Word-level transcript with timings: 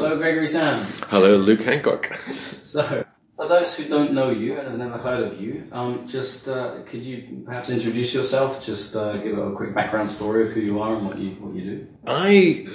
Hello, 0.00 0.16
Gregory 0.16 0.46
Sams. 0.46 0.98
Hello, 1.10 1.36
Luke 1.36 1.60
Hancock. 1.60 2.18
So, 2.62 3.04
for 3.36 3.46
those 3.46 3.74
who 3.74 3.86
don't 3.86 4.14
know 4.14 4.30
you 4.30 4.56
and 4.56 4.66
have 4.66 4.78
never 4.78 4.96
heard 4.96 5.24
of 5.24 5.38
you, 5.38 5.68
um, 5.72 6.08
just 6.08 6.48
uh, 6.48 6.80
could 6.86 7.04
you 7.04 7.42
perhaps 7.44 7.68
introduce 7.68 8.14
yourself? 8.14 8.64
Just 8.64 8.96
uh, 8.96 9.18
give 9.18 9.36
a 9.36 9.52
quick 9.52 9.74
background 9.74 10.08
story 10.08 10.46
of 10.46 10.52
who 10.52 10.60
you 10.60 10.80
are 10.80 10.94
and 10.96 11.06
what 11.06 11.18
you 11.18 11.32
what 11.32 11.54
you 11.54 11.62
do. 11.62 11.86
I 12.06 12.66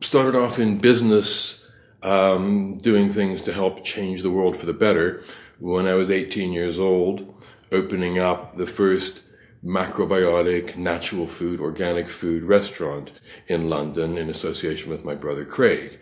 started 0.00 0.34
off 0.34 0.58
in 0.58 0.78
business, 0.78 1.68
um, 2.02 2.78
doing 2.78 3.10
things 3.10 3.42
to 3.42 3.52
help 3.52 3.84
change 3.84 4.22
the 4.22 4.30
world 4.30 4.56
for 4.56 4.64
the 4.64 4.72
better. 4.72 5.22
When 5.58 5.86
I 5.86 5.92
was 5.92 6.10
18 6.10 6.52
years 6.52 6.78
old, 6.78 7.34
opening 7.70 8.18
up 8.18 8.56
the 8.56 8.66
first 8.66 9.20
macrobiotic, 9.66 10.76
natural 10.76 11.26
food, 11.26 11.60
organic 11.60 12.08
food 12.08 12.44
restaurant 12.44 13.10
in 13.48 13.68
London 13.68 14.16
in 14.16 14.30
association 14.30 14.90
with 14.90 15.04
my 15.04 15.14
brother 15.14 15.44
Craig. 15.44 15.98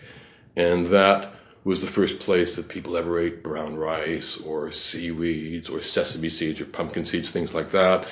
And 0.54 0.88
that 0.88 1.32
was 1.64 1.80
the 1.80 1.86
first 1.86 2.18
place 2.18 2.56
that 2.56 2.68
people 2.68 2.94
ever 2.94 3.18
ate 3.18 3.42
brown 3.42 3.74
rice 3.76 4.36
or 4.36 4.70
seaweeds 4.70 5.70
or 5.70 5.82
sesame 5.82 6.28
seeds 6.28 6.60
or 6.60 6.66
pumpkin 6.66 7.06
seeds, 7.06 7.30
things 7.30 7.54
like 7.54 7.70
that. 7.70 8.06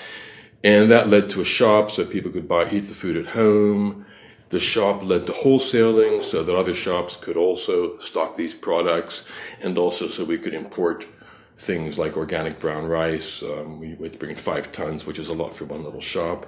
And 0.64 0.90
that 0.90 1.08
led 1.08 1.28
to 1.30 1.42
a 1.42 1.44
shop 1.44 1.90
so 1.90 2.06
people 2.06 2.32
could 2.32 2.48
buy, 2.48 2.70
eat 2.70 2.88
the 2.88 2.94
food 2.94 3.18
at 3.18 3.34
home. 3.34 4.06
The 4.48 4.60
shop 4.60 5.02
led 5.02 5.26
to 5.26 5.32
wholesaling 5.32 6.22
so 6.22 6.42
that 6.42 6.56
other 6.56 6.74
shops 6.74 7.16
could 7.16 7.36
also 7.36 7.98
stock 7.98 8.38
these 8.38 8.54
products 8.54 9.24
and 9.60 9.76
also 9.76 10.08
so 10.08 10.24
we 10.24 10.38
could 10.38 10.54
import 10.54 11.04
things 11.56 11.98
like 11.98 12.16
organic 12.16 12.58
brown 12.58 12.86
rice. 12.86 13.42
Um, 13.42 13.78
we 13.80 13.90
had 13.90 14.12
to 14.12 14.18
bring 14.18 14.34
five 14.36 14.72
tons, 14.72 15.06
which 15.06 15.18
is 15.18 15.28
a 15.28 15.34
lot 15.34 15.54
for 15.54 15.64
one 15.64 15.84
little 15.84 16.00
shop. 16.00 16.46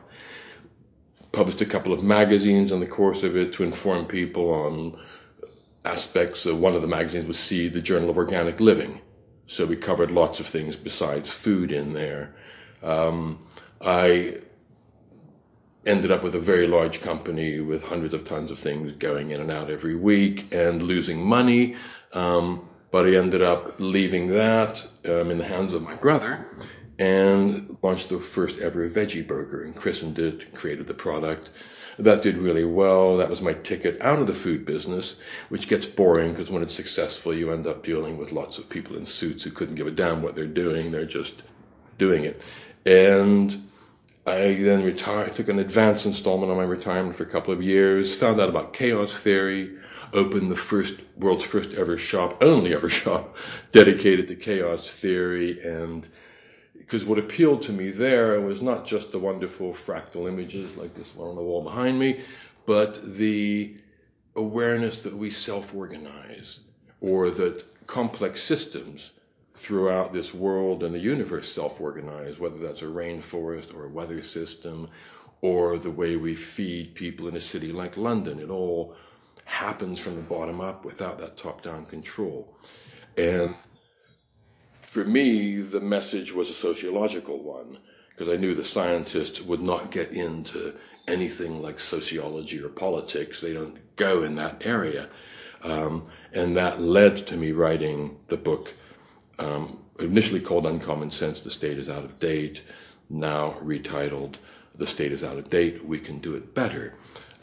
Published 1.32 1.60
a 1.60 1.66
couple 1.66 1.92
of 1.92 2.02
magazines 2.02 2.72
in 2.72 2.80
the 2.80 2.86
course 2.86 3.22
of 3.22 3.36
it 3.36 3.52
to 3.54 3.64
inform 3.64 4.06
people 4.06 4.50
on 4.50 4.98
aspects. 5.84 6.46
Of, 6.46 6.58
one 6.58 6.74
of 6.74 6.82
the 6.82 6.88
magazines 6.88 7.26
was 7.26 7.38
Seed, 7.38 7.74
the 7.74 7.80
Journal 7.80 8.10
of 8.10 8.16
Organic 8.16 8.60
Living. 8.60 9.00
So 9.46 9.66
we 9.66 9.76
covered 9.76 10.10
lots 10.10 10.40
of 10.40 10.46
things 10.46 10.74
besides 10.76 11.28
food 11.28 11.70
in 11.70 11.92
there. 11.92 12.34
Um, 12.82 13.46
I 13.80 14.38
ended 15.86 16.10
up 16.10 16.22
with 16.22 16.34
a 16.34 16.40
very 16.40 16.66
large 16.66 17.02
company 17.02 17.60
with 17.60 17.84
hundreds 17.84 18.14
of 18.14 18.24
tons 18.24 18.50
of 18.50 18.58
things 18.58 18.92
going 18.92 19.30
in 19.30 19.40
and 19.40 19.50
out 19.50 19.70
every 19.70 19.94
week 19.94 20.52
and 20.52 20.82
losing 20.82 21.24
money. 21.24 21.76
Um, 22.12 22.68
but 22.90 23.06
I 23.06 23.16
ended 23.16 23.42
up 23.42 23.74
leaving 23.78 24.28
that 24.28 24.86
um, 25.06 25.30
in 25.30 25.38
the 25.38 25.44
hands 25.44 25.74
of 25.74 25.82
my 25.82 25.94
brother 25.94 26.46
and 26.98 27.76
launched 27.82 28.08
the 28.08 28.20
first 28.20 28.58
ever 28.60 28.88
veggie 28.88 29.26
burger 29.26 29.62
and 29.62 29.74
christened 29.74 30.18
it, 30.18 30.54
created 30.54 30.86
the 30.86 30.94
product. 30.94 31.50
That 31.98 32.22
did 32.22 32.38
really 32.38 32.64
well. 32.64 33.16
That 33.16 33.30
was 33.30 33.40
my 33.40 33.52
ticket 33.52 34.00
out 34.00 34.18
of 34.18 34.26
the 34.26 34.34
food 34.34 34.64
business, 34.64 35.16
which 35.48 35.68
gets 35.68 35.86
boring 35.86 36.32
because 36.32 36.50
when 36.50 36.62
it's 36.62 36.74
successful, 36.74 37.32
you 37.32 37.52
end 37.52 37.66
up 37.66 37.84
dealing 37.84 38.18
with 38.18 38.32
lots 38.32 38.58
of 38.58 38.68
people 38.68 38.96
in 38.96 39.06
suits 39.06 39.44
who 39.44 39.50
couldn't 39.50 39.76
give 39.76 39.86
a 39.86 39.92
damn 39.92 40.22
what 40.22 40.34
they're 40.34 40.46
doing. 40.46 40.90
They're 40.90 41.04
just 41.04 41.42
doing 41.98 42.24
it. 42.24 42.42
And 42.84 43.68
I 44.26 44.54
then 44.54 44.84
retired, 44.84 45.36
took 45.36 45.48
an 45.48 45.58
advance 45.58 46.06
installment 46.06 46.50
on 46.50 46.56
my 46.56 46.64
retirement 46.64 47.14
for 47.14 47.24
a 47.24 47.30
couple 47.30 47.52
of 47.52 47.62
years, 47.62 48.16
found 48.16 48.40
out 48.40 48.48
about 48.48 48.72
chaos 48.72 49.16
theory, 49.16 49.76
opened 50.14 50.50
the 50.50 50.56
first 50.56 50.94
world's 51.16 51.44
first 51.44 51.72
ever 51.74 51.98
shop, 51.98 52.42
only 52.42 52.74
ever 52.74 52.88
shop, 53.02 53.36
dedicated 53.72 54.28
to 54.28 54.36
chaos 54.36 54.88
theory. 54.88 55.60
And 55.60 56.08
because 56.78 57.04
what 57.04 57.18
appealed 57.18 57.62
to 57.62 57.72
me 57.72 57.90
there 57.90 58.40
was 58.40 58.62
not 58.62 58.86
just 58.86 59.12
the 59.12 59.18
wonderful 59.18 59.72
fractal 59.72 60.28
images 60.28 60.76
like 60.76 60.94
this 60.94 61.14
one 61.14 61.28
on 61.28 61.36
the 61.36 61.42
wall 61.42 61.62
behind 61.62 61.98
me, 61.98 62.20
but 62.66 63.00
the 63.16 63.76
awareness 64.36 65.00
that 65.00 65.16
we 65.16 65.30
self 65.30 65.74
organize 65.74 66.60
or 67.00 67.30
that 67.30 67.64
complex 67.86 68.42
systems 68.42 69.12
throughout 69.52 70.12
this 70.12 70.34
world 70.34 70.82
and 70.82 70.94
the 70.94 70.98
universe 70.98 71.52
self 71.52 71.80
organize, 71.80 72.38
whether 72.38 72.58
that's 72.58 72.82
a 72.82 72.86
rainforest 72.86 73.74
or 73.74 73.84
a 73.84 73.88
weather 73.88 74.22
system 74.22 74.88
or 75.40 75.78
the 75.78 75.90
way 75.90 76.16
we 76.16 76.34
feed 76.34 76.94
people 76.94 77.28
in 77.28 77.36
a 77.36 77.40
city 77.40 77.72
like 77.72 77.96
London. 77.96 78.38
It 78.38 78.50
all 78.50 78.96
happens 79.44 79.98
from 79.98 80.16
the 80.16 80.22
bottom 80.22 80.60
up 80.60 80.84
without 80.84 81.18
that 81.18 81.36
top 81.36 81.62
down 81.62 81.86
control. 81.86 82.56
And 83.16 83.54
for 84.82 85.04
me, 85.04 85.60
the 85.60 85.80
message 85.80 86.32
was 86.32 86.50
a 86.50 86.54
sociological 86.54 87.42
one 87.42 87.78
because 88.10 88.32
I 88.32 88.36
knew 88.36 88.54
the 88.54 88.64
scientists 88.64 89.40
would 89.42 89.60
not 89.60 89.90
get 89.90 90.10
into 90.12 90.74
anything 91.08 91.60
like 91.60 91.78
sociology 91.80 92.62
or 92.62 92.68
politics. 92.68 93.40
They 93.40 93.52
don't 93.52 93.78
go 93.96 94.22
in 94.22 94.36
that 94.36 94.62
area. 94.64 95.08
Um, 95.62 96.06
and 96.32 96.56
that 96.56 96.80
led 96.80 97.26
to 97.26 97.36
me 97.36 97.52
writing 97.52 98.16
the 98.28 98.36
book, 98.36 98.74
um, 99.38 99.78
initially 99.98 100.40
called 100.40 100.66
Uncommon 100.66 101.10
Sense 101.10 101.40
The 101.40 101.50
State 101.50 101.78
is 101.78 101.88
Out 101.88 102.04
of 102.04 102.20
Date, 102.20 102.62
now 103.10 103.54
retitled 103.62 104.36
The 104.74 104.86
State 104.86 105.12
is 105.12 105.24
Out 105.24 105.38
of 105.38 105.50
Date, 105.50 105.84
We 105.84 105.98
Can 105.98 106.18
Do 106.18 106.34
It 106.34 106.54
Better. 106.54 106.94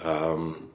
Um, 0.03 0.70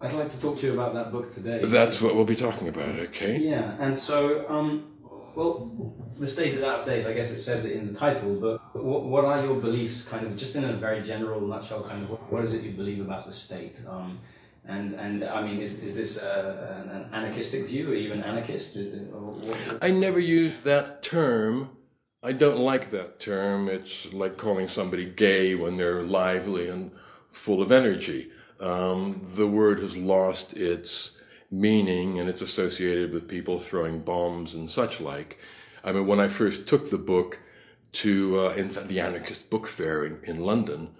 I'd 0.00 0.12
like 0.12 0.30
to 0.30 0.40
talk 0.40 0.58
to 0.58 0.66
you 0.66 0.74
about 0.74 0.92
that 0.94 1.10
book 1.10 1.32
today. 1.32 1.62
That's 1.64 2.02
what 2.02 2.14
we'll 2.14 2.26
be 2.26 2.36
talking 2.36 2.68
about, 2.68 2.96
okay? 3.08 3.38
Yeah, 3.38 3.76
and 3.80 3.96
so, 3.96 4.46
um, 4.48 4.92
well, 5.34 5.70
the 6.18 6.26
state 6.26 6.52
is 6.52 6.62
out 6.62 6.80
of 6.80 6.86
date. 6.86 7.06
I 7.06 7.14
guess 7.14 7.30
it 7.30 7.38
says 7.38 7.64
it 7.64 7.76
in 7.76 7.92
the 7.92 7.98
title. 7.98 8.34
But 8.38 8.84
what, 8.84 9.04
what 9.04 9.24
are 9.24 9.42
your 9.42 9.54
beliefs, 9.54 10.06
kind 10.06 10.26
of, 10.26 10.36
just 10.36 10.54
in 10.54 10.64
a 10.64 10.74
very 10.74 11.02
general 11.02 11.40
nutshell, 11.40 11.82
kind 11.82 12.02
of, 12.02 12.10
what, 12.10 12.32
what 12.32 12.44
is 12.44 12.52
it 12.52 12.62
you 12.62 12.72
believe 12.72 13.00
about 13.00 13.24
the 13.24 13.32
state? 13.32 13.80
Um, 13.88 14.18
and 14.68 14.94
and 14.94 15.22
I 15.24 15.42
mean, 15.42 15.60
is 15.60 15.80
is 15.82 15.94
this 15.94 16.20
uh, 16.20 16.84
an 16.90 17.14
anarchistic 17.14 17.68
view, 17.68 17.92
or 17.92 17.94
even 17.94 18.22
anarchist? 18.24 18.76
I 19.80 19.92
never 19.92 20.18
use 20.18 20.54
that 20.64 21.04
term. 21.04 21.70
I 22.20 22.32
don't 22.32 22.58
like 22.58 22.90
that 22.90 23.20
term. 23.20 23.68
It's 23.68 24.12
like 24.12 24.36
calling 24.36 24.68
somebody 24.68 25.04
gay 25.04 25.54
when 25.54 25.76
they're 25.76 26.02
lively 26.02 26.68
and 26.68 26.90
full 27.30 27.62
of 27.62 27.70
energy 27.70 28.30
um, 28.60 29.26
the 29.34 29.46
word 29.46 29.80
has 29.80 29.96
lost 29.96 30.54
its 30.54 31.12
meaning 31.50 32.18
and 32.18 32.28
it's 32.28 32.42
associated 32.42 33.12
with 33.12 33.28
people 33.28 33.60
throwing 33.60 34.00
bombs 34.00 34.54
and 34.54 34.70
such 34.70 35.00
like. 35.00 35.38
I 35.84 35.92
mean, 35.92 36.06
when 36.06 36.20
I 36.20 36.28
first 36.28 36.66
took 36.66 36.90
the 36.90 36.98
book 36.98 37.38
to 37.92 38.40
uh, 38.40 38.54
in 38.54 38.72
the 38.88 39.00
Anarchist 39.00 39.48
Book 39.50 39.66
Fair 39.66 40.04
in, 40.04 40.20
in 40.24 40.40
London, 40.40 40.94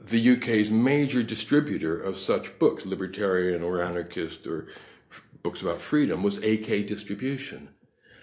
the 0.00 0.36
UK's 0.36 0.70
major 0.70 1.22
distributor 1.22 2.00
of 2.00 2.18
such 2.18 2.58
books, 2.58 2.86
libertarian 2.86 3.62
or 3.62 3.82
anarchist 3.82 4.46
or 4.46 4.68
f- 5.10 5.22
books 5.42 5.62
about 5.62 5.80
freedom, 5.80 6.22
was 6.22 6.38
AK 6.38 6.86
Distribution. 6.86 7.70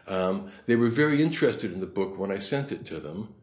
Um, 0.08 0.52
they 0.66 0.78
were 0.78 0.90
very 0.90 1.22
interested 1.22 1.74
in 1.74 1.82
the 1.82 1.86
book 1.86 2.18
when 2.18 2.32
I 2.32 2.40
sent 2.40 2.72
it 2.72 2.86
to 2.86 3.00
them 3.00 3.36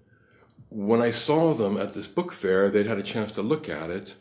when 0.71 1.03
I 1.03 1.11
saw 1.11 1.53
them 1.53 1.77
at 1.77 1.95
this 1.95 2.07
book 2.07 2.33
fair, 2.33 2.71
they'd 2.71 2.87
had 2.87 2.99
a 2.99 3.03
chance 3.03 3.33
to 3.33 3.43
look 3.43 3.69
at 3.69 3.91
it, 3.91 4.15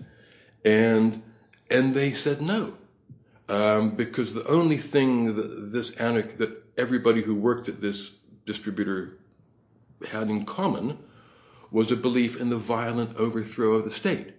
and 0.66 1.22
and 1.70 1.94
they 1.94 2.12
said 2.12 2.42
no, 2.42 2.74
um, 3.48 3.96
because 3.96 4.34
the 4.34 4.48
only 4.48 4.78
thing 4.78 5.36
that 5.36 5.72
this 5.72 5.92
anarch 5.92 6.38
that 6.38 6.64
everybody 6.78 7.22
who 7.22 7.36
worked 7.36 7.70
at 7.70 7.82
this 7.82 8.12
distributor 8.46 9.20
had 10.10 10.30
in 10.30 10.44
common 10.46 10.98
was 11.72 11.92
a 11.92 11.96
belief 11.96 12.40
in 12.40 12.50
the 12.50 12.58
violent 12.58 13.16
overthrow 13.18 13.74
of 13.74 13.86
the 13.86 13.92
state. 13.92 14.34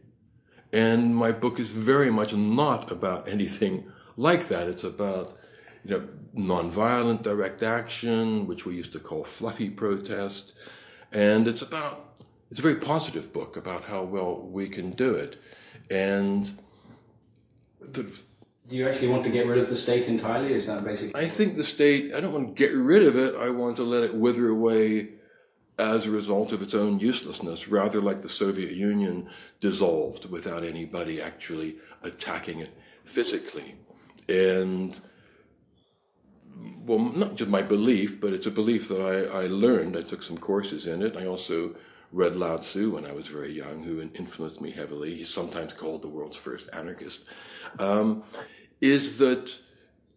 And 0.72 1.14
my 1.14 1.30
book 1.30 1.60
is 1.60 1.70
very 1.70 2.10
much 2.10 2.32
not 2.32 2.90
about 2.90 3.28
anything 3.28 3.90
like 4.16 4.48
that. 4.48 4.66
It's 4.66 4.84
about 4.84 5.36
you 5.84 5.90
know 5.90 6.08
nonviolent 6.36 7.22
direct 7.22 7.62
action, 7.62 8.48
which 8.48 8.66
we 8.66 8.74
used 8.74 8.92
to 8.92 8.98
call 8.98 9.22
fluffy 9.22 9.70
protest 9.70 10.54
and 11.12 11.46
it's 11.48 11.62
about, 11.62 12.18
it's 12.50 12.60
a 12.60 12.62
very 12.62 12.76
positive 12.76 13.32
book 13.32 13.56
about 13.56 13.84
how 13.84 14.02
well 14.02 14.40
we 14.40 14.68
can 14.68 14.90
do 14.90 15.14
it. 15.14 15.40
And 15.90 16.50
the, 17.80 18.02
do 18.68 18.76
you 18.76 18.88
actually 18.88 19.08
want 19.08 19.24
to 19.24 19.30
get 19.30 19.46
rid 19.46 19.58
of 19.58 19.68
the 19.68 19.76
state 19.76 20.08
entirely? 20.08 20.54
Is 20.54 20.66
that 20.68 20.84
basically? 20.84 21.20
I 21.20 21.26
think 21.26 21.56
the 21.56 21.64
state, 21.64 22.14
I 22.14 22.20
don't 22.20 22.32
want 22.32 22.48
to 22.48 22.54
get 22.54 22.72
rid 22.72 23.02
of 23.02 23.16
it. 23.16 23.34
I 23.34 23.50
want 23.50 23.76
to 23.76 23.82
let 23.82 24.04
it 24.04 24.14
wither 24.14 24.48
away 24.48 25.08
as 25.76 26.06
a 26.06 26.10
result 26.10 26.52
of 26.52 26.62
its 26.62 26.74
own 26.74 27.00
uselessness, 27.00 27.66
rather 27.66 28.00
like 28.00 28.22
the 28.22 28.28
Soviet 28.28 28.72
Union 28.72 29.28
dissolved 29.60 30.30
without 30.30 30.62
anybody 30.62 31.20
actually 31.20 31.76
attacking 32.02 32.60
it 32.60 32.76
physically. 33.04 33.74
And 34.28 34.94
well, 36.84 36.98
not 36.98 37.36
just 37.36 37.50
my 37.50 37.62
belief, 37.62 38.20
but 38.20 38.32
it's 38.32 38.46
a 38.46 38.50
belief 38.50 38.88
that 38.88 39.00
I, 39.00 39.42
I 39.42 39.46
learned. 39.46 39.96
I 39.96 40.02
took 40.02 40.22
some 40.22 40.38
courses 40.38 40.86
in 40.86 41.02
it. 41.02 41.16
I 41.16 41.26
also 41.26 41.76
read 42.12 42.36
Lao 42.36 42.56
Tzu 42.56 42.94
when 42.94 43.06
I 43.06 43.12
was 43.12 43.28
very 43.28 43.52
young, 43.52 43.82
who 43.82 44.00
influenced 44.00 44.60
me 44.60 44.70
heavily. 44.72 45.14
He's 45.14 45.28
sometimes 45.28 45.72
called 45.72 46.02
the 46.02 46.08
world's 46.08 46.36
first 46.36 46.68
anarchist. 46.72 47.24
Um, 47.78 48.24
is 48.80 49.18
that 49.18 49.54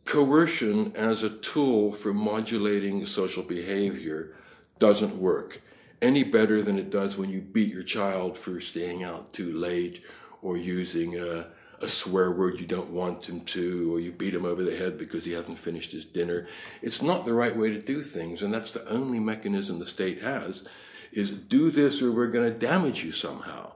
coercion 0.06 0.94
as 0.96 1.24
a 1.24 1.30
tool 1.30 1.92
for 1.92 2.14
modulating 2.14 3.06
social 3.06 3.44
behavior 3.44 4.36
doesn't 4.80 5.16
work 5.16 5.62
any 6.02 6.24
better 6.24 6.62
than 6.62 6.78
it 6.78 6.90
does 6.90 7.18
when 7.18 7.30
you 7.30 7.40
beat 7.40 7.74
your 7.74 7.84
child 7.84 8.38
for 8.38 8.60
staying 8.60 9.04
out 9.04 9.32
too 9.32 9.54
late 9.54 10.04
or 10.42 10.58
using 10.58 11.18
a, 11.18 11.48
a 11.84 11.90
swear 11.90 12.32
word 12.32 12.60
you 12.60 12.66
don't 12.66 12.90
want 12.90 13.26
him 13.26 13.42
to, 13.42 13.94
or 13.94 14.00
you 14.00 14.12
beat 14.12 14.34
him 14.34 14.46
over 14.46 14.64
the 14.64 14.76
head 14.76 14.98
because 14.98 15.26
he 15.26 15.34
hasn't 15.34 15.60
finished 15.60 15.92
his 15.92 16.06
dinner. 16.06 16.48
It's 16.82 17.02
not 17.02 17.26
the 17.26 17.34
right 17.34 17.56
way 17.56 17.70
to 17.72 17.82
do 17.82 18.02
things, 18.02 18.42
and 18.42 18.54
that's 18.54 18.72
the 18.72 18.88
only 18.88 19.20
mechanism 19.20 19.80
the 19.80 19.88
state 19.88 20.22
has 20.22 20.64
is 21.12 21.32
do 21.32 21.70
this 21.72 22.02
or 22.02 22.12
we're 22.12 22.28
going 22.28 22.52
to 22.52 22.60
damage 22.60 23.04
you 23.04 23.12
somehow. 23.12 23.72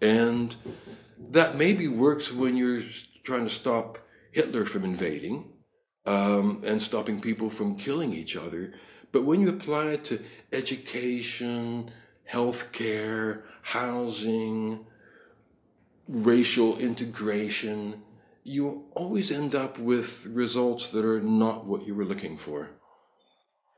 And 0.00 0.54
that 1.30 1.56
maybe 1.56 1.88
works 1.88 2.32
when 2.32 2.56
you're 2.56 2.84
trying 3.24 3.44
to 3.44 3.54
stop 3.54 3.98
Hitler 4.32 4.64
from 4.64 4.84
invading 4.84 5.52
um, 6.06 6.62
and 6.64 6.80
stopping 6.80 7.20
people 7.20 7.50
from 7.50 7.76
killing 7.76 8.12
each 8.12 8.36
other. 8.36 8.74
But 9.12 9.24
when 9.24 9.40
you 9.40 9.48
apply 9.48 9.86
it 9.86 10.04
to 10.06 10.22
education, 10.52 11.90
healthcare, 12.30 13.42
housing, 13.62 14.86
racial 16.10 16.76
integration, 16.78 18.02
you 18.42 18.84
always 18.94 19.30
end 19.30 19.54
up 19.54 19.78
with 19.78 20.26
results 20.26 20.90
that 20.90 21.04
are 21.04 21.20
not 21.20 21.66
what 21.66 21.86
you 21.86 21.94
were 21.94 22.04
looking 22.04 22.36
for. 22.36 22.70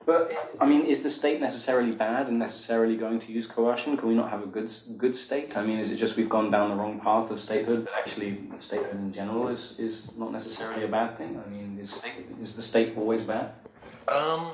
But 0.05 0.33
I 0.61 0.67
mean, 0.67 0.87
is 0.87 1.05
the 1.05 1.11
state 1.11 1.41
necessarily 1.41 1.93
bad 1.93 2.27
and 2.27 2.37
necessarily 2.37 2.97
going 2.97 3.21
to 3.21 3.33
use 3.33 3.47
coercion? 3.47 3.97
Can 3.97 4.09
we 4.09 4.15
not 4.15 4.31
have 4.31 4.43
a 4.43 4.47
good 4.47 4.69
good 4.97 5.15
state? 5.15 5.57
I 5.57 5.63
mean, 5.63 5.79
is 5.79 5.93
it 5.93 5.97
just 5.97 6.17
we've 6.17 6.29
gone 6.29 6.51
down 6.51 6.71
the 6.71 6.75
wrong 6.75 6.99
path 6.99 7.31
of 7.31 7.41
statehood, 7.41 7.85
but 7.85 7.95
actually 7.95 8.43
statehood 8.59 8.97
in 8.97 9.13
general 9.13 9.47
is, 9.47 9.79
is 9.79 10.11
not 10.17 10.33
necessarily 10.33 10.85
a 10.85 10.89
bad 10.89 11.19
thing? 11.19 11.41
I 11.45 11.49
mean, 11.51 11.79
is 11.81 11.95
state, 11.95 12.27
is 12.41 12.57
the 12.57 12.63
state 12.63 12.97
always 12.97 13.23
bad? 13.23 13.53
Um, 14.09 14.51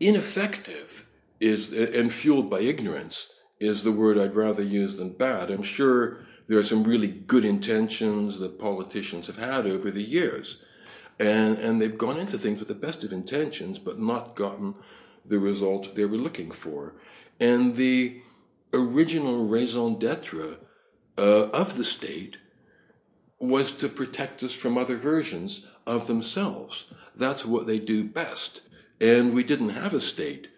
ineffective 0.00 1.06
is 1.40 1.72
and 1.72 2.12
fueled 2.12 2.50
by 2.50 2.60
ignorance 2.60 3.28
is 3.60 3.82
the 3.82 3.92
word 3.92 4.18
I'd 4.18 4.36
rather 4.36 4.62
use 4.62 4.96
than 4.96 5.10
bad. 5.10 5.50
I'm 5.50 5.62
sure 5.62 6.20
there 6.46 6.58
are 6.58 6.64
some 6.64 6.84
really 6.84 7.08
good 7.08 7.44
intentions 7.44 8.38
that 8.38 8.58
politicians 8.58 9.26
have 9.26 9.38
had 9.38 9.66
over 9.66 9.90
the 9.90 10.02
years. 10.02 10.62
And, 11.18 11.58
and 11.58 11.80
they've 11.80 11.98
gone 11.98 12.18
into 12.18 12.38
things 12.38 12.60
with 12.60 12.68
the 12.68 12.74
best 12.74 13.02
of 13.04 13.12
intentions, 13.12 13.78
but 13.78 13.98
not 13.98 14.36
gotten 14.36 14.74
the 15.24 15.38
result 15.38 15.94
they 15.94 16.04
were 16.04 16.16
looking 16.16 16.50
for. 16.50 16.94
And 17.40 17.76
the 17.76 18.22
original 18.72 19.46
raison 19.46 19.98
d'etre 19.98 20.56
uh, 21.16 21.20
of 21.20 21.76
the 21.76 21.84
state 21.84 22.36
was 23.40 23.72
to 23.72 23.88
protect 23.88 24.42
us 24.42 24.52
from 24.52 24.78
other 24.78 24.96
versions 24.96 25.66
of 25.86 26.06
themselves. 26.06 26.86
That's 27.14 27.44
what 27.44 27.66
they 27.66 27.78
do 27.78 28.04
best. 28.04 28.62
And 29.00 29.34
we 29.34 29.44
didn't 29.44 29.70
have 29.70 29.94
a 29.94 30.00
state. 30.00 30.48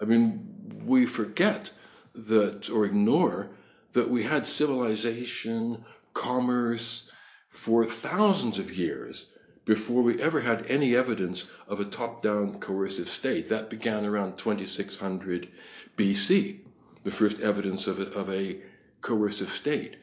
I 0.00 0.04
mean, 0.04 0.82
we 0.84 1.06
forget 1.06 1.70
that 2.16 2.70
or 2.70 2.84
ignore 2.84 3.50
that 3.92 4.10
we 4.10 4.24
had 4.24 4.46
civilization, 4.46 5.84
commerce 6.14 7.10
for 7.48 7.84
thousands 7.84 8.58
of 8.58 8.76
years 8.76 9.26
before 9.64 10.02
we 10.02 10.20
ever 10.22 10.40
had 10.40 10.64
any 10.66 10.94
evidence 10.94 11.46
of 11.66 11.80
a 11.80 11.84
top 11.84 12.22
down 12.22 12.58
coercive 12.60 13.08
state. 13.08 13.48
That 13.48 13.68
began 13.68 14.04
around 14.04 14.38
2600 14.38 15.48
BC, 15.96 16.60
the 17.04 17.10
first 17.10 17.40
evidence 17.40 17.86
of 17.86 17.98
a, 17.98 18.10
of 18.12 18.30
a 18.30 18.58
coercive 19.00 19.50
state. 19.50 19.96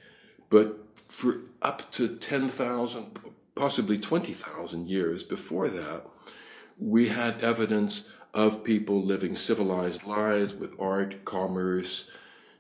But 0.50 0.80
for 1.08 1.38
up 1.62 1.90
to 1.94 2.18
10,000, 2.18 3.20
possibly 3.56 3.98
20,000 3.98 4.90
years 4.90 5.24
before 5.24 5.70
that, 5.70 6.06
we 6.78 7.10
had 7.10 7.42
evidence 7.42 8.06
of 8.34 8.64
people 8.64 9.02
living 9.02 9.36
civilized 9.36 10.06
lives 10.06 10.54
with 10.54 10.74
art, 10.80 11.24
commerce, 11.26 12.10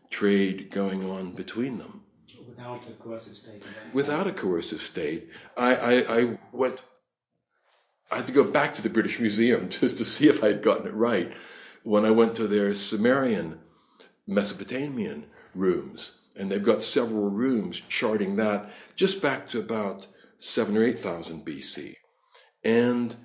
trade 0.09 0.69
going 0.69 1.09
on 1.09 1.33
between 1.33 1.77
them. 1.77 2.03
Without 2.47 2.87
a 2.87 2.91
coercive 2.93 3.35
state. 3.35 3.63
Without 3.93 4.27
a 4.27 4.31
coercive 4.31 4.81
state. 4.81 5.29
I, 5.57 5.75
I, 5.75 6.19
I 6.19 6.37
went 6.51 6.83
I 8.13 8.17
had 8.17 8.27
to 8.27 8.31
go 8.31 8.43
back 8.43 8.75
to 8.75 8.83
the 8.83 8.89
British 8.89 9.19
Museum 9.19 9.69
just 9.81 9.97
to 9.97 10.05
see 10.05 10.27
if 10.27 10.43
I 10.43 10.47
had 10.47 10.61
gotten 10.61 10.87
it 10.87 10.93
right 10.93 11.33
when 11.81 12.05
I 12.05 12.11
went 12.11 12.35
to 12.35 12.47
their 12.47 12.75
Sumerian 12.75 13.59
Mesopotamian 14.27 15.25
rooms. 15.55 16.11
And 16.35 16.51
they've 16.51 16.63
got 16.63 16.83
several 16.83 17.29
rooms 17.29 17.81
charting 17.89 18.35
that 18.35 18.69
just 18.95 19.21
back 19.21 19.49
to 19.49 19.59
about 19.59 20.07
seven 20.39 20.77
or 20.77 20.83
eight 20.83 20.99
thousand 20.99 21.45
BC. 21.45 21.95
And 22.63 23.15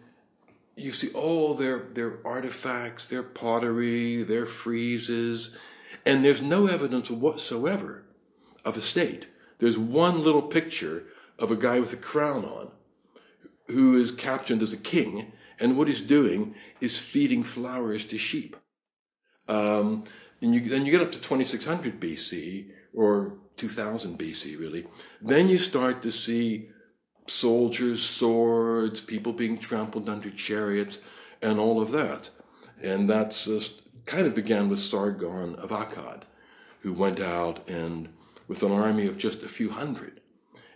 you 0.79 0.93
see 0.93 1.11
all 1.11 1.55
their, 1.55 1.81
their 1.93 2.19
artifacts, 2.25 3.07
their 3.07 3.23
pottery, 3.23 4.23
their 4.23 4.47
friezes, 4.47 5.55
and 6.07 6.25
there's 6.25 6.43
no 6.43 6.67
evidence 6.67 7.11
whatsoever 7.11 8.05
of 8.65 8.77
a 8.77 8.81
state. 8.81 9.27
There's 9.59 9.79
one 9.79 10.23
little 10.23 10.43
picture 10.43 11.05
of 11.39 11.51
a 11.51 11.57
guy 11.57 11.81
with 11.81 11.93
a 11.93 11.97
crown 11.97 12.45
on 12.45 12.71
who 13.67 14.01
is 14.01 14.11
captioned 14.11 14.63
as 14.63 14.73
a 14.73 14.79
king, 14.79 15.33
and 15.59 15.77
what 15.77 15.89
he's 15.89 16.03
doing 16.03 16.55
is 16.81 16.99
feeding 16.99 17.45
flowers 17.45 18.07
to 18.07 18.19
sheep. 18.19 18.57
Um, 19.49 20.05
and 20.41 20.55
you, 20.55 20.61
then 20.61 20.87
you 20.87 20.93
get 20.93 21.03
up 21.03 21.13
to 21.13 21.21
2600 21.21 22.01
BC, 22.01 22.71
or 22.95 23.35
2000 23.57 24.19
BC, 24.19 24.59
really. 24.59 24.87
Then 25.21 25.49
you 25.49 25.59
start 25.59 26.03
to 26.03 26.13
see 26.13 26.71
soldiers, 27.31 28.03
swords, 28.03 29.01
people 29.01 29.33
being 29.33 29.59
trampled 29.59 30.09
under 30.09 30.31
chariots, 30.31 31.01
and 31.43 31.59
all 31.59 31.81
of 31.81 31.91
that. 31.93 32.31
And 32.83 33.09
that's 33.09 33.45
just 33.45 33.83
kind 34.07 34.27
of 34.27 34.35
began 34.35 34.69
with 34.69 34.81
Sargon 34.81 35.55
of 35.57 35.71
Akkad, 35.71 36.23
who 36.81 36.93
went 36.93 37.21
out 37.21 37.69
and 37.69 38.09
with 38.47 38.63
an 38.63 38.73
army 38.73 39.07
of 39.07 39.19
just 39.19 39.43
a 39.43 39.49
few 39.49 39.71
hundred, 39.71 40.21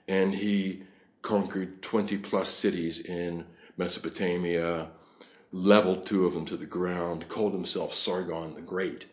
and 0.07 0.35
he 0.35 0.83
conquered 1.23 1.81
20 1.83 2.19
plus 2.19 2.51
cities 2.51 3.01
in 3.01 3.47
Mesopotamia, 3.77 4.89
leveled 5.53 6.05
two 6.05 6.27
of 6.27 6.35
them 6.35 6.45
to 6.47 6.57
the 6.57 6.67
ground, 6.67 7.29
called 7.29 7.55
himself 7.55 7.95
Sargon 7.95 8.55
the 8.55 8.61
Great. 8.61 9.07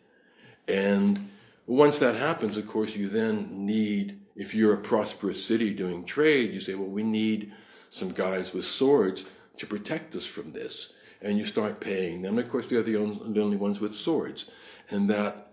And 0.68 1.30
once 1.66 2.00
that 2.00 2.16
happens, 2.16 2.58
of 2.58 2.68
course, 2.68 2.96
you 2.96 3.08
then 3.08 3.66
need, 3.66 4.20
if 4.40 4.56
you're 4.56 4.74
a 4.74 4.78
prosperous 4.78 5.44
city 5.44 5.72
doing 5.72 6.06
trade, 6.06 6.54
you 6.54 6.62
say, 6.62 6.74
well, 6.74 6.88
we 6.88 7.04
need 7.04 7.52
some 7.90 8.10
guys 8.10 8.54
with 8.54 8.64
swords 8.64 9.26
to 9.58 9.68
protect 9.68 10.16
us 10.16 10.26
from 10.26 10.54
this. 10.54 10.94
And 11.22 11.38
you 11.38 11.46
start 11.46 11.82
paying 11.82 12.22
them. 12.22 12.38
And 12.38 12.46
of 12.46 12.50
course, 12.50 12.68
they're 12.68 12.82
the 12.82 12.96
only 12.96 13.58
ones 13.58 13.82
with 13.82 13.94
swords. 13.94 14.50
And 14.90 15.10
that 15.10 15.52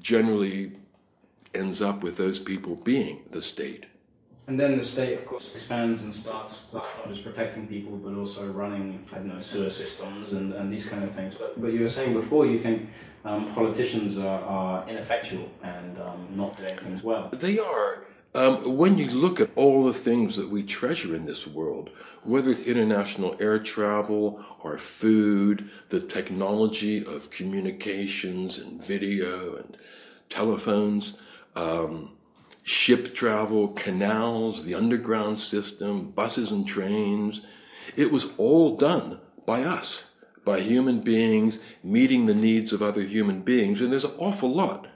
generally 0.00 0.76
ends 1.52 1.82
up 1.82 2.04
with 2.04 2.16
those 2.16 2.38
people 2.38 2.76
being 2.76 3.24
the 3.32 3.42
state. 3.42 3.86
And 4.46 4.58
then 4.58 4.78
the 4.78 4.84
state, 4.84 5.18
of 5.18 5.26
course, 5.26 5.50
expands 5.50 6.02
and 6.02 6.14
starts 6.14 6.72
not 6.72 6.86
just 7.08 7.24
protecting 7.24 7.66
people, 7.66 7.96
but 7.96 8.14
also 8.14 8.46
running, 8.46 9.04
I 9.12 9.16
don't 9.16 9.34
know, 9.34 9.40
sewer 9.40 9.68
systems 9.68 10.32
and, 10.32 10.54
and 10.54 10.72
these 10.72 10.86
kind 10.86 11.02
of 11.02 11.12
things. 11.12 11.34
But, 11.34 11.60
but 11.60 11.72
you 11.72 11.80
were 11.80 11.88
saying 11.88 12.14
before, 12.14 12.46
you 12.46 12.58
think 12.58 12.88
um, 13.24 13.52
politicians 13.52 14.16
are, 14.16 14.40
are, 14.42 14.88
ineffectual 14.88 15.50
and 15.62 16.00
um, 16.00 16.28
not 16.34 16.56
doing 16.56 16.78
things 16.78 17.02
well. 17.02 17.28
They 17.32 17.58
are. 17.58 18.04
Um, 18.34 18.76
when 18.76 18.98
you 18.98 19.10
look 19.10 19.40
at 19.40 19.50
all 19.56 19.84
the 19.84 19.94
things 19.94 20.36
that 20.36 20.50
we 20.50 20.62
treasure 20.62 21.14
in 21.14 21.24
this 21.24 21.46
world, 21.46 21.90
whether 22.24 22.50
it's 22.50 22.66
international 22.66 23.36
air 23.40 23.58
travel, 23.58 24.44
our 24.62 24.76
food, 24.76 25.70
the 25.88 26.00
technology 26.00 27.04
of 27.04 27.30
communications 27.30 28.58
and 28.58 28.84
video 28.84 29.56
and 29.56 29.78
telephones, 30.28 31.14
um, 31.56 32.16
ship 32.62 33.14
travel, 33.14 33.68
canals, 33.68 34.64
the 34.66 34.74
underground 34.74 35.40
system, 35.40 36.10
buses 36.10 36.50
and 36.50 36.68
trains. 36.68 37.40
It 37.96 38.12
was 38.12 38.28
all 38.36 38.76
done 38.76 39.20
by 39.46 39.62
us, 39.62 40.04
by 40.44 40.60
human 40.60 41.00
beings 41.00 41.60
meeting 41.82 42.26
the 42.26 42.34
needs 42.34 42.74
of 42.74 42.82
other 42.82 43.02
human 43.02 43.40
beings. 43.40 43.80
And 43.80 43.90
there's 43.90 44.04
an 44.04 44.12
awful 44.18 44.54
lot. 44.54 44.86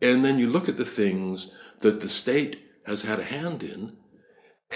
And 0.00 0.24
then 0.24 0.38
you 0.38 0.48
look 0.48 0.66
at 0.66 0.78
the 0.78 0.84
things 0.86 1.50
that 1.80 2.00
the 2.00 2.08
state 2.08 2.69
has 2.90 3.02
had 3.02 3.20
a 3.20 3.24
hand 3.24 3.62
in, 3.62 3.96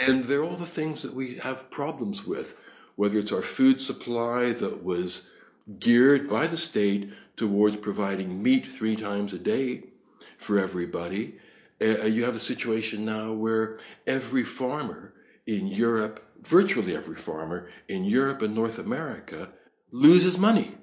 and 0.07 0.25
they're 0.25 0.45
all 0.45 0.57
the 0.57 0.65
things 0.67 1.03
that 1.03 1.15
we 1.15 1.37
have 1.39 1.71
problems 1.71 2.25
with, 2.25 2.57
whether 2.97 3.19
it's 3.19 3.33
our 3.33 3.43
food 3.43 3.81
supply 3.81 4.53
that 4.53 4.85
was 4.85 5.29
geared 5.81 6.29
by 6.29 6.47
the 6.47 6.57
state 6.57 7.13
towards 7.37 7.77
providing 7.77 8.41
meat 8.43 8.67
three 8.67 8.95
times 8.97 9.33
a 9.33 9.39
day 9.39 9.83
for 10.39 10.59
everybody, 10.59 11.39
uh, 11.83 12.05
you 12.05 12.25
have 12.25 12.37
a 12.37 12.41
situation 12.41 13.05
now 13.05 13.33
where 13.33 13.79
every 14.07 14.45
farmer 14.45 15.13
in 15.47 15.67
Europe, 15.67 16.23
virtually 16.43 16.95
every 16.95 17.17
farmer 17.17 17.69
in 17.89 18.05
Europe 18.05 18.43
and 18.43 18.55
North 18.55 18.79
America, 18.79 19.49
loses 19.91 20.39
money. 20.39 20.77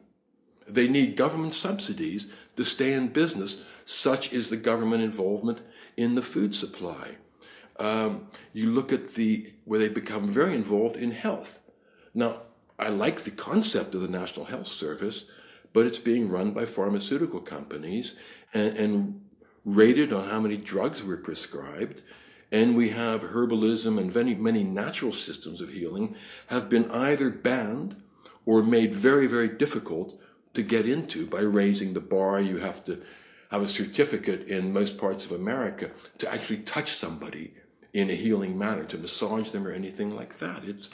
They 0.67 0.87
need 0.87 1.15
government 1.15 1.53
subsidies 1.53 2.27
to 2.57 2.65
stay 2.65 2.93
in 2.93 3.07
business. 3.07 3.65
Such 3.85 4.33
is 4.33 4.49
the 4.49 4.57
government 4.57 5.01
involvement 5.01 5.61
in 5.97 6.15
the 6.15 6.21
food 6.21 6.55
supply. 6.55 7.17
Um, 7.79 8.27
you 8.53 8.69
look 8.69 8.93
at 8.93 9.15
the 9.15 9.51
where 9.65 9.79
they 9.79 9.89
become 9.89 10.29
very 10.29 10.53
involved 10.53 10.97
in 10.97 11.11
health. 11.11 11.59
Now, 12.13 12.41
I 12.77 12.89
like 12.89 13.23
the 13.23 13.31
concept 13.31 13.95
of 13.95 14.01
the 14.01 14.07
National 14.07 14.45
Health 14.45 14.67
Service, 14.67 15.25
but 15.73 15.85
it's 15.85 15.99
being 15.99 16.29
run 16.29 16.51
by 16.51 16.65
pharmaceutical 16.65 17.39
companies, 17.39 18.15
and, 18.53 18.75
and 18.77 19.21
rated 19.63 20.11
on 20.11 20.29
how 20.29 20.39
many 20.39 20.57
drugs 20.57 21.03
were 21.03 21.17
prescribed, 21.17 22.01
and 22.51 22.75
we 22.75 22.89
have 22.89 23.21
herbalism 23.21 23.97
and 23.97 24.13
many, 24.13 24.35
many 24.35 24.63
natural 24.63 25.13
systems 25.13 25.61
of 25.61 25.69
healing 25.69 26.15
have 26.47 26.69
been 26.69 26.89
either 26.91 27.29
banned 27.29 27.95
or 28.45 28.63
made 28.63 28.93
very, 28.93 29.27
very 29.27 29.47
difficult 29.47 30.19
to 30.53 30.61
get 30.61 30.87
into 30.87 31.25
by 31.25 31.39
raising 31.39 31.93
the 31.93 32.01
bar. 32.01 32.41
You 32.41 32.57
have 32.57 32.83
to 32.85 33.01
have 33.51 33.61
a 33.61 33.67
certificate 33.67 34.47
in 34.47 34.73
most 34.73 34.97
parts 34.97 35.25
of 35.25 35.33
America 35.33 35.91
to 36.17 36.31
actually 36.31 36.59
touch 36.59 36.91
somebody 36.93 37.53
in 37.93 38.09
a 38.09 38.15
healing 38.15 38.57
manner, 38.57 38.85
to 38.85 38.97
massage 38.97 39.49
them 39.51 39.67
or 39.67 39.71
anything 39.71 40.15
like 40.15 40.39
that. 40.39 40.63
It's, 40.63 40.89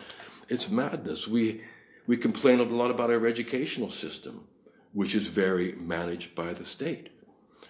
it's 0.50 0.68
madness. 0.68 1.28
We, 1.28 1.62
we 2.08 2.18
complain 2.18 2.60
a 2.60 2.64
lot 2.64 2.90
about 2.90 3.12
our 3.12 3.28
educational 3.28 3.92
system, 3.92 4.48
which 4.94 5.14
is 5.14 5.28
very 5.28 5.74
managed 5.74 6.34
by 6.34 6.54
the 6.54 6.66
state. 6.66 7.10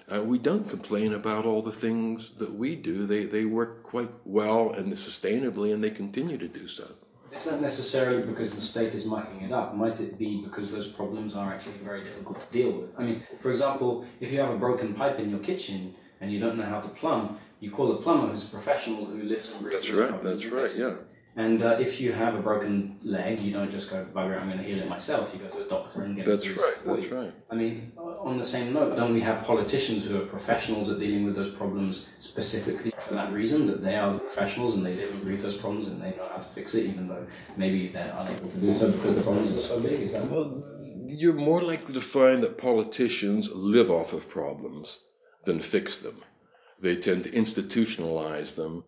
Uh, 0.10 0.24
we 0.24 0.38
don't 0.38 0.70
complain 0.70 1.14
about 1.14 1.46
all 1.46 1.62
the 1.62 1.72
things 1.72 2.32
that 2.38 2.54
we 2.54 2.74
do. 2.74 3.06
They, 3.06 3.26
they 3.26 3.44
work 3.44 3.84
quite 3.84 4.10
well 4.24 4.72
and 4.72 4.94
sustainably, 4.94 5.74
and 5.74 5.84
they 5.84 5.90
continue 5.90 6.38
to 6.38 6.48
do 6.48 6.70
so. 6.70 6.88
Is 7.32 7.44
that 7.46 7.62
necessarily 7.62 8.24
because 8.24 8.54
the 8.54 8.62
state 8.62 8.94
is 8.94 9.06
mucking 9.06 9.42
it 9.42 9.52
up? 9.52 9.76
Might 9.76 10.00
it 10.00 10.18
be 10.18 10.42
because 10.44 10.72
those 10.72 10.88
problems 10.88 11.36
are 11.36 11.54
actually 11.54 11.78
very 11.84 12.04
difficult 12.04 12.40
to 12.42 12.48
deal 12.52 12.72
with? 12.72 12.98
I 13.00 13.04
mean, 13.04 13.24
for 13.40 13.50
example, 13.50 14.06
if 14.20 14.32
you 14.32 14.40
have 14.40 14.50
a 14.54 14.58
broken 14.58 14.94
pipe 14.94 15.20
in 15.20 15.30
your 15.30 15.40
kitchen 15.40 15.96
and 16.22 16.32
you 16.32 16.40
don't 16.40 16.58
know 16.58 16.66
how 16.66 16.82
to 16.82 16.90
plumb, 16.90 17.38
you 17.60 17.72
call 17.72 17.92
a 17.92 17.98
plumber 17.98 18.28
who's 18.28 18.46
a 18.46 18.50
professional 18.50 19.06
who 19.06 19.24
lives 19.24 19.52
and 19.52 19.62
breathes. 19.62 19.88
That's 19.88 19.98
right. 19.98 20.24
That's 20.24 20.46
right. 20.46 20.76
Yeah. 20.78 20.96
And 21.38 21.62
uh, 21.62 21.78
if 21.80 22.02
you 22.02 22.14
have 22.14 22.34
a 22.34 22.42
broken 22.42 22.98
leg, 23.04 23.40
you 23.40 23.54
don't 23.54 23.70
just 23.70 23.92
go, 23.92 24.04
bugger, 24.12 24.42
I'm 24.42 24.48
going 24.48 24.58
to 24.58 24.64
heal 24.64 24.80
it 24.80 24.90
myself. 24.90 25.32
You 25.32 25.40
go 25.40 25.48
to 25.48 25.66
a 25.68 25.70
doctor 25.70 26.02
and 26.02 26.16
get 26.16 26.26
That's 26.26 26.44
it 26.44 26.58
right. 26.58 26.74
That's 26.84 27.04
you. 27.04 27.16
right. 27.16 27.34
I 27.52 27.54
mean, 27.54 27.92
on 27.96 28.40
the 28.40 28.46
same 28.46 28.74
note, 28.74 28.96
don't 28.96 29.14
we 29.14 29.22
have 29.22 29.46
politicians 29.46 30.04
who 30.04 30.20
are 30.20 30.26
professionals 30.26 30.90
at 30.90 30.98
dealing 30.98 31.26
with 31.26 31.36
those 31.36 31.52
problems 31.52 32.10
specifically 32.18 32.92
for 33.08 33.14
that 33.14 33.32
reason, 33.32 33.68
that 33.68 33.84
they 33.84 33.96
are 33.96 34.14
the 34.14 34.20
professionals 34.20 34.74
and 34.74 34.84
they 34.84 34.96
live 34.96 35.12
and 35.12 35.22
breathe 35.22 35.44
those 35.44 35.56
problems 35.56 35.90
and 35.90 36.02
they 36.02 36.10
know 36.10 36.28
how 36.28 36.38
to 36.38 36.44
fix 36.44 36.74
it, 36.74 36.88
even 36.88 37.08
though 37.08 37.28
maybe 37.56 37.90
they're 37.90 38.16
unable 38.18 38.50
to 38.50 38.58
do 38.58 38.74
so 38.74 38.92
because 38.92 39.16
the 39.16 39.22
problems 39.22 39.54
are 39.54 39.62
so 39.62 39.80
big? 39.80 40.02
Is 40.02 40.14
that 40.14 40.26
Well, 40.32 40.64
you're 41.06 41.34
more 41.34 41.62
likely 41.62 41.94
to 41.94 42.02
find 42.02 42.42
that 42.42 42.58
politicians 42.58 43.52
live 43.52 43.92
off 43.92 44.12
of 44.12 44.28
problems 44.28 45.02
than 45.46 45.60
fix 45.60 46.00
them. 46.00 46.24
They 46.82 46.96
tend 46.96 47.26
to 47.26 47.30
institutionalize 47.30 48.56
them 48.56 48.86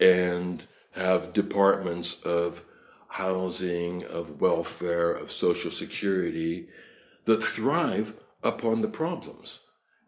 and 0.00 0.64
have 0.92 1.32
departments 1.32 2.16
of 2.22 2.64
housing, 3.08 4.04
of 4.04 4.40
welfare, 4.40 5.12
of 5.12 5.30
social 5.30 5.70
security 5.70 6.68
that 7.24 7.42
thrive 7.42 8.14
upon 8.42 8.80
the 8.80 8.88
problems. 8.88 9.60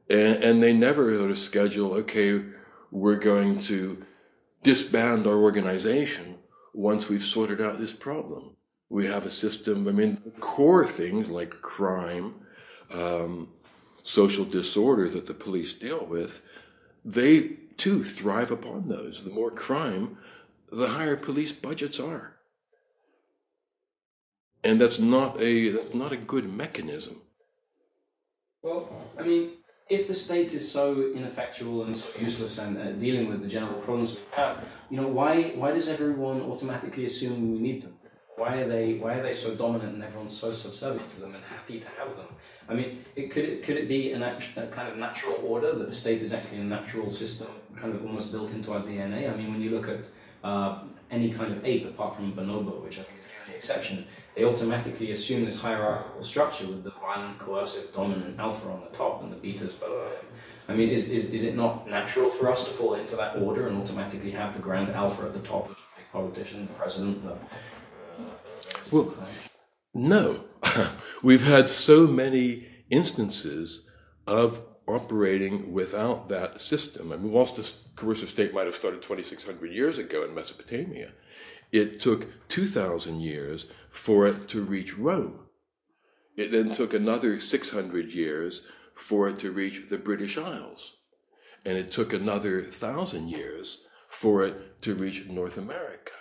And, 0.08 0.42
and 0.42 0.62
they 0.62 0.72
never 0.72 1.16
sort 1.16 1.30
of 1.30 1.38
schedule, 1.38 1.94
okay, 1.94 2.42
we're 2.90 3.16
going 3.16 3.58
to 3.60 4.04
disband 4.62 5.26
our 5.26 5.36
organization 5.36 6.38
once 6.72 7.08
we've 7.08 7.24
sorted 7.24 7.60
out 7.60 7.78
this 7.78 7.92
problem. 7.92 8.56
We 8.88 9.06
have 9.06 9.26
a 9.26 9.30
system, 9.30 9.88
I 9.88 9.92
mean, 9.92 10.32
core 10.40 10.86
things 10.86 11.28
like 11.28 11.50
crime, 11.62 12.34
um, 12.92 13.50
social 14.02 14.44
disorder 14.44 15.08
that 15.08 15.26
the 15.26 15.34
police 15.34 15.74
deal 15.74 16.06
with, 16.06 16.42
they 17.04 17.56
too 17.76 18.04
thrive 18.04 18.50
upon 18.50 18.88
those. 18.88 19.24
The 19.24 19.30
more 19.30 19.50
crime, 19.50 20.18
the 20.74 20.88
higher 20.88 21.16
police 21.16 21.52
budgets 21.52 22.00
are. 22.00 22.34
And 24.64 24.80
that's 24.80 24.98
not 24.98 25.40
a 25.40 25.68
that's 25.70 25.94
not 25.94 26.12
a 26.12 26.16
good 26.16 26.50
mechanism. 26.50 27.20
Well, 28.62 28.88
I 29.18 29.22
mean, 29.22 29.50
if 29.90 30.08
the 30.08 30.14
state 30.14 30.54
is 30.54 30.68
so 30.70 31.12
ineffectual 31.14 31.84
and 31.84 31.94
so 31.96 32.08
useless 32.18 32.58
and 32.58 32.78
uh, 32.78 32.92
dealing 32.92 33.28
with 33.28 33.42
the 33.42 33.48
general 33.48 33.78
problems 33.82 34.12
we 34.12 34.20
have, 34.32 34.64
you 34.90 34.96
know, 34.96 35.08
why 35.08 35.52
why 35.54 35.70
does 35.72 35.88
everyone 35.88 36.40
automatically 36.40 37.04
assume 37.04 37.52
we 37.52 37.58
need 37.58 37.82
them? 37.82 37.94
Why 38.36 38.56
are 38.56 38.68
they 38.68 38.94
why 38.94 39.14
are 39.18 39.22
they 39.22 39.34
so 39.34 39.54
dominant 39.54 39.94
and 39.94 40.02
everyone's 40.02 40.36
so 40.36 40.50
subservient 40.52 41.08
to 41.10 41.20
them 41.20 41.34
and 41.34 41.44
happy 41.44 41.78
to 41.78 41.88
have 41.98 42.16
them? 42.16 42.26
I 42.68 42.74
mean, 42.74 43.04
it, 43.14 43.30
could 43.30 43.44
it 43.44 43.62
could 43.64 43.76
it 43.76 43.86
be 43.86 44.12
an 44.12 44.22
act, 44.22 44.48
a 44.56 44.66
kind 44.68 44.88
of 44.88 44.96
natural 44.96 45.36
order 45.44 45.72
that 45.78 45.86
the 45.86 45.94
state 45.94 46.22
is 46.22 46.32
actually 46.32 46.60
a 46.60 46.64
natural 46.64 47.10
system, 47.10 47.48
kind 47.76 47.94
of 47.94 48.04
almost 48.04 48.32
built 48.32 48.50
into 48.50 48.72
our 48.72 48.80
DNA? 48.80 49.30
I 49.30 49.36
mean, 49.36 49.52
when 49.52 49.60
you 49.60 49.70
look 49.70 49.88
at 49.88 50.08
uh, 50.44 50.78
any 51.10 51.30
kind 51.32 51.52
of 51.52 51.64
ape 51.64 51.86
apart 51.86 52.14
from 52.14 52.32
bonobo, 52.32 52.82
which 52.82 52.98
I 52.98 53.02
think 53.02 53.18
is 53.20 53.26
the 53.26 53.44
only 53.44 53.56
exception, 53.56 54.06
they 54.34 54.44
automatically 54.44 55.12
assume 55.12 55.44
this 55.44 55.58
hierarchical 55.58 56.22
structure 56.22 56.66
with 56.66 56.84
the 56.84 56.90
violent, 56.90 57.38
coercive, 57.38 57.92
dominant 57.94 58.38
alpha 58.38 58.68
on 58.68 58.80
the 58.80 58.96
top 58.96 59.22
and 59.22 59.32
the 59.32 59.36
betas 59.36 59.78
below. 59.78 60.10
I 60.68 60.74
mean, 60.74 60.88
is, 60.88 61.08
is, 61.08 61.30
is 61.30 61.44
it 61.44 61.54
not 61.56 61.88
natural 61.88 62.28
for 62.30 62.50
us 62.50 62.64
to 62.64 62.70
fall 62.70 62.94
into 62.94 63.16
that 63.16 63.36
order 63.36 63.68
and 63.68 63.80
automatically 63.80 64.30
have 64.32 64.54
the 64.54 64.62
grand 64.62 64.90
alpha 64.90 65.24
at 65.24 65.32
the 65.32 65.40
top, 65.40 65.70
of 65.70 65.76
the 65.76 66.02
politician, 66.12 66.66
the 66.66 66.72
president, 66.74 67.22
the, 67.24 67.36
Well, 68.90 69.14
no. 69.94 70.44
We've 71.22 71.44
had 71.44 71.68
so 71.68 72.06
many 72.06 72.66
instances 72.90 73.88
of 74.26 74.62
operating 74.86 75.72
without 75.72 76.28
that 76.28 76.60
system. 76.60 77.12
I 77.12 77.16
mean, 77.16 77.32
whilst 77.32 77.56
the 77.56 77.70
coercive 77.96 78.28
state 78.28 78.52
might 78.52 78.66
have 78.66 78.74
started 78.74 79.02
2,600 79.02 79.72
years 79.72 79.98
ago 79.98 80.24
in 80.24 80.34
Mesopotamia, 80.34 81.12
it 81.72 82.00
took 82.00 82.48
2,000 82.48 83.20
years 83.20 83.66
for 83.90 84.26
it 84.26 84.48
to 84.48 84.62
reach 84.62 84.96
Rome. 84.96 85.40
It 86.36 86.52
then 86.52 86.74
took 86.74 86.92
another 86.94 87.40
600 87.40 88.12
years 88.12 88.62
for 88.94 89.28
it 89.28 89.38
to 89.40 89.50
reach 89.50 89.88
the 89.88 89.98
British 89.98 90.36
Isles. 90.36 90.94
And 91.64 91.78
it 91.78 91.90
took 91.90 92.12
another 92.12 92.62
thousand 92.62 93.28
years 93.28 93.80
for 94.08 94.44
it 94.44 94.82
to 94.82 94.94
reach 94.94 95.26
North 95.26 95.56
America. 95.56 96.12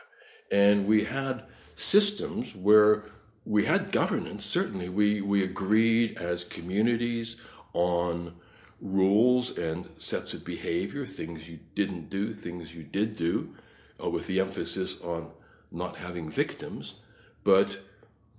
And 0.52 0.88
we 0.88 1.04
had 1.04 1.44
systems 1.76 2.56
where 2.56 3.06
we 3.46 3.66
had 3.66 3.92
governance, 3.92 4.46
certainly. 4.46 4.90
We, 4.90 5.22
we 5.22 5.44
agreed 5.44 6.18
as 6.18 6.44
communities 6.44 7.36
on 7.74 8.36
rules 8.84 9.58
and 9.58 9.90
sets 9.98 10.34
of 10.34 10.44
behavior, 10.44 11.08
things 11.08 11.48
you 11.48 11.60
didn't 11.74 12.10
do, 12.10 12.34
things 12.34 12.76
you 12.76 12.84
did 12.84 13.16
do, 13.16 13.56
uh, 14.04 14.10
with 14.10 14.28
the 14.28 14.42
emphasis 14.42 15.00
on 15.02 15.32
not 15.72 15.96
having 15.96 16.30
victims. 16.30 16.96
But 17.44 17.80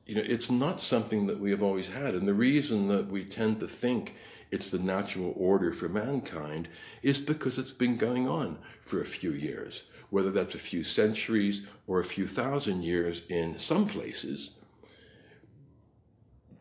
you 0.06 0.14
know, 0.14 0.22
it's 0.24 0.50
not 0.50 0.82
something 0.82 1.26
that 1.26 1.40
we 1.40 1.50
have 1.50 1.62
always 1.62 1.88
had. 1.88 2.14
And 2.14 2.28
the 2.28 2.34
reason 2.34 2.88
that 2.88 3.08
we 3.08 3.24
tend 3.24 3.60
to 3.60 3.66
think 3.66 4.14
it's 4.50 4.70
the 4.70 4.78
natural 4.78 5.32
order 5.36 5.72
for 5.72 5.88
mankind 5.88 6.68
is 7.02 7.18
because 7.18 7.58
it's 7.58 7.72
been 7.72 7.96
going 7.96 8.28
on 8.28 8.58
for 8.82 9.00
a 9.00 9.06
few 9.06 9.32
years, 9.32 9.84
whether 10.10 10.30
that's 10.30 10.54
a 10.54 10.58
few 10.58 10.84
centuries 10.84 11.62
or 11.86 12.00
a 12.00 12.04
few 12.04 12.26
thousand 12.26 12.82
years 12.82 13.22
in 13.30 13.58
some 13.58 13.88
places. 13.88 14.50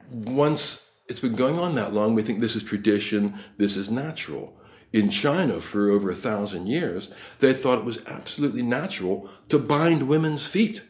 Once 0.10 0.93
it's 1.14 1.22
been 1.22 1.36
going 1.36 1.60
on 1.60 1.76
that 1.76 1.94
long, 1.94 2.16
we 2.16 2.24
think 2.24 2.40
this 2.40 2.56
is 2.56 2.64
tradition, 2.64 3.38
this 3.58 3.78
is 3.78 3.88
natural. 3.88 4.58
In 4.92 5.12
China, 5.12 5.62
for 5.62 5.92
over 5.92 6.10
a 6.10 6.16
thousand 6.16 6.66
years, 6.66 7.12
they 7.38 7.54
thought 7.54 7.78
it 7.78 7.86
was 7.86 8.00
absolutely 8.08 8.64
natural 8.64 9.30
to 9.50 9.60
bind 9.60 10.08
women's 10.08 10.48
feet 10.48 10.82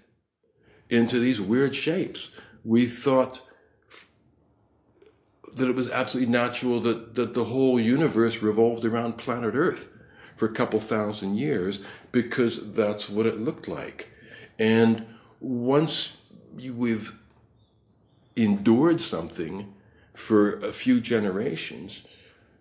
into 0.89 1.19
these 1.19 1.41
weird 1.41 1.75
shapes. 1.75 2.29
We 2.63 2.85
thought 2.85 3.41
that 5.53 5.69
it 5.69 5.75
was 5.75 5.91
absolutely 5.91 6.31
natural 6.31 6.79
that, 6.79 7.15
that 7.15 7.33
the 7.33 7.43
whole 7.43 7.77
universe 7.77 8.41
revolved 8.41 8.85
around 8.85 9.17
planet 9.17 9.55
Earth 9.55 9.89
for 10.37 10.45
a 10.45 10.53
couple 10.53 10.79
thousand 10.79 11.35
years 11.35 11.81
because 12.13 12.71
that's 12.71 13.09
what 13.09 13.25
it 13.25 13.39
looked 13.39 13.67
like. 13.67 14.09
And 14.57 15.05
once 15.41 16.15
you, 16.57 16.73
we've 16.73 17.13
endured 18.37 19.01
something 19.01 19.73
for 20.13 20.55
a 20.59 20.73
few 20.73 21.01
generations, 21.01 22.03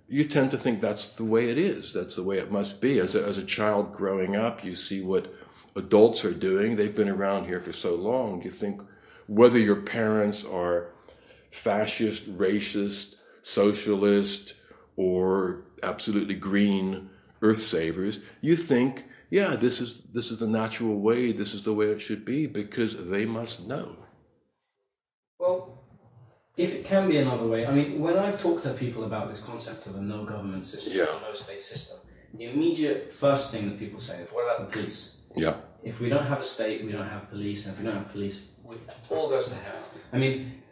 you 0.09 0.25
tend 0.25 0.51
to 0.51 0.59
think 0.59 0.81
that's 0.81 1.07
the 1.09 1.25
way 1.25 1.49
it 1.49 1.59
is. 1.59 1.93
That's 1.93 2.17
the 2.17 2.23
way 2.23 2.39
it 2.39 2.51
must 2.51 2.81
be. 2.81 2.99
As 2.99 3.15
a, 3.15 3.25
as 3.25 3.39
a 3.39 3.45
child 3.45 3.95
growing 3.95 4.37
up, 4.37 4.65
you 4.65 4.77
see 4.77 5.03
what 5.03 5.33
adults 5.77 6.25
are 6.25 6.35
doing. 6.35 6.77
They've 6.77 6.95
been 6.95 7.09
around 7.09 7.47
here 7.47 7.61
for 7.61 7.73
so 7.73 7.95
long. 7.95 8.43
You 8.43 8.51
think 8.51 8.83
whether 9.27 9.59
your 9.59 9.81
parents 9.81 10.45
are 10.45 10.89
fascist, 11.51 12.37
racist, 12.37 13.17
socialist, 13.43 14.55
or 14.97 15.65
absolutely 15.83 16.35
green 16.35 17.09
earth 17.41 17.61
savers, 17.61 18.21
you 18.41 18.57
think, 18.57 19.05
yeah, 19.31 19.57
this 19.57 19.81
is 19.81 20.05
this 20.13 20.31
is 20.31 20.41
the 20.41 20.47
natural 20.47 21.01
way, 21.01 21.33
this 21.33 21.55
is 21.55 21.63
the 21.63 21.73
way 21.73 21.87
it 21.87 22.03
should 22.03 22.25
be, 22.25 22.47
because 22.47 22.97
they 23.09 23.25
must 23.25 23.67
know. 23.67 23.97
If 26.57 26.75
it 26.75 26.85
can 26.85 27.09
be 27.09 27.17
another 27.17 27.47
way, 27.47 27.67
I 27.67 27.73
mean, 27.73 27.99
when 27.99 28.19
I've 28.19 28.41
talked 28.41 28.63
to 28.65 28.75
people 28.75 29.05
about 29.05 29.29
this 29.29 29.41
concept 29.41 29.87
of 29.87 29.97
a 29.97 30.01
no 30.01 30.25
government 30.25 30.67
system, 30.67 30.93
Yeah. 30.95 31.07
no 31.27 31.33
state 31.33 31.63
system, 31.63 31.99
the 32.35 32.45
immediate 32.45 33.11
first 33.11 33.53
thing 33.53 33.71
that 33.71 33.79
people 33.79 33.99
say 33.99 34.19
is, 34.23 34.29
what 34.31 34.45
about 34.45 34.71
the 34.71 34.79
police? 34.79 35.17
Yeah. 35.35 35.55
If 35.83 36.01
we 36.01 36.09
don't 36.11 36.27
have 36.27 36.41
a 36.41 36.43
state, 36.43 36.85
we 36.85 36.93
don't 36.93 37.09
have 37.09 37.31
police, 37.31 37.65
and 37.67 37.75
if 37.75 37.81
we 37.81 37.87
don't 37.87 37.97
have 37.97 38.13
police, 38.13 38.45
we, 38.63 38.77
all 39.11 39.29
goes 39.31 39.49
to 39.49 39.55
hell. 39.55 39.83
I 40.13 40.19
mean, 40.19 40.63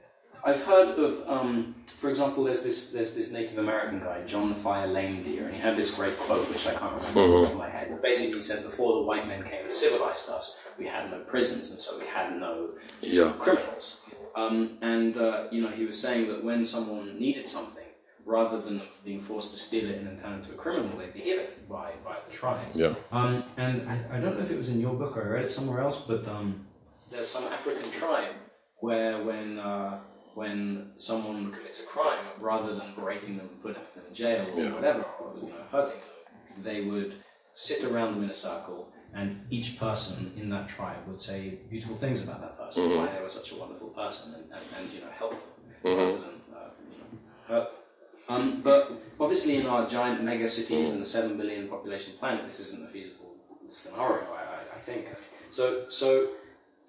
I've 0.44 0.62
heard 0.62 0.98
of, 0.98 1.28
um, 1.28 1.74
for 1.98 2.08
example, 2.08 2.44
there's 2.44 2.62
this 2.62 2.92
there's 2.92 3.12
this 3.14 3.30
Native 3.32 3.58
American 3.58 4.00
guy, 4.00 4.22
John 4.24 4.54
Fire 4.54 4.86
Lame 4.86 5.22
Deer, 5.22 5.46
and 5.46 5.54
he 5.54 5.60
had 5.60 5.76
this 5.76 5.94
great 5.94 6.16
quote 6.16 6.48
which 6.48 6.66
I 6.66 6.72
can't 6.72 6.94
remember 6.94 7.20
mm-hmm. 7.20 7.52
off 7.52 7.58
my 7.58 7.68
head. 7.68 7.88
But 7.90 8.02
basically, 8.02 8.36
he 8.36 8.42
said, 8.42 8.62
"Before 8.62 8.94
the 8.96 9.02
white 9.02 9.26
men 9.26 9.42
came 9.42 9.64
and 9.64 9.72
civilized 9.72 10.30
us, 10.30 10.60
we 10.78 10.86
had 10.86 11.10
no 11.10 11.18
prisons, 11.20 11.72
and 11.72 11.80
so 11.80 11.98
we 11.98 12.06
had 12.06 12.38
no 12.38 12.68
yeah. 13.02 13.32
criminals." 13.38 14.00
Um, 14.36 14.78
and 14.82 15.16
uh, 15.16 15.44
you 15.50 15.62
know, 15.62 15.68
he 15.68 15.84
was 15.84 16.00
saying 16.00 16.28
that 16.28 16.42
when 16.44 16.64
someone 16.64 17.18
needed 17.18 17.48
something, 17.48 17.84
rather 18.24 18.60
than 18.60 18.82
being 19.04 19.20
forced 19.20 19.50
to 19.52 19.58
steal 19.58 19.88
it 19.90 19.96
and 19.96 20.06
then 20.06 20.18
turn 20.18 20.34
into 20.34 20.52
a 20.52 20.54
criminal, 20.54 20.96
they'd 20.98 21.12
be 21.12 21.20
given 21.20 21.46
by 21.68 21.92
by 22.04 22.16
the 22.26 22.32
tribe. 22.32 22.66
Yeah. 22.74 22.94
Um, 23.12 23.44
and 23.56 23.88
I, 23.88 24.16
I 24.16 24.20
don't 24.20 24.36
know 24.36 24.42
if 24.42 24.50
it 24.50 24.56
was 24.56 24.68
in 24.68 24.80
your 24.80 24.94
book 24.94 25.16
or 25.16 25.24
I 25.24 25.28
read 25.28 25.44
it 25.44 25.50
somewhere 25.50 25.80
else, 25.80 26.00
but 26.00 26.26
um, 26.28 26.66
there's 27.10 27.28
some 27.28 27.44
African 27.44 27.90
tribe 27.90 28.34
where 28.78 29.22
when 29.22 29.58
uh, 29.58 30.00
when 30.34 30.92
someone 30.96 31.50
commits 31.52 31.82
a 31.82 31.86
crime, 31.86 32.24
rather 32.38 32.74
than 32.74 32.94
berating 32.94 33.36
them 33.36 33.48
and 33.48 33.62
putting 33.62 33.82
them 33.94 34.04
in 34.08 34.14
jail 34.14 34.46
or 34.54 34.62
yeah. 34.62 34.72
whatever, 34.72 35.04
or 35.20 35.34
you 35.36 35.48
know, 35.48 35.64
hurting 35.70 36.00
them, 36.00 36.62
they 36.62 36.82
would 36.82 37.14
sit 37.54 37.84
around 37.84 38.14
them 38.14 38.24
in 38.24 38.30
a 38.30 38.34
circle, 38.34 38.88
and 39.14 39.40
each 39.50 39.78
person 39.78 40.32
in 40.36 40.48
that 40.50 40.68
tribe 40.68 40.98
would 41.06 41.20
say 41.20 41.58
beautiful 41.68 41.96
things 41.96 42.22
about 42.24 42.40
that 42.40 42.56
person, 42.58 42.84
mm-hmm. 42.84 42.98
why 42.98 43.14
they 43.14 43.22
were 43.22 43.28
such 43.28 43.52
a 43.52 43.56
wonderful 43.56 43.88
person, 43.88 44.34
and, 44.34 44.44
and, 44.44 44.62
and 44.78 44.92
you 44.92 45.00
know, 45.00 45.10
help 45.10 45.32
them 45.32 45.40
mm-hmm. 45.84 45.98
rather 45.98 46.12
than 46.12 46.36
uh, 46.54 46.68
you 46.90 46.98
know, 46.98 47.18
hurt 47.48 47.70
them. 47.70 48.36
Um, 48.36 48.60
but 48.62 48.92
obviously, 49.18 49.56
in 49.56 49.66
our 49.66 49.88
giant 49.88 50.22
mega 50.22 50.46
cities 50.46 50.92
and 50.92 51.00
the 51.00 51.04
seven 51.04 51.36
billion 51.36 51.68
population 51.68 52.14
planet, 52.18 52.46
this 52.46 52.60
isn't 52.60 52.84
a 52.84 52.88
feasible 52.88 53.34
scenario. 53.70 54.26
I, 54.32 54.76
I 54.76 54.78
think. 54.78 55.08
So, 55.48 55.88
so 55.88 56.30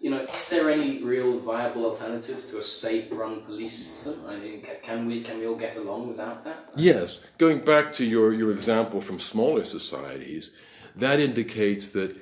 you 0.01 0.09
know, 0.09 0.21
is 0.35 0.49
there 0.49 0.69
any 0.69 1.03
real 1.03 1.39
viable 1.39 1.85
alternative 1.85 2.43
to 2.49 2.57
a 2.57 2.61
state-run 2.61 3.41
police 3.41 3.77
system? 3.85 4.23
I 4.27 4.35
mean, 4.35 4.63
can 4.81 5.05
we 5.05 5.21
can 5.21 5.37
we 5.39 5.45
all 5.47 5.55
get 5.55 5.77
along 5.77 6.07
without 6.07 6.43
that? 6.43 6.71
Yes. 6.75 7.19
Going 7.37 7.59
back 7.59 7.93
to 7.95 8.05
your 8.05 8.33
your 8.33 8.51
example 8.51 8.99
from 9.01 9.19
smaller 9.19 9.63
societies, 9.63 10.51
that 10.95 11.19
indicates 11.19 11.89
that 11.89 12.15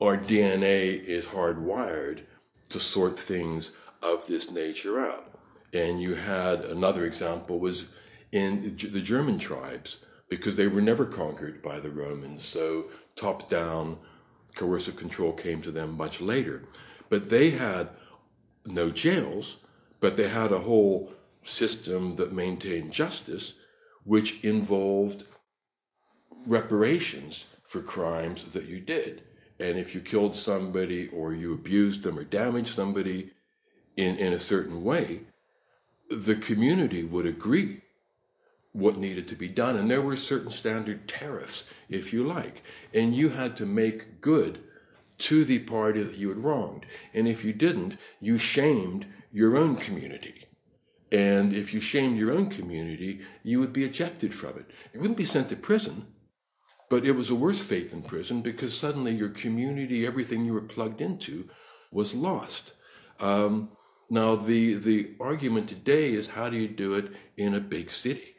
our 0.00 0.16
DNA 0.16 1.02
is 1.04 1.24
hardwired 1.26 2.22
to 2.70 2.80
sort 2.80 3.18
things 3.18 3.72
of 4.02 4.26
this 4.26 4.50
nature 4.50 5.00
out. 5.00 5.28
And 5.72 6.02
you 6.02 6.14
had 6.14 6.64
another 6.64 7.04
example 7.06 7.58
was 7.58 7.86
in 8.32 8.76
the 8.76 9.00
German 9.00 9.38
tribes 9.38 9.98
because 10.28 10.56
they 10.56 10.66
were 10.66 10.80
never 10.80 11.04
conquered 11.04 11.62
by 11.62 11.78
the 11.78 11.90
Romans. 11.90 12.44
So 12.44 12.86
top-down 13.16 13.98
coercive 14.54 14.96
control 14.96 15.32
came 15.32 15.62
to 15.62 15.70
them 15.70 15.96
much 15.96 16.20
later. 16.20 16.62
But 17.08 17.28
they 17.28 17.50
had 17.50 17.90
no 18.66 18.90
jails, 18.90 19.58
but 20.00 20.16
they 20.16 20.28
had 20.28 20.52
a 20.52 20.58
whole 20.58 21.12
system 21.44 22.16
that 22.16 22.32
maintained 22.32 22.92
justice, 22.92 23.54
which 24.04 24.42
involved 24.42 25.24
reparations 26.46 27.46
for 27.72 27.80
crimes 27.80 28.44
that 28.52 28.66
you 28.66 28.78
did. 28.78 29.22
And 29.58 29.78
if 29.78 29.94
you 29.94 30.02
killed 30.02 30.36
somebody 30.36 31.08
or 31.08 31.32
you 31.32 31.54
abused 31.54 32.02
them 32.02 32.18
or 32.18 32.24
damaged 32.24 32.74
somebody 32.74 33.30
in, 33.96 34.16
in 34.16 34.34
a 34.34 34.38
certain 34.38 34.84
way, 34.84 35.20
the 36.10 36.34
community 36.34 37.02
would 37.02 37.24
agree 37.24 37.80
what 38.72 38.98
needed 38.98 39.26
to 39.28 39.34
be 39.34 39.48
done. 39.48 39.76
And 39.76 39.90
there 39.90 40.02
were 40.02 40.18
certain 40.18 40.50
standard 40.50 41.08
tariffs, 41.08 41.64
if 41.88 42.12
you 42.12 42.22
like. 42.24 42.62
And 42.92 43.14
you 43.14 43.30
had 43.30 43.56
to 43.56 43.64
make 43.64 44.20
good 44.20 44.60
to 45.18 45.44
the 45.46 45.60
party 45.60 46.02
that 46.02 46.18
you 46.18 46.28
had 46.28 46.44
wronged. 46.44 46.84
And 47.14 47.26
if 47.26 47.42
you 47.42 47.54
didn't, 47.54 47.96
you 48.20 48.36
shamed 48.36 49.06
your 49.32 49.56
own 49.56 49.76
community. 49.76 50.46
And 51.10 51.54
if 51.54 51.72
you 51.72 51.80
shamed 51.80 52.18
your 52.18 52.32
own 52.32 52.50
community, 52.50 53.20
you 53.42 53.60
would 53.60 53.72
be 53.72 53.84
ejected 53.84 54.34
from 54.34 54.58
it. 54.58 54.66
You 54.92 55.00
wouldn't 55.00 55.16
be 55.16 55.24
sent 55.24 55.48
to 55.48 55.56
prison, 55.56 56.06
but 56.92 57.06
it 57.06 57.12
was 57.12 57.30
a 57.30 57.34
worse 57.34 57.62
fate 57.62 57.90
than 57.90 58.02
prison 58.02 58.42
because 58.42 58.76
suddenly 58.76 59.14
your 59.14 59.30
community, 59.30 60.06
everything 60.06 60.44
you 60.44 60.52
were 60.52 60.60
plugged 60.60 61.00
into, 61.00 61.48
was 61.90 62.12
lost. 62.12 62.74
Um, 63.18 63.70
now, 64.10 64.36
the, 64.36 64.74
the 64.74 65.12
argument 65.18 65.70
today 65.70 66.12
is 66.12 66.28
how 66.28 66.50
do 66.50 66.58
you 66.58 66.68
do 66.68 66.92
it 66.92 67.10
in 67.38 67.54
a 67.54 67.60
big 67.60 67.90
city? 67.90 68.34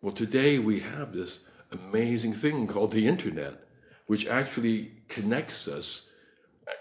Well, 0.00 0.12
today 0.12 0.58
we 0.58 0.80
have 0.80 1.12
this 1.12 1.38
amazing 1.70 2.32
thing 2.32 2.66
called 2.66 2.90
the 2.90 3.06
internet, 3.06 3.60
which 4.08 4.26
actually 4.26 4.90
connects 5.08 5.68
us 5.68 6.08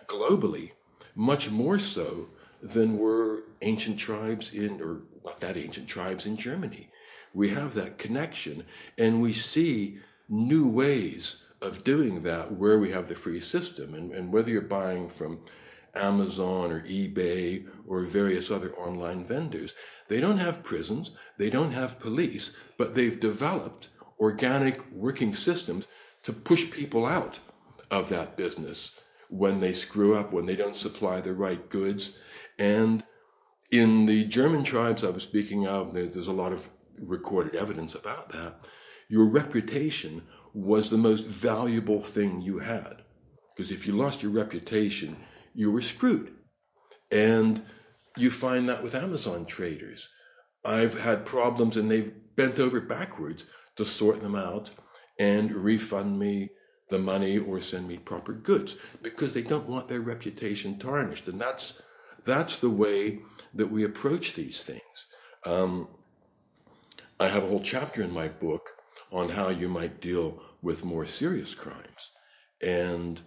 globally, 0.07 0.71
much 1.13 1.51
more 1.51 1.77
so 1.77 2.29
than 2.63 2.97
were 2.97 3.43
ancient 3.61 3.99
tribes 3.99 4.51
in, 4.53 4.81
or 4.81 5.01
not 5.23 5.39
that 5.41 5.55
ancient 5.55 5.87
tribes 5.87 6.25
in 6.25 6.35
Germany. 6.35 6.89
We 7.31 7.49
have 7.49 7.75
that 7.75 7.99
connection, 7.99 8.65
and 8.97 9.21
we 9.21 9.33
see 9.33 9.99
new 10.31 10.67
ways 10.67 11.37
of 11.61 11.83
doing 11.83 12.23
that 12.23 12.51
where 12.53 12.79
we 12.79 12.89
have 12.91 13.07
the 13.07 13.15
free 13.15 13.41
system. 13.41 13.93
And, 13.93 14.11
and 14.11 14.33
whether 14.33 14.49
you're 14.49 14.61
buying 14.61 15.09
from 15.09 15.41
Amazon 15.93 16.71
or 16.71 16.81
eBay 16.81 17.67
or 17.85 18.03
various 18.03 18.49
other 18.49 18.73
online 18.75 19.27
vendors, 19.27 19.73
they 20.07 20.19
don't 20.19 20.39
have 20.39 20.63
prisons, 20.63 21.11
they 21.37 21.49
don't 21.49 21.71
have 21.71 21.99
police, 21.99 22.53
but 22.77 22.95
they've 22.95 23.19
developed 23.19 23.89
organic 24.19 24.79
working 24.91 25.35
systems 25.35 25.85
to 26.23 26.33
push 26.33 26.71
people 26.71 27.05
out 27.05 27.39
of 27.89 28.09
that 28.09 28.37
business 28.37 28.99
when 29.29 29.59
they 29.59 29.73
screw 29.73 30.15
up, 30.15 30.31
when 30.31 30.45
they 30.45 30.55
don't 30.55 30.75
supply 30.75 31.21
the 31.21 31.33
right 31.33 31.69
goods. 31.69 32.17
And 32.57 33.03
in 33.71 34.05
the 34.05 34.25
German 34.25 34.63
tribes 34.63 35.03
I 35.03 35.09
was 35.09 35.23
speaking 35.23 35.67
of, 35.67 35.93
there's 35.93 36.27
a 36.27 36.31
lot 36.31 36.53
of 36.53 36.69
recorded 36.99 37.55
evidence 37.55 37.95
about 37.95 38.29
that. 38.31 38.65
Your 39.11 39.25
reputation 39.25 40.21
was 40.53 40.89
the 40.89 40.97
most 40.97 41.27
valuable 41.27 41.99
thing 41.99 42.39
you 42.39 42.59
had. 42.59 43.01
Because 43.53 43.69
if 43.69 43.85
you 43.85 43.91
lost 43.91 44.23
your 44.23 44.31
reputation, 44.31 45.17
you 45.53 45.69
were 45.69 45.81
screwed. 45.81 46.31
And 47.11 47.61
you 48.15 48.31
find 48.31 48.69
that 48.69 48.81
with 48.81 48.95
Amazon 48.95 49.45
traders. 49.45 50.07
I've 50.63 50.97
had 50.97 51.25
problems 51.25 51.75
and 51.75 51.91
they've 51.91 52.13
bent 52.37 52.57
over 52.57 52.79
backwards 52.79 53.43
to 53.75 53.85
sort 53.85 54.21
them 54.21 54.33
out 54.33 54.71
and 55.19 55.51
refund 55.51 56.17
me 56.17 56.51
the 56.89 56.97
money 56.97 57.37
or 57.37 57.59
send 57.59 57.89
me 57.89 57.97
proper 57.97 58.31
goods 58.31 58.77
because 59.01 59.33
they 59.33 59.41
don't 59.41 59.67
want 59.67 59.89
their 59.89 59.99
reputation 59.99 60.79
tarnished. 60.79 61.27
And 61.27 61.41
that's, 61.41 61.81
that's 62.23 62.59
the 62.59 62.69
way 62.69 63.19
that 63.55 63.69
we 63.69 63.83
approach 63.83 64.35
these 64.35 64.63
things. 64.63 65.05
Um, 65.45 65.89
I 67.19 67.27
have 67.27 67.43
a 67.43 67.47
whole 67.47 67.59
chapter 67.59 68.01
in 68.01 68.13
my 68.13 68.29
book 68.29 68.69
on 69.11 69.29
how 69.29 69.49
you 69.49 69.67
might 69.67 70.01
deal 70.01 70.41
with 70.61 70.85
more 70.85 71.05
serious 71.05 71.53
crimes. 71.53 72.11
And 72.61 73.21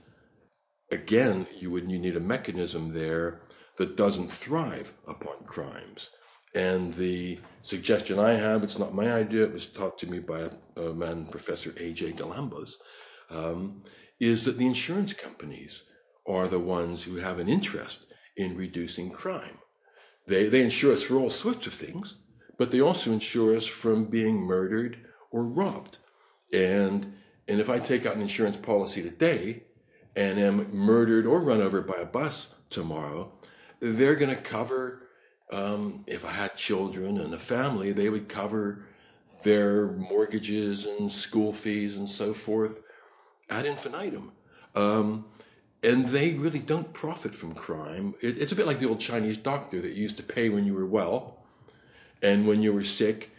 again, 0.91 1.47
you 1.59 1.71
would 1.71 1.91
you 1.91 1.99
need 1.99 2.17
a 2.17 2.21
mechanism 2.21 2.93
there 2.93 3.43
that 3.77 3.97
doesn't 3.97 4.33
thrive 4.33 4.93
upon 5.07 5.45
crimes. 5.47 6.11
And 6.55 6.95
the 6.95 7.41
suggestion 7.63 8.19
I 8.19 8.35
have, 8.35 8.63
it's 8.63 8.79
not 8.79 8.95
my 8.95 9.13
idea, 9.13 9.43
it 9.43 9.53
was 9.53 9.67
taught 9.67 9.99
to 9.99 10.07
me 10.07 10.21
by 10.21 10.49
a, 10.77 10.81
a 10.81 10.95
man, 10.95 11.27
Professor 11.27 11.75
A.J. 11.77 12.13
Galambos, 12.13 12.75
um, 13.31 13.83
is 14.21 14.45
that 14.45 14.57
the 14.57 14.67
insurance 14.67 15.13
companies 15.13 15.83
are 16.27 16.47
the 16.47 16.61
ones 16.61 17.03
who 17.03 17.17
have 17.17 17.41
an 17.41 17.49
interest 17.49 18.07
in 18.37 18.57
reducing 18.57 19.11
crime. 19.11 19.59
They, 20.29 20.49
they 20.49 20.63
insure 20.63 20.93
us 20.93 21.03
for 21.03 21.17
all 21.17 21.31
sorts 21.31 21.67
of 21.67 21.75
things, 21.75 22.19
but 22.57 22.71
they 22.71 22.81
also 22.81 23.13
insure 23.13 23.57
us 23.57 23.67
from 23.67 24.05
being 24.05 24.37
murdered 24.41 24.99
or 25.35 25.43
robbed. 25.43 25.99
And, 26.53 27.13
and 27.49 27.61
if 27.61 27.69
I 27.69 27.81
take 27.81 28.07
out 28.07 28.15
an 28.15 28.23
insurance 28.23 28.57
policy 28.57 29.03
today 29.03 29.65
and 30.15 30.39
am 30.39 30.73
murdered 30.73 31.27
or 31.27 31.41
run 31.41 31.61
over 31.61 31.81
by 31.81 31.97
a 32.01 32.07
bus 32.07 32.55
tomorrow, 32.71 33.33
they're 33.81 34.15
going 34.15 34.35
to 34.35 34.41
cover, 34.41 35.09
um, 35.51 36.05
if 36.07 36.25
I 36.25 36.31
had 36.31 36.57
children 36.57 37.19
and 37.19 37.35
a 37.35 37.39
family, 37.41 37.91
they 37.91 38.09
would 38.09 38.29
cover 38.29 38.87
their 39.43 39.89
mortgages 39.89 40.87
and 40.87 41.13
school 41.13 41.53
fees 41.53 41.97
and 41.97 42.09
so 42.09 42.33
forth 42.33 42.83
ad 43.51 43.67
infinitum. 43.67 44.31
Um, 44.77 45.27
and 45.83 46.07
they 46.11 46.35
really 46.35 46.61
don't 46.61 46.95
profit 46.95 47.35
from 47.35 47.55
crime. 47.55 48.15
It, 48.23 48.39
it's 48.39 48.53
a 48.53 48.55
bit 48.55 48.69
like 48.69 48.79
the 48.79 48.89
old 48.89 49.01
Chinese 49.01 49.37
doctor 49.37 49.83
that 49.83 49.95
used 49.95 50.17
to 50.19 50.23
pay 50.23 50.49
when 50.49 50.65
you 50.65 50.75
were 50.75 50.87
well, 50.87 51.45
and 52.23 52.47
when 52.47 52.63
you 52.63 52.73
were 52.73 52.85
sick, 52.85 53.34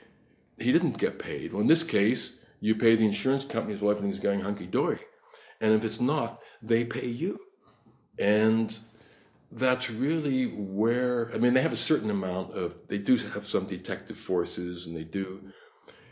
he 0.60 0.72
didn't 0.72 0.98
get 0.98 1.20
paid. 1.20 1.52
Well, 1.52 1.62
in 1.62 1.68
this 1.68 1.84
case, 1.84 2.32
you 2.62 2.76
pay 2.76 2.96
the 2.96 3.06
insurance 3.06 3.46
companies 3.46 3.82
while 3.82 3.92
everything's 3.92 4.20
going 4.20 4.42
hunky 4.42 4.66
dory, 4.68 5.00
and 5.62 5.74
if 5.74 5.84
it's 5.84 6.00
not, 6.02 6.42
they 6.62 6.86
pay 6.86 7.08
you, 7.08 7.40
and 8.20 8.78
that's 9.52 9.90
really 9.90 10.48
where 10.48 11.32
I 11.34 11.38
mean 11.38 11.54
they 11.54 11.62
have 11.62 11.72
a 11.74 11.78
certain 11.78 12.10
amount 12.10 12.54
of 12.54 12.76
they 12.90 12.98
do 12.98 13.16
have 13.18 13.46
some 13.46 13.66
detective 13.68 14.18
forces 14.18 14.88
and 14.88 14.96
they 14.96 15.04
do 15.04 15.52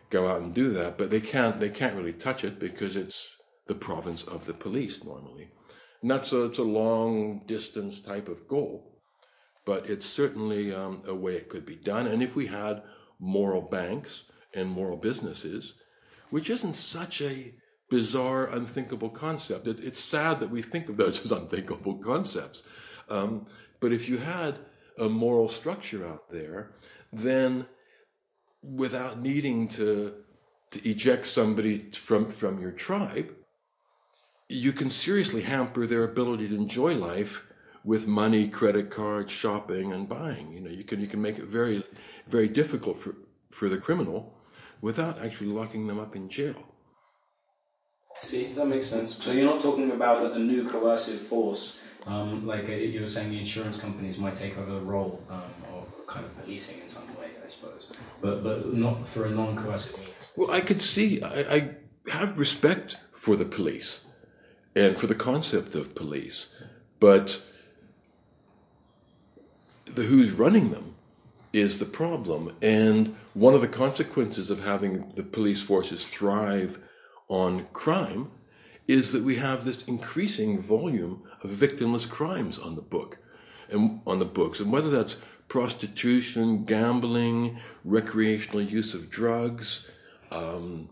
go 0.09 0.29
out 0.29 0.41
and 0.41 0.53
do 0.53 0.71
that, 0.73 0.97
but 0.97 1.09
they 1.09 1.19
can't 1.21 1.59
they 1.59 1.69
can't 1.69 1.95
really 1.95 2.13
touch 2.13 2.43
it 2.43 2.59
because 2.59 2.95
it's 2.95 3.35
the 3.67 3.75
province 3.75 4.23
of 4.23 4.45
the 4.45 4.53
police 4.53 5.03
normally. 5.03 5.49
And 6.01 6.11
that's 6.11 6.31
a, 6.33 6.45
it's 6.45 6.59
a 6.59 6.63
long 6.63 7.43
distance 7.47 8.01
type 8.01 8.27
of 8.27 8.47
goal. 8.47 8.91
but 9.65 9.89
it's 9.89 10.05
certainly 10.05 10.73
um, 10.73 11.01
a 11.07 11.15
way 11.15 11.35
it 11.35 11.49
could 11.49 11.65
be 11.65 11.75
done. 11.75 12.07
And 12.07 12.21
if 12.21 12.35
we 12.35 12.47
had 12.47 12.83
moral 13.19 13.61
banks 13.61 14.23
and 14.53 14.69
moral 14.69 14.97
businesses, 14.97 15.73
which 16.29 16.49
isn't 16.49 16.73
such 16.73 17.21
a 17.21 17.53
bizarre, 17.89 18.47
unthinkable 18.47 19.09
concept. 19.09 19.67
It, 19.67 19.79
it's 19.79 20.03
sad 20.03 20.39
that 20.39 20.49
we 20.49 20.61
think 20.61 20.89
of 20.89 20.97
those 20.97 21.23
as 21.25 21.31
unthinkable 21.31 21.95
concepts. 21.95 22.63
Um, 23.09 23.45
but 23.79 23.91
if 23.91 24.07
you 24.09 24.17
had 24.17 24.59
a 24.97 25.09
moral 25.09 25.49
structure 25.49 26.07
out 26.07 26.29
there, 26.29 26.71
then 27.11 27.65
without 28.61 29.19
needing 29.19 29.67
to 29.67 30.13
to 30.71 30.89
eject 30.89 31.27
somebody 31.27 31.77
from 31.91 32.31
from 32.31 32.59
your 32.59 32.71
tribe, 32.71 33.31
you 34.49 34.73
can 34.73 34.89
seriously 34.89 35.41
hamper 35.41 35.85
their 35.85 36.03
ability 36.03 36.47
to 36.47 36.55
enjoy 36.55 36.95
life 36.95 37.45
with 37.83 38.07
money, 38.07 38.47
credit 38.47 38.89
cards, 38.89 39.31
shopping, 39.31 39.91
and 39.91 40.07
buying. 40.07 40.51
You 40.51 40.61
know, 40.61 40.69
you 40.69 40.83
can 40.83 40.99
you 40.99 41.07
can 41.07 41.21
make 41.21 41.37
it 41.37 41.45
very 41.45 41.83
very 42.27 42.47
difficult 42.47 42.99
for 42.99 43.15
for 43.51 43.69
the 43.69 43.77
criminal 43.77 44.33
without 44.83 45.17
actually 45.23 45.47
locking 45.47 45.87
them 45.87 45.97
up 45.97 46.13
in 46.13 46.27
jail. 46.27 46.61
See, 48.19 48.51
that 48.53 48.65
makes 48.65 48.85
sense. 48.85 49.15
So 49.23 49.31
you're 49.31 49.45
not 49.45 49.61
talking 49.61 49.89
about 49.91 50.33
a 50.33 50.39
new 50.39 50.69
coercive 50.69 51.21
force, 51.21 51.85
um, 52.05 52.45
like 52.45 52.65
uh, 52.65 52.73
you 52.73 52.99
were 52.99 53.07
saying 53.07 53.29
the 53.31 53.39
insurance 53.39 53.79
companies 53.79 54.17
might 54.17 54.35
take 54.35 54.57
over 54.57 54.73
the 54.73 54.81
role 54.81 55.23
um, 55.29 55.41
of 55.73 55.85
kind 56.05 56.25
of 56.25 56.37
policing 56.37 56.81
in 56.81 56.89
some 56.89 57.07
way, 57.17 57.29
I 57.43 57.47
suppose, 57.47 57.87
but 58.21 58.43
but 58.43 58.73
not 58.73 59.07
for 59.07 59.25
a 59.25 59.29
non-coercive 59.29 59.97
means. 59.97 60.31
Well, 60.35 60.51
I 60.51 60.59
could 60.59 60.81
see. 60.81 61.21
I, 61.21 61.39
I 61.55 61.69
have 62.09 62.37
respect 62.37 62.97
for 63.13 63.37
the 63.37 63.45
police 63.45 64.01
and 64.75 64.97
for 64.97 65.07
the 65.07 65.15
concept 65.15 65.75
of 65.75 65.95
police, 65.95 66.47
but 66.99 67.41
the 69.85 70.03
who's 70.03 70.31
running 70.31 70.71
them 70.71 70.95
is 71.53 71.79
the 71.79 71.85
problem. 71.85 72.55
And 72.61 73.15
one 73.33 73.53
of 73.53 73.61
the 73.61 73.67
consequences 73.67 74.49
of 74.49 74.63
having 74.63 75.11
the 75.15 75.23
police 75.23 75.61
forces 75.61 76.07
thrive 76.09 76.79
on 77.27 77.65
crime 77.73 78.31
is 78.87 79.11
that 79.11 79.23
we 79.23 79.37
have 79.37 79.63
this 79.63 79.83
increasing 79.83 80.61
volume 80.61 81.23
of 81.41 81.49
victimless 81.49 82.07
crimes 82.07 82.59
on 82.59 82.75
the 82.75 82.81
book 82.81 83.17
and 83.69 84.01
on 84.05 84.19
the 84.19 84.25
books. 84.25 84.59
And 84.59 84.71
whether 84.71 84.89
that's 84.89 85.17
prostitution, 85.47 86.65
gambling, 86.65 87.59
recreational 87.83 88.61
use 88.61 88.93
of 88.93 89.09
drugs, 89.09 89.89
um, 90.31 90.89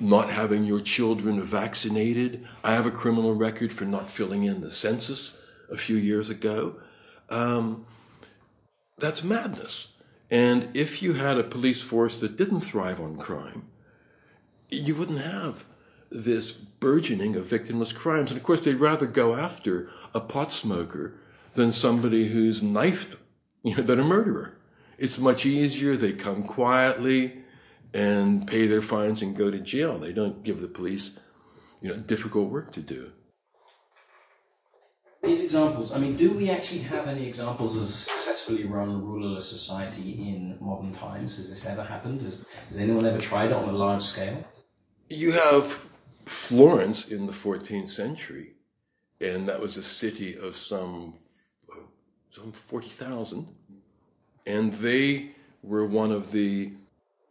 not 0.00 0.30
having 0.30 0.64
your 0.64 0.80
children 0.80 1.42
vaccinated. 1.42 2.46
I 2.64 2.72
have 2.72 2.86
a 2.86 2.90
criminal 2.90 3.34
record 3.34 3.72
for 3.72 3.84
not 3.84 4.10
filling 4.10 4.44
in 4.44 4.60
the 4.60 4.70
census 4.70 5.36
a 5.70 5.76
few 5.76 5.96
years 5.96 6.30
ago. 6.30 6.76
Um, 7.28 7.86
that's 8.98 9.22
madness. 9.22 9.88
And 10.30 10.68
if 10.74 11.02
you 11.02 11.14
had 11.14 11.38
a 11.38 11.44
police 11.44 11.80
force 11.80 12.20
that 12.20 12.36
didn't 12.36 12.62
thrive 12.62 13.00
on 13.00 13.16
crime, 13.16 13.66
you 14.68 14.94
wouldn't 14.94 15.20
have 15.20 15.64
this 16.10 16.52
burgeoning 16.52 17.36
of 17.36 17.46
victimless 17.46 17.94
crimes. 17.94 18.30
And 18.30 18.38
of 18.38 18.44
course, 18.44 18.60
they'd 18.60 18.74
rather 18.74 19.06
go 19.06 19.36
after 19.36 19.88
a 20.14 20.20
pot 20.20 20.52
smoker 20.52 21.14
than 21.54 21.72
somebody 21.72 22.28
who's 22.28 22.62
knifed, 22.62 23.16
you 23.62 23.76
know, 23.76 23.82
than 23.82 24.00
a 24.00 24.04
murderer. 24.04 24.56
It's 24.98 25.18
much 25.18 25.46
easier. 25.46 25.96
They 25.96 26.12
come 26.12 26.42
quietly 26.42 27.42
and 27.94 28.46
pay 28.46 28.66
their 28.66 28.82
fines 28.82 29.22
and 29.22 29.36
go 29.36 29.50
to 29.50 29.58
jail. 29.58 29.98
They 29.98 30.12
don't 30.12 30.42
give 30.42 30.60
the 30.60 30.68
police, 30.68 31.18
you 31.80 31.88
know, 31.88 31.96
difficult 31.96 32.50
work 32.50 32.72
to 32.72 32.80
do. 32.80 33.12
These 35.26 35.42
examples, 35.42 35.90
I 35.90 35.98
mean, 35.98 36.14
do 36.14 36.32
we 36.32 36.50
actually 36.50 36.82
have 36.82 37.08
any 37.08 37.26
examples 37.26 37.76
of 37.76 37.90
successfully 37.90 38.62
run 38.62 39.04
rulerless 39.04 39.50
society 39.50 40.12
in 40.12 40.56
modern 40.60 40.92
times? 40.92 41.36
Has 41.36 41.48
this 41.48 41.66
ever 41.66 41.82
happened? 41.82 42.22
Has, 42.22 42.46
has 42.68 42.78
anyone 42.78 43.04
ever 43.04 43.18
tried 43.18 43.50
it 43.50 43.54
on 43.54 43.68
a 43.68 43.72
large 43.72 44.02
scale? 44.02 44.46
You 45.08 45.32
have 45.32 45.88
Florence 46.26 47.08
in 47.08 47.26
the 47.26 47.32
14th 47.32 47.90
century, 47.90 48.52
and 49.20 49.48
that 49.48 49.60
was 49.60 49.76
a 49.76 49.82
city 49.82 50.36
of 50.38 50.56
some, 50.56 51.14
some 52.30 52.52
40,000. 52.52 53.48
And 54.46 54.72
they 54.74 55.32
were 55.64 55.86
one 55.86 56.12
of 56.12 56.30
the 56.30 56.70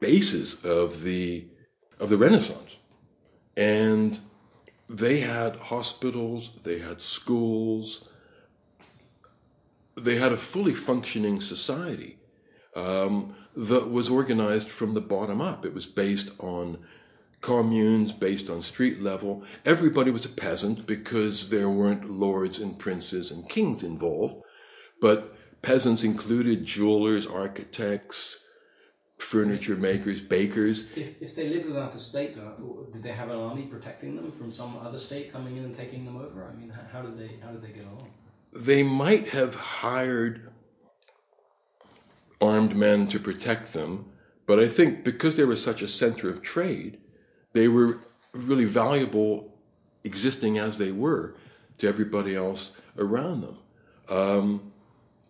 bases 0.01 0.65
of 0.65 1.01
the, 1.03 1.45
of 2.01 2.09
the 2.09 2.17
Renaissance. 2.17 2.75
And 3.55 4.19
they 4.89 5.19
had 5.21 5.55
hospitals, 5.55 6.51
they 6.63 6.79
had 6.79 7.01
schools, 7.01 8.07
they 9.97 10.15
had 10.15 10.31
a 10.31 10.37
fully 10.37 10.73
functioning 10.73 11.41
society 11.41 12.17
um, 12.75 13.35
that 13.55 13.89
was 13.89 14.09
organized 14.09 14.69
from 14.69 14.93
the 14.93 15.01
bottom 15.01 15.41
up. 15.41 15.65
It 15.65 15.73
was 15.73 15.85
based 15.85 16.31
on 16.39 16.79
communes, 17.41 18.11
based 18.11 18.49
on 18.49 18.63
street 18.63 19.01
level. 19.01 19.43
Everybody 19.65 20.11
was 20.11 20.25
a 20.25 20.29
peasant 20.29 20.85
because 20.85 21.49
there 21.49 21.69
weren't 21.69 22.09
lords 22.09 22.59
and 22.59 22.77
princes 22.77 23.31
and 23.31 23.47
kings 23.47 23.83
involved, 23.83 24.43
but 24.99 25.35
peasants 25.61 26.03
included 26.03 26.65
jewelers, 26.65 27.25
architects, 27.25 28.44
furniture 29.17 29.75
makers, 29.75 30.21
bakers. 30.21 30.85
If, 30.95 31.21
if 31.21 31.35
they 31.35 31.49
lived 31.49 31.65
without 31.65 31.95
a 31.95 31.99
state, 31.99 32.35
did 32.91 33.03
they 33.03 33.11
have 33.11 33.29
an 33.29 33.37
army 33.37 33.63
protecting 33.63 34.15
them 34.15 34.31
from 34.31 34.51
some 34.51 34.77
other 34.77 34.97
state 34.97 35.31
coming 35.31 35.57
in 35.57 35.65
and 35.65 35.75
taking 35.75 36.05
them 36.05 36.17
over? 36.17 36.43
I 36.43 36.53
mean, 36.59 36.73
how, 36.91 37.01
did 37.01 37.17
they 37.17 37.37
how 37.43 37.51
did 37.51 37.61
they 37.61 37.69
get 37.69 37.85
along? 37.85 38.11
They 38.53 38.83
might 38.83 39.29
have 39.29 39.55
hired 39.55 40.51
armed 42.41 42.75
men 42.75 43.07
to 43.07 43.19
protect 43.19 43.73
them, 43.73 44.05
but 44.45 44.59
I 44.59 44.67
think 44.67 45.03
because 45.03 45.35
they 45.37 45.45
were 45.45 45.55
such 45.55 45.81
a 45.81 45.87
center 45.87 46.29
of 46.29 46.41
trade, 46.41 46.99
they 47.53 47.67
were 47.67 47.99
really 48.33 48.65
valuable 48.65 49.57
existing 50.03 50.57
as 50.59 50.77
they 50.77 50.91
were 50.91 51.35
to 51.77 51.87
everybody 51.87 52.35
else 52.35 52.71
around 52.97 53.41
them. 53.41 53.57
Um, 54.07 54.73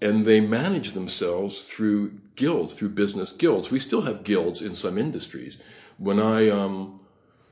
and 0.01 0.25
they 0.25 0.39
manage 0.41 0.91
themselves 0.91 1.61
through 1.61 2.13
guilds, 2.35 2.73
through 2.73 2.89
business 2.89 3.31
guilds. 3.31 3.71
We 3.71 3.79
still 3.79 4.01
have 4.01 4.23
guilds 4.23 4.61
in 4.61 4.75
some 4.75 4.97
industries. 4.97 5.57
When 5.97 6.19
I 6.19 6.49
um, 6.49 6.99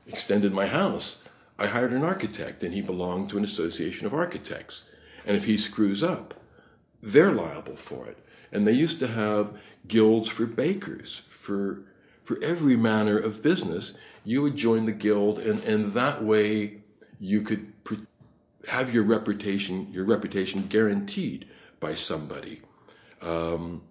extended 0.06 0.52
my 0.52 0.66
house, 0.66 1.16
I 1.58 1.68
hired 1.68 1.92
an 1.92 2.04
architect, 2.04 2.62
and 2.62 2.74
he 2.74 2.80
belonged 2.80 3.30
to 3.30 3.38
an 3.38 3.44
association 3.44 4.06
of 4.06 4.14
architects. 4.14 4.84
And 5.24 5.36
if 5.36 5.44
he 5.44 5.56
screws 5.56 6.02
up, 6.02 6.34
they're 7.02 7.32
liable 7.32 7.76
for 7.76 8.06
it. 8.06 8.18
And 8.52 8.66
they 8.66 8.72
used 8.72 8.98
to 9.00 9.08
have 9.08 9.56
guilds 9.88 10.28
for 10.28 10.46
bakers, 10.46 11.22
for 11.28 11.82
for 12.24 12.42
every 12.42 12.76
manner 12.76 13.18
of 13.18 13.42
business. 13.42 13.94
You 14.24 14.40
would 14.42 14.56
join 14.56 14.86
the 14.86 14.92
guild, 14.92 15.38
and, 15.38 15.62
and 15.64 15.92
that 15.92 16.24
way 16.24 16.78
you 17.20 17.42
could 17.42 17.84
pre- 17.84 17.98
have 18.68 18.94
your 18.94 19.02
reputation 19.02 19.92
your 19.92 20.04
reputation 20.04 20.66
guaranteed 20.68 21.46
by 21.84 21.92
somebody. 21.92 22.62
Um, 23.20 23.82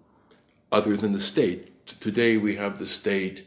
other 0.72 0.96
than 0.96 1.12
the 1.12 1.20
state. 1.20 1.62
Today 2.00 2.36
we 2.36 2.56
have 2.56 2.80
the 2.80 2.88
state 2.88 3.46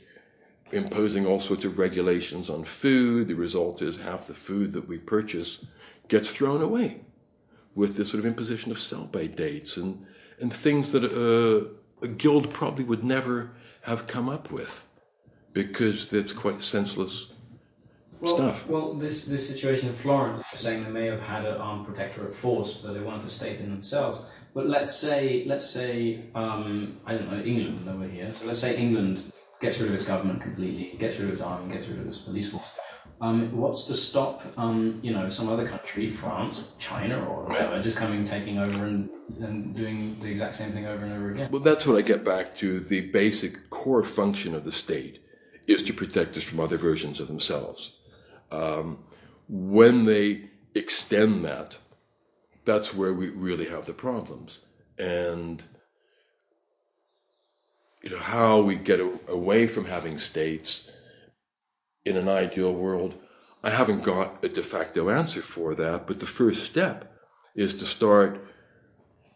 imposing 0.72 1.26
all 1.26 1.42
sorts 1.42 1.66
of 1.66 1.78
regulations 1.78 2.50
on 2.50 2.64
food. 2.64 3.28
The 3.28 3.34
result 3.34 3.82
is 3.82 3.98
half 3.98 4.26
the 4.26 4.34
food 4.34 4.72
that 4.72 4.88
we 4.88 5.00
purchase 5.00 5.66
gets 6.08 6.34
thrown 6.34 6.62
away 6.62 7.02
with 7.76 7.98
this 7.98 8.10
sort 8.10 8.20
of 8.20 8.26
imposition 8.26 8.72
of 8.72 8.80
sell 8.80 9.06
by 9.06 9.28
dates 9.28 9.76
and, 9.76 10.06
and 10.40 10.54
things 10.54 10.94
that 10.94 11.04
a, 11.04 11.68
a 12.02 12.08
guild 12.08 12.54
probably 12.54 12.86
would 12.86 13.04
never 13.04 13.52
have 13.82 14.08
come 14.08 14.30
up 14.30 14.50
with 14.50 14.86
because 15.52 16.10
that's 16.10 16.32
quite 16.32 16.64
senseless 16.64 17.34
well, 18.20 18.36
stuff. 18.36 18.68
Well, 18.68 18.94
this, 18.94 19.26
this 19.26 19.48
situation 19.48 19.90
in 19.90 19.96
Florence, 19.96 20.46
saying 20.48 20.84
they 20.84 20.90
may 20.90 21.06
have 21.08 21.22
had 21.22 21.46
an 21.46 21.58
armed 21.58 21.86
protectorate 21.86 22.34
force, 22.34 22.82
but 22.82 22.94
they 22.94 23.00
wanted 23.00 23.24
to 23.24 23.30
state 23.30 23.60
in 23.60 23.72
themselves. 23.72 24.22
But 24.58 24.70
let's 24.70 24.92
say, 24.92 25.44
let's 25.46 25.70
say, 25.70 26.20
um, 26.34 26.98
I 27.06 27.14
don't 27.14 27.32
know, 27.32 27.44
England 27.44 27.88
over 27.88 28.08
here. 28.08 28.34
So 28.34 28.48
let's 28.48 28.58
say 28.58 28.76
England 28.76 29.32
gets 29.62 29.80
rid 29.80 29.90
of 29.90 29.94
its 29.94 30.04
government 30.04 30.42
completely, 30.42 30.98
gets 30.98 31.20
rid 31.20 31.28
of 31.28 31.34
its 31.34 31.44
army, 31.44 31.76
gets 31.76 31.88
rid 31.88 32.00
of 32.00 32.08
its 32.08 32.18
police 32.18 32.52
force. 32.52 32.72
Um, 33.22 33.56
what's 33.56 33.84
to 33.84 33.94
stop, 33.94 34.42
um, 34.58 35.00
you 35.04 35.14
know, 35.14 35.30
some 35.30 35.48
other 35.48 35.68
country, 35.68 36.08
France, 36.08 36.72
China, 36.80 37.24
or 37.24 37.44
whatever, 37.44 37.80
just 37.84 37.98
coming, 37.98 38.24
taking 38.24 38.58
over, 38.58 38.86
and, 38.86 39.08
and 39.40 39.76
doing 39.76 40.20
the 40.22 40.32
exact 40.32 40.56
same 40.56 40.72
thing 40.72 40.88
over 40.88 41.06
and 41.06 41.14
over 41.14 41.32
again? 41.34 41.52
Well, 41.52 41.62
that's 41.62 41.86
what 41.86 41.96
I 41.96 42.02
get 42.02 42.26
back 42.26 42.58
to. 42.58 42.80
The 42.80 43.12
basic 43.12 43.70
core 43.70 44.04
function 44.04 44.56
of 44.56 44.64
the 44.64 44.72
state 44.72 45.20
is 45.68 45.84
to 45.84 45.94
protect 45.94 46.36
us 46.36 46.42
from 46.42 46.60
other 46.60 46.78
versions 46.78 47.20
of 47.20 47.28
themselves. 47.28 47.96
Um, 48.52 49.04
when 49.48 50.06
they 50.06 50.50
extend 50.74 51.46
that 51.46 51.78
that's 52.68 52.94
where 52.94 53.14
we 53.14 53.30
really 53.30 53.66
have 53.66 53.86
the 53.86 53.94
problems. 53.94 54.60
And 55.00 55.64
you 58.04 58.12
know 58.12 58.20
how 58.20 58.62
we 58.62 58.76
get 58.76 59.00
away 59.28 59.68
from 59.68 59.86
having 59.86 60.20
states 60.20 60.92
in 62.06 62.18
an 62.18 62.28
ideal 62.28 62.74
world. 62.74 63.16
I 63.64 63.70
haven't 63.72 64.04
got 64.04 64.44
a 64.44 64.50
de 64.50 64.62
facto 64.62 65.10
answer 65.10 65.42
for 65.42 65.74
that, 65.76 66.06
but 66.06 66.20
the 66.20 66.28
first 66.28 66.64
step 66.66 67.12
is 67.56 67.74
to 67.76 67.86
start 67.86 68.46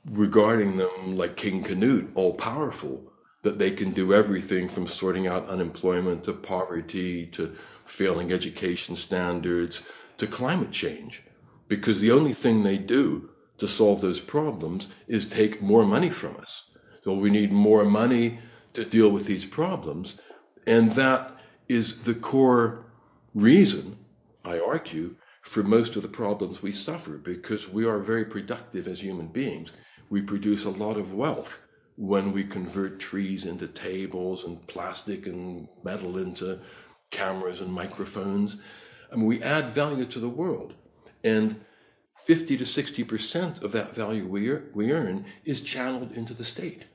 regarding 0.06 0.78
them 0.78 1.16
like 1.16 1.36
King 1.38 1.64
Canute, 1.64 2.12
all 2.16 2.34
powerful, 2.34 3.12
that 3.44 3.58
they 3.58 3.72
can 3.72 3.92
do 3.92 4.14
everything 4.14 4.68
from 4.68 4.88
sorting 4.88 5.26
out 5.26 5.50
unemployment 5.50 6.26
to 6.26 6.34
poverty 6.34 7.26
to 7.28 7.56
failing 7.86 8.32
education 8.32 8.96
standards 8.96 9.82
to 10.18 10.28
climate 10.28 10.72
change. 10.72 11.24
Because 11.72 12.02
the 12.02 12.12
only 12.12 12.34
thing 12.34 12.64
they 12.64 12.78
do 12.78 13.30
to 13.58 13.66
solve 13.66 14.02
those 14.02 14.20
problems 14.20 14.90
is 15.08 15.26
take 15.26 15.62
more 15.62 15.86
money 15.86 16.10
from 16.10 16.36
us. 16.36 16.66
So 17.02 17.14
we 17.14 17.30
need 17.30 17.54
more 17.54 17.86
money 17.86 18.40
to 18.74 18.84
deal 18.84 19.10
with 19.10 19.26
these 19.26 19.46
problems. 19.46 20.20
And 20.68 20.92
that 21.04 21.32
is 21.70 22.00
the 22.00 22.14
core 22.14 22.88
reason, 23.34 23.98
I 24.44 24.60
argue, 24.60 25.16
for 25.44 25.64
most 25.64 25.96
of 25.96 26.02
the 26.02 26.10
problems 26.10 26.62
we 26.62 26.74
suffer 26.74 27.12
because 27.12 27.70
we 27.70 27.86
are 27.86 28.00
very 28.00 28.26
productive 28.26 28.86
as 28.86 29.00
human 29.00 29.28
beings. 29.28 29.72
We 30.10 30.22
produce 30.22 30.66
a 30.66 30.70
lot 30.70 30.98
of 30.98 31.14
wealth 31.14 31.62
when 31.96 32.34
we 32.34 32.44
convert 32.44 33.00
trees 33.00 33.46
into 33.46 33.70
tables 33.70 34.44
and 34.44 34.68
plastic 34.68 35.26
and 35.26 35.70
metal 35.86 36.18
into 36.18 36.60
cameras 37.12 37.62
and 37.62 37.72
microphones. 37.72 38.58
Mean, 39.14 39.26
we 39.26 39.42
add 39.42 39.70
value 39.70 40.06
to 40.08 40.20
the 40.20 40.28
world. 40.28 40.74
And 41.24 41.64
50 42.26 42.58
to 42.58 42.64
60% 42.64 43.64
of 43.64 43.72
that 43.72 43.96
value 43.96 44.28
we, 44.28 44.54
we 44.74 44.92
earn 44.92 45.26
is 45.44 45.62
channeled 45.62 46.12
into 46.14 46.34
the 46.34 46.44
state. 46.44 46.86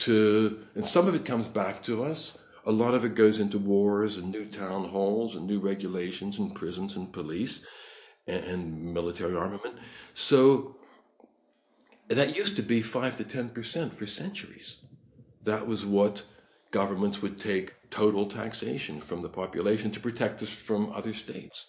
To, 0.00 0.64
and 0.74 0.84
some 0.84 1.08
of 1.08 1.14
it 1.14 1.24
comes 1.24 1.48
back 1.48 1.82
to 1.84 2.04
us. 2.04 2.38
A 2.64 2.72
lot 2.72 2.94
of 2.94 3.04
it 3.04 3.14
goes 3.14 3.38
into 3.38 3.58
wars 3.58 4.16
and 4.16 4.30
new 4.30 4.44
town 4.44 4.88
halls 4.88 5.34
and 5.36 5.46
new 5.46 5.60
regulations 5.60 6.38
and 6.38 6.54
prisons 6.54 6.96
and 6.96 7.12
police 7.12 7.62
and, 8.26 8.44
and 8.44 8.94
military 8.94 9.36
armament. 9.36 9.74
So 10.14 10.76
that 12.08 12.36
used 12.36 12.56
to 12.56 12.62
be 12.62 12.82
5 12.82 13.16
to 13.16 13.24
10% 13.24 13.92
for 13.94 14.06
centuries. 14.06 14.76
That 15.44 15.66
was 15.66 15.84
what 15.84 16.22
governments 16.70 17.22
would 17.22 17.40
take 17.40 17.74
total 17.90 18.26
taxation 18.26 19.00
from 19.00 19.22
the 19.22 19.28
population 19.28 19.90
to 19.92 20.00
protect 20.00 20.42
us 20.42 20.50
from 20.50 20.92
other 20.92 21.14
states. 21.14 21.66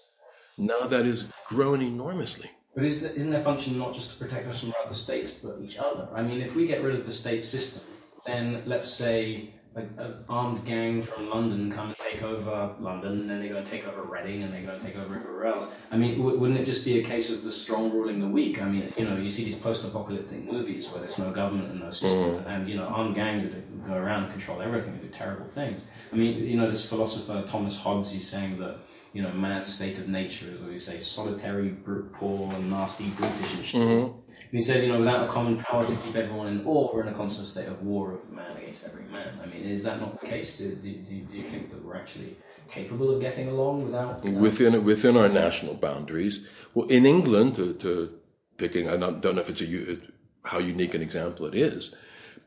Now 0.58 0.88
that 0.88 1.06
has 1.06 1.28
grown 1.48 1.82
enormously. 1.82 2.50
But 2.74 2.84
isn't 2.84 3.32
their 3.32 3.41
function 3.41 3.78
not 3.78 3.93
just 3.93 4.13
to 4.13 4.24
protect 4.24 4.48
us 4.48 4.60
from 4.60 4.74
other 4.84 4.93
states, 4.93 5.32
but 5.32 5.58
each 5.63 5.78
other? 5.78 6.08
I 6.13 6.22
mean, 6.22 6.41
if 6.41 6.56
we 6.56 6.67
get 6.67 6.84
rid 6.84 6.96
of 6.96 7.06
the 7.06 7.12
state 7.12 7.43
system, 7.43 7.82
then 8.26 8.63
let's 8.65 8.88
say 8.88 9.54
an 9.76 10.24
armed 10.28 10.65
gang 10.65 11.02
from 11.02 11.30
London 11.30 11.72
come 11.72 11.88
and 11.88 11.98
take 11.98 12.24
over 12.24 12.76
London, 12.80 13.22
and 13.22 13.30
then 13.30 13.39
they 13.39 13.50
go 13.50 13.58
and 13.58 13.65
take 13.65 13.88
over 13.88 14.02
Reading, 14.04 14.43
and 14.43 14.54
they 14.54 14.62
go 14.62 14.74
and 14.74 14.82
take 14.82 14.96
over 14.96 15.15
everywhere 15.15 15.48
else. 15.48 15.67
I 15.91 15.98
mean, 15.98 16.17
w- 16.17 16.38
wouldn't 16.39 16.60
it 16.60 16.65
just 16.65 16.84
be 16.84 17.00
a 17.00 17.04
case 17.04 17.30
of 17.30 17.43
the 17.43 17.52
strong 17.52 17.91
ruling 17.91 18.20
the 18.20 18.28
weak? 18.28 18.62
I 18.62 18.65
mean, 18.65 18.91
you 18.98 19.06
know, 19.06 19.17
you 19.17 19.30
see 19.30 19.43
these 19.43 19.56
post-apocalyptic 19.56 20.43
movies 20.43 20.89
where 20.89 21.02
there's 21.02 21.17
no 21.17 21.32
government 21.32 21.70
and 21.70 21.80
no 21.80 21.91
system, 21.91 22.43
mm. 22.43 22.48
and 22.48 22.67
you 22.67 22.76
know, 22.76 22.86
armed 22.86 23.15
gangs 23.15 23.54
that 23.54 23.88
go 23.88 23.93
around 23.93 24.24
and 24.24 24.32
control 24.32 24.62
everything 24.62 24.93
and 24.93 25.02
do 25.02 25.10
terrible 25.10 25.46
things. 25.46 25.82
I 26.12 26.15
mean, 26.15 26.43
you 26.43 26.58
know, 26.58 26.67
this 26.67 26.88
philosopher 26.88 27.43
Thomas 27.48 27.78
Hobbes, 27.78 28.12
he's 28.12 28.28
saying 28.28 28.58
that 28.60 28.80
you 29.17 29.23
know, 29.23 29.32
man's 29.32 29.73
state 29.73 29.97
of 29.97 30.08
nature, 30.08 30.45
as 30.53 30.62
we 30.62 30.77
say, 30.77 30.99
solitary, 30.99 31.69
brute, 31.69 32.13
poor, 32.13 32.56
nasty, 32.60 33.10
brutish, 33.17 33.73
and 33.73 33.84
mm-hmm. 33.84 34.19
And 34.30 34.51
he 34.51 34.62
said, 34.62 34.84
you 34.84 34.93
know, 34.93 34.99
without 34.99 35.27
a 35.27 35.32
common 35.32 35.58
power 35.58 35.88
to 35.88 35.95
keep 35.95 36.15
everyone 36.15 36.49
in 36.49 36.63
awe, 36.67 36.93
we're 36.93 37.01
in 37.01 37.08
a 37.08 37.17
constant 37.17 37.47
state 37.47 37.67
of 37.67 37.82
war 37.82 38.13
of 38.13 38.30
man 38.30 38.56
against 38.56 38.86
every 38.86 39.06
man. 39.06 39.39
I 39.41 39.47
mean, 39.47 39.63
is 39.63 39.82
that 39.82 39.99
not 39.99 40.21
the 40.21 40.27
case? 40.27 40.60
Do, 40.60 40.69
do, 40.75 40.93
do, 40.93 41.21
do 41.21 41.36
you 41.36 41.45
think 41.45 41.71
that 41.71 41.84
we're 41.84 41.95
actually 41.95 42.38
capable 42.69 43.10
of 43.10 43.19
getting 43.19 43.47
along 43.47 43.86
without? 43.86 44.23
Within, 44.23 44.84
within 44.84 45.17
our 45.17 45.30
national 45.30 45.73
boundaries. 45.73 46.41
Well, 46.75 46.86
in 46.86 47.08
England, 47.08 47.56
to, 47.56 47.73
to 47.73 48.13
picking, 48.58 48.88
I 48.88 48.97
don't 48.97 49.23
know 49.23 49.41
if 49.41 49.49
it's 49.49 49.63
a, 49.63 49.97
how 50.43 50.60
unique 50.60 50.93
an 50.93 51.01
example 51.01 51.47
it 51.47 51.56
is, 51.56 51.89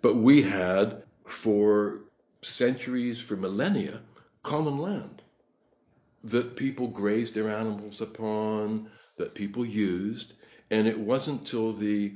but 0.03 0.15
we 0.15 0.43
had 0.43 1.03
for 1.27 2.03
centuries, 2.43 3.21
for 3.21 3.35
millennia, 3.35 4.03
common 4.45 4.79
land 4.79 5.20
that 6.25 6.57
people 6.57 6.89
grazed 6.89 7.35
their 7.35 7.49
animals 7.49 8.01
upon, 8.01 8.91
that 9.17 9.35
people 9.35 9.65
used. 9.65 10.35
And 10.71 10.87
it 10.87 10.99
wasn't 10.99 11.47
till 11.47 11.73
the 11.73 12.15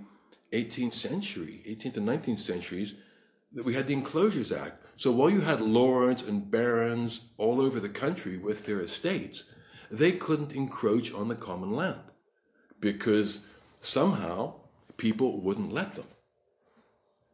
18th 0.52 0.94
century, 0.94 1.62
18th 1.66 1.96
and 1.96 2.08
19th 2.08 2.40
centuries, 2.40 2.94
that 3.52 3.64
we 3.64 3.74
had 3.74 3.86
the 3.86 3.94
Enclosures 3.94 4.52
Act. 4.52 4.80
So 4.96 5.10
while 5.10 5.30
you 5.30 5.40
had 5.40 5.60
lords 5.60 6.22
and 6.22 6.50
barons 6.50 7.20
all 7.38 7.60
over 7.60 7.80
the 7.80 7.88
country 7.88 8.36
with 8.36 8.66
their 8.66 8.80
estates, 8.80 9.44
they 9.90 10.12
couldn't 10.12 10.52
encroach 10.52 11.12
on 11.12 11.28
the 11.28 11.34
common 11.34 11.74
land 11.74 12.00
because 12.80 13.40
somehow 13.80 14.54
people 14.96 15.40
wouldn't 15.40 15.72
let 15.72 15.94
them. 15.94 16.06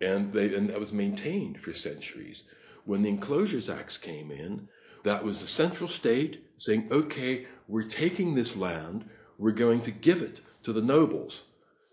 And, 0.01 0.33
they, 0.33 0.55
and 0.55 0.71
that 0.71 0.81
was 0.81 0.93
maintained 0.93 1.61
for 1.61 1.75
centuries. 1.75 2.43
When 2.85 3.03
the 3.03 3.11
Enclosures 3.11 3.69
Acts 3.69 3.97
came 3.97 4.31
in, 4.31 4.69
that 5.05 5.25
was 5.25 5.41
the 5.41 5.47
central 5.47 5.89
state 5.89 6.45
saying, 6.61 6.87
okay, 6.93 7.47
we're 7.67 7.83
taking 7.83 8.35
this 8.35 8.55
land, 8.55 9.09
we're 9.39 9.51
going 9.51 9.81
to 9.81 9.91
give 9.91 10.23
it 10.23 10.41
to 10.63 10.73
the 10.73 10.83
nobles 10.83 11.43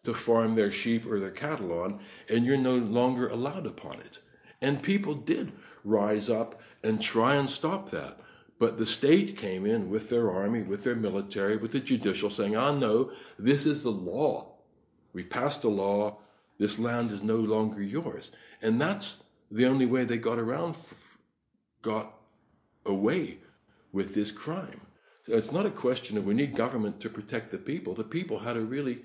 to 0.04 0.14
farm 0.14 0.56
their 0.56 0.72
sheep 0.72 1.06
or 1.10 1.20
their 1.20 1.32
cattle 1.32 1.72
on, 1.82 2.00
and 2.30 2.46
you're 2.46 2.58
no 2.58 2.76
longer 2.76 3.28
allowed 3.30 3.66
upon 3.66 4.00
it. 4.02 4.20
And 4.62 4.84
people 4.84 5.16
did 5.16 5.54
rise 5.84 6.30
up 6.30 6.62
and 6.84 7.02
try 7.02 7.36
and 7.36 7.50
stop 7.50 7.90
that. 7.92 8.20
But 8.60 8.78
the 8.78 8.86
state 8.86 9.38
came 9.38 9.66
in 9.66 9.90
with 9.90 10.10
their 10.10 10.32
army, 10.32 10.64
with 10.64 10.84
their 10.84 10.96
military, 10.96 11.58
with 11.58 11.72
the 11.72 11.80
judicial, 11.80 12.30
saying, 12.30 12.56
ah, 12.56 12.72
no, 12.72 13.12
this 13.40 13.66
is 13.66 13.84
the 13.84 13.92
law. 13.92 14.54
We've 15.14 15.30
passed 15.30 15.64
a 15.64 15.70
law. 15.70 16.18
This 16.58 16.78
land 16.78 17.12
is 17.12 17.22
no 17.22 17.38
longer 17.38 17.82
yours. 17.82 18.32
And 18.62 18.82
that's 18.82 19.18
the 19.50 19.66
only 19.66 19.86
way 19.86 20.04
they 20.04 20.18
got 20.18 20.40
around, 20.40 20.76
got 21.82 22.14
away 22.86 23.38
with 23.98 24.14
this 24.14 24.32
crime. 24.32 24.82
It's 25.26 25.52
not 25.52 25.66
a 25.66 25.72
question 25.72 26.18
of 26.18 26.26
we 26.26 26.36
need 26.36 26.56
government 26.56 27.02
to 27.02 27.10
protect 27.10 27.52
the 27.52 27.58
people. 27.58 27.96
The 27.96 28.12
people 28.18 28.38
had 28.40 28.56
a 28.56 28.62
really 28.76 28.98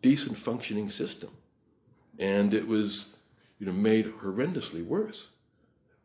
decent 0.00 0.38
functioning 0.38 0.90
system. 0.90 1.30
And 2.20 2.54
it 2.54 2.66
was 2.68 3.06
you 3.58 3.66
know, 3.66 3.72
made 3.72 4.06
horrendously 4.22 4.86
worse 4.86 5.20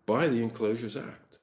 by 0.08 0.28
the 0.28 0.42
Enclosures 0.42 0.98
Act. 0.98 1.38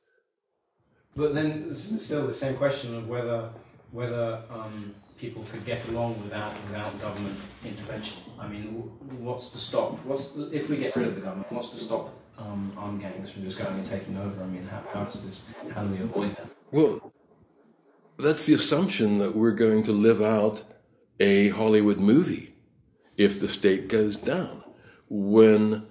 But 1.16 1.32
then 1.32 1.72
still 1.72 2.26
the 2.26 2.38
same 2.44 2.56
question 2.56 2.96
of 2.98 3.08
whether 3.08 3.50
whether 3.92 4.42
um, 4.50 4.92
people 5.16 5.44
could 5.52 5.64
get 5.64 5.80
along 5.90 6.20
without 6.24 6.54
without 6.66 7.00
government 7.00 7.38
intervention. 7.64 8.18
I 8.44 8.48
mean, 8.48 8.64
what's 9.26 9.50
to 9.50 9.58
stop? 9.58 10.04
What's 10.04 10.26
the, 10.30 10.50
if 10.50 10.68
we 10.68 10.76
get 10.78 10.96
rid 10.96 11.06
of 11.06 11.14
the 11.14 11.20
government? 11.20 11.52
What's 11.52 11.70
to 11.70 11.78
stop 11.78 12.04
um, 12.38 12.72
armed 12.76 13.00
gangs 13.00 13.30
from 13.30 13.44
just 13.44 13.58
going 13.58 13.74
and 13.74 13.86
taking 13.86 14.16
over? 14.16 14.42
I 14.42 14.46
mean, 14.46 14.66
how, 14.66 14.82
how 14.92 15.04
does 15.04 15.20
this? 15.22 15.42
How 15.72 15.84
do 15.84 15.94
we 15.94 16.02
avoid 16.02 16.36
that? 16.36 16.48
Well, 16.70 17.12
that's 18.18 18.46
the 18.46 18.54
assumption 18.54 19.18
that 19.18 19.34
we're 19.34 19.52
going 19.52 19.82
to 19.84 19.92
live 19.92 20.22
out 20.22 20.62
a 21.20 21.48
Hollywood 21.50 21.98
movie 21.98 22.54
if 23.16 23.40
the 23.40 23.48
state 23.48 23.88
goes 23.88 24.16
down. 24.16 24.62
When 25.08 25.86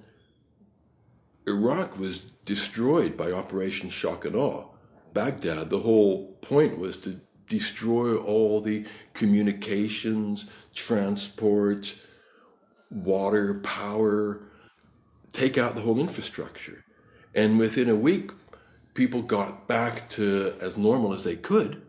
Iraq 1.47 1.97
was 1.97 2.21
destroyed 2.45 3.15
by 3.15 3.31
Operation 3.31 3.89
Shock 3.89 4.25
and 4.25 4.35
Awe, 4.35 4.67
Baghdad, 5.13 5.69
the 5.69 5.79
whole 5.79 6.33
point 6.41 6.77
was 6.77 6.97
to 6.97 7.19
destroy 7.47 8.17
all 8.17 8.61
the 8.61 8.85
communications, 9.13 10.47
transport, 10.73 11.93
water, 12.89 13.55
power, 13.59 14.47
take 15.33 15.57
out 15.57 15.75
the 15.75 15.81
whole 15.81 15.99
infrastructure. 15.99 16.85
And 17.35 17.59
within 17.59 17.89
a 17.89 17.95
week, 17.95 18.31
people 18.93 19.23
got 19.23 19.67
back 19.67 20.07
to 20.09 20.53
as 20.61 20.77
normal 20.77 21.13
as 21.13 21.23
they 21.23 21.35
could 21.35 21.81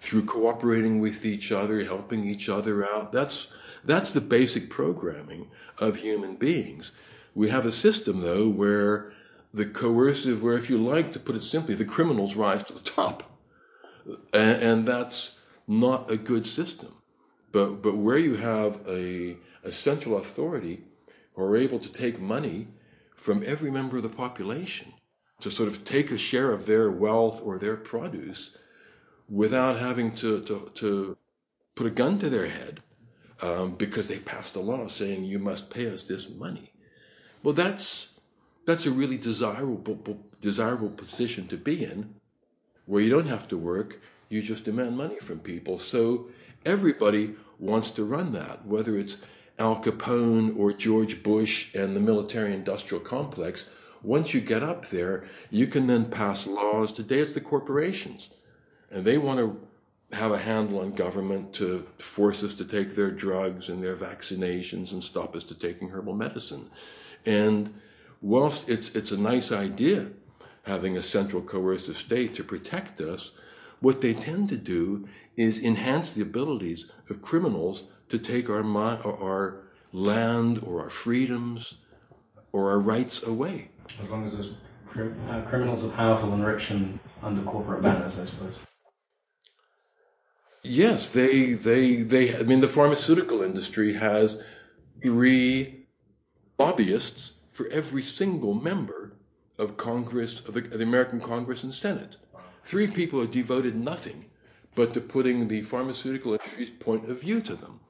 through 0.00 0.24
cooperating 0.24 1.00
with 1.00 1.24
each 1.24 1.52
other, 1.52 1.84
helping 1.84 2.24
each 2.24 2.48
other 2.48 2.84
out. 2.84 3.12
That's, 3.12 3.48
that's 3.84 4.10
the 4.10 4.20
basic 4.20 4.70
programming 4.70 5.50
of 5.78 5.96
human 5.96 6.36
beings. 6.36 6.92
We 7.34 7.50
have 7.50 7.66
a 7.66 7.72
system, 7.72 8.20
though, 8.20 8.48
where 8.48 9.12
the 9.52 9.66
coercive, 9.66 10.42
where 10.42 10.56
if 10.56 10.70
you 10.70 10.78
like 10.78 11.12
to 11.12 11.20
put 11.20 11.36
it 11.36 11.42
simply, 11.42 11.74
the 11.74 11.84
criminals 11.84 12.36
rise 12.36 12.64
to 12.64 12.72
the 12.72 12.80
top. 12.80 13.24
And, 14.32 14.62
and 14.62 14.88
that's 14.88 15.38
not 15.66 16.10
a 16.10 16.16
good 16.16 16.46
system. 16.46 16.94
But, 17.52 17.82
but 17.82 17.96
where 17.96 18.18
you 18.18 18.36
have 18.36 18.80
a, 18.88 19.36
a 19.62 19.72
central 19.72 20.16
authority 20.16 20.84
who 21.34 21.42
are 21.42 21.56
able 21.56 21.78
to 21.78 21.92
take 21.92 22.20
money 22.20 22.68
from 23.18 23.42
every 23.44 23.70
member 23.70 23.96
of 23.96 24.04
the 24.04 24.08
population 24.08 24.94
to 25.40 25.50
sort 25.50 25.68
of 25.68 25.84
take 25.84 26.10
a 26.10 26.18
share 26.18 26.52
of 26.52 26.66
their 26.66 26.90
wealth 26.90 27.42
or 27.42 27.58
their 27.58 27.76
produce 27.76 28.56
without 29.28 29.78
having 29.78 30.12
to, 30.12 30.40
to, 30.42 30.70
to 30.74 31.16
put 31.74 31.86
a 31.86 31.90
gun 31.90 32.18
to 32.18 32.30
their 32.30 32.48
head 32.48 32.80
um, 33.42 33.74
because 33.74 34.08
they 34.08 34.18
passed 34.18 34.56
a 34.56 34.60
law 34.60 34.86
saying 34.88 35.24
you 35.24 35.38
must 35.38 35.68
pay 35.68 35.92
us 35.92 36.04
this 36.04 36.28
money. 36.28 36.72
Well, 37.42 37.54
that's, 37.54 38.18
that's 38.66 38.86
a 38.86 38.90
really 38.90 39.18
desirable, 39.18 39.98
desirable 40.40 40.90
position 40.90 41.48
to 41.48 41.56
be 41.56 41.84
in 41.84 42.14
where 42.86 43.02
you 43.02 43.10
don't 43.10 43.26
have 43.26 43.48
to 43.48 43.58
work, 43.58 44.00
you 44.28 44.42
just 44.42 44.64
demand 44.64 44.96
money 44.96 45.18
from 45.18 45.40
people. 45.40 45.78
So 45.78 46.28
everybody 46.64 47.34
wants 47.58 47.90
to 47.90 48.04
run 48.04 48.32
that, 48.32 48.64
whether 48.64 48.96
it's 48.96 49.18
Al 49.58 49.82
Capone 49.82 50.56
or 50.56 50.72
George 50.72 51.22
Bush 51.22 51.74
and 51.74 51.96
the 51.96 52.00
military 52.00 52.54
industrial 52.54 53.02
complex, 53.02 53.64
once 54.02 54.32
you 54.32 54.40
get 54.40 54.62
up 54.62 54.88
there, 54.88 55.24
you 55.50 55.66
can 55.66 55.86
then 55.86 56.06
pass 56.06 56.46
laws. 56.46 56.92
Today 56.92 57.18
it's 57.18 57.32
the 57.32 57.40
corporations. 57.40 58.30
And 58.90 59.04
they 59.04 59.18
want 59.18 59.38
to 59.40 60.16
have 60.16 60.32
a 60.32 60.38
handle 60.38 60.80
on 60.80 60.92
government 60.92 61.52
to 61.54 61.86
force 61.98 62.42
us 62.42 62.54
to 62.54 62.64
take 62.64 62.94
their 62.94 63.10
drugs 63.10 63.68
and 63.68 63.82
their 63.82 63.96
vaccinations 63.96 64.92
and 64.92 65.02
stop 65.02 65.36
us 65.36 65.44
to 65.44 65.54
taking 65.54 65.90
herbal 65.90 66.14
medicine. 66.14 66.70
And 67.26 67.74
whilst 68.22 68.68
it's, 68.68 68.94
it's 68.94 69.12
a 69.12 69.18
nice 69.18 69.52
idea 69.52 70.06
having 70.62 70.96
a 70.96 71.02
central 71.02 71.42
coercive 71.42 71.96
state 71.96 72.34
to 72.36 72.44
protect 72.44 73.00
us, 73.00 73.32
what 73.80 74.00
they 74.00 74.14
tend 74.14 74.48
to 74.48 74.56
do 74.56 75.08
is 75.36 75.60
enhance 75.60 76.10
the 76.10 76.22
abilities 76.22 76.86
of 77.10 77.22
criminals 77.22 77.84
to 78.08 78.18
take 78.18 78.48
our, 78.48 78.62
our 78.64 79.68
land 79.92 80.60
or 80.62 80.82
our 80.82 80.90
freedoms 80.90 81.74
or 82.52 82.70
our 82.70 82.78
rights 82.78 83.22
away. 83.22 83.68
As 84.02 84.10
long 84.10 84.24
as 84.24 84.36
those 84.36 84.52
uh, 84.90 85.42
criminals 85.46 85.84
are 85.84 85.90
powerful 85.90 86.32
and 86.32 86.44
rich 86.44 86.70
and 86.70 86.98
under 87.22 87.42
corporate 87.42 87.82
banners, 87.82 88.18
I 88.18 88.24
suppose. 88.24 88.54
Yes, 90.62 91.08
they, 91.08 91.52
they, 91.52 92.02
they, 92.02 92.36
I 92.36 92.42
mean, 92.42 92.60
the 92.60 92.68
pharmaceutical 92.68 93.42
industry 93.42 93.94
has 93.94 94.42
three 95.02 95.86
lobbyists 96.58 97.32
for 97.52 97.68
every 97.68 98.02
single 98.02 98.54
member 98.54 99.12
of 99.58 99.76
Congress, 99.76 100.40
of 100.40 100.54
the, 100.54 100.60
of 100.60 100.78
the 100.78 100.82
American 100.82 101.20
Congress 101.20 101.62
and 101.62 101.74
Senate. 101.74 102.16
Three 102.64 102.86
people 102.86 103.20
are 103.20 103.26
devoted 103.26 103.76
nothing 103.76 104.26
but 104.74 104.92
to 104.94 105.00
putting 105.00 105.48
the 105.48 105.62
pharmaceutical 105.62 106.32
industry's 106.32 106.70
point 106.70 107.10
of 107.10 107.20
view 107.20 107.40
to 107.40 107.54
them. 107.54 107.80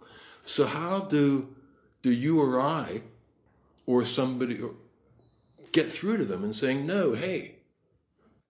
So 0.49 0.65
how 0.65 1.01
do, 1.01 1.55
do 2.01 2.11
you 2.11 2.41
or 2.41 2.59
I 2.59 3.03
or 3.85 4.03
somebody 4.07 4.59
get 5.73 5.91
through 5.91 6.17
to 6.17 6.25
them 6.25 6.43
and 6.43 6.57
saying, 6.57 6.87
no, 6.87 7.13
hey, 7.13 7.57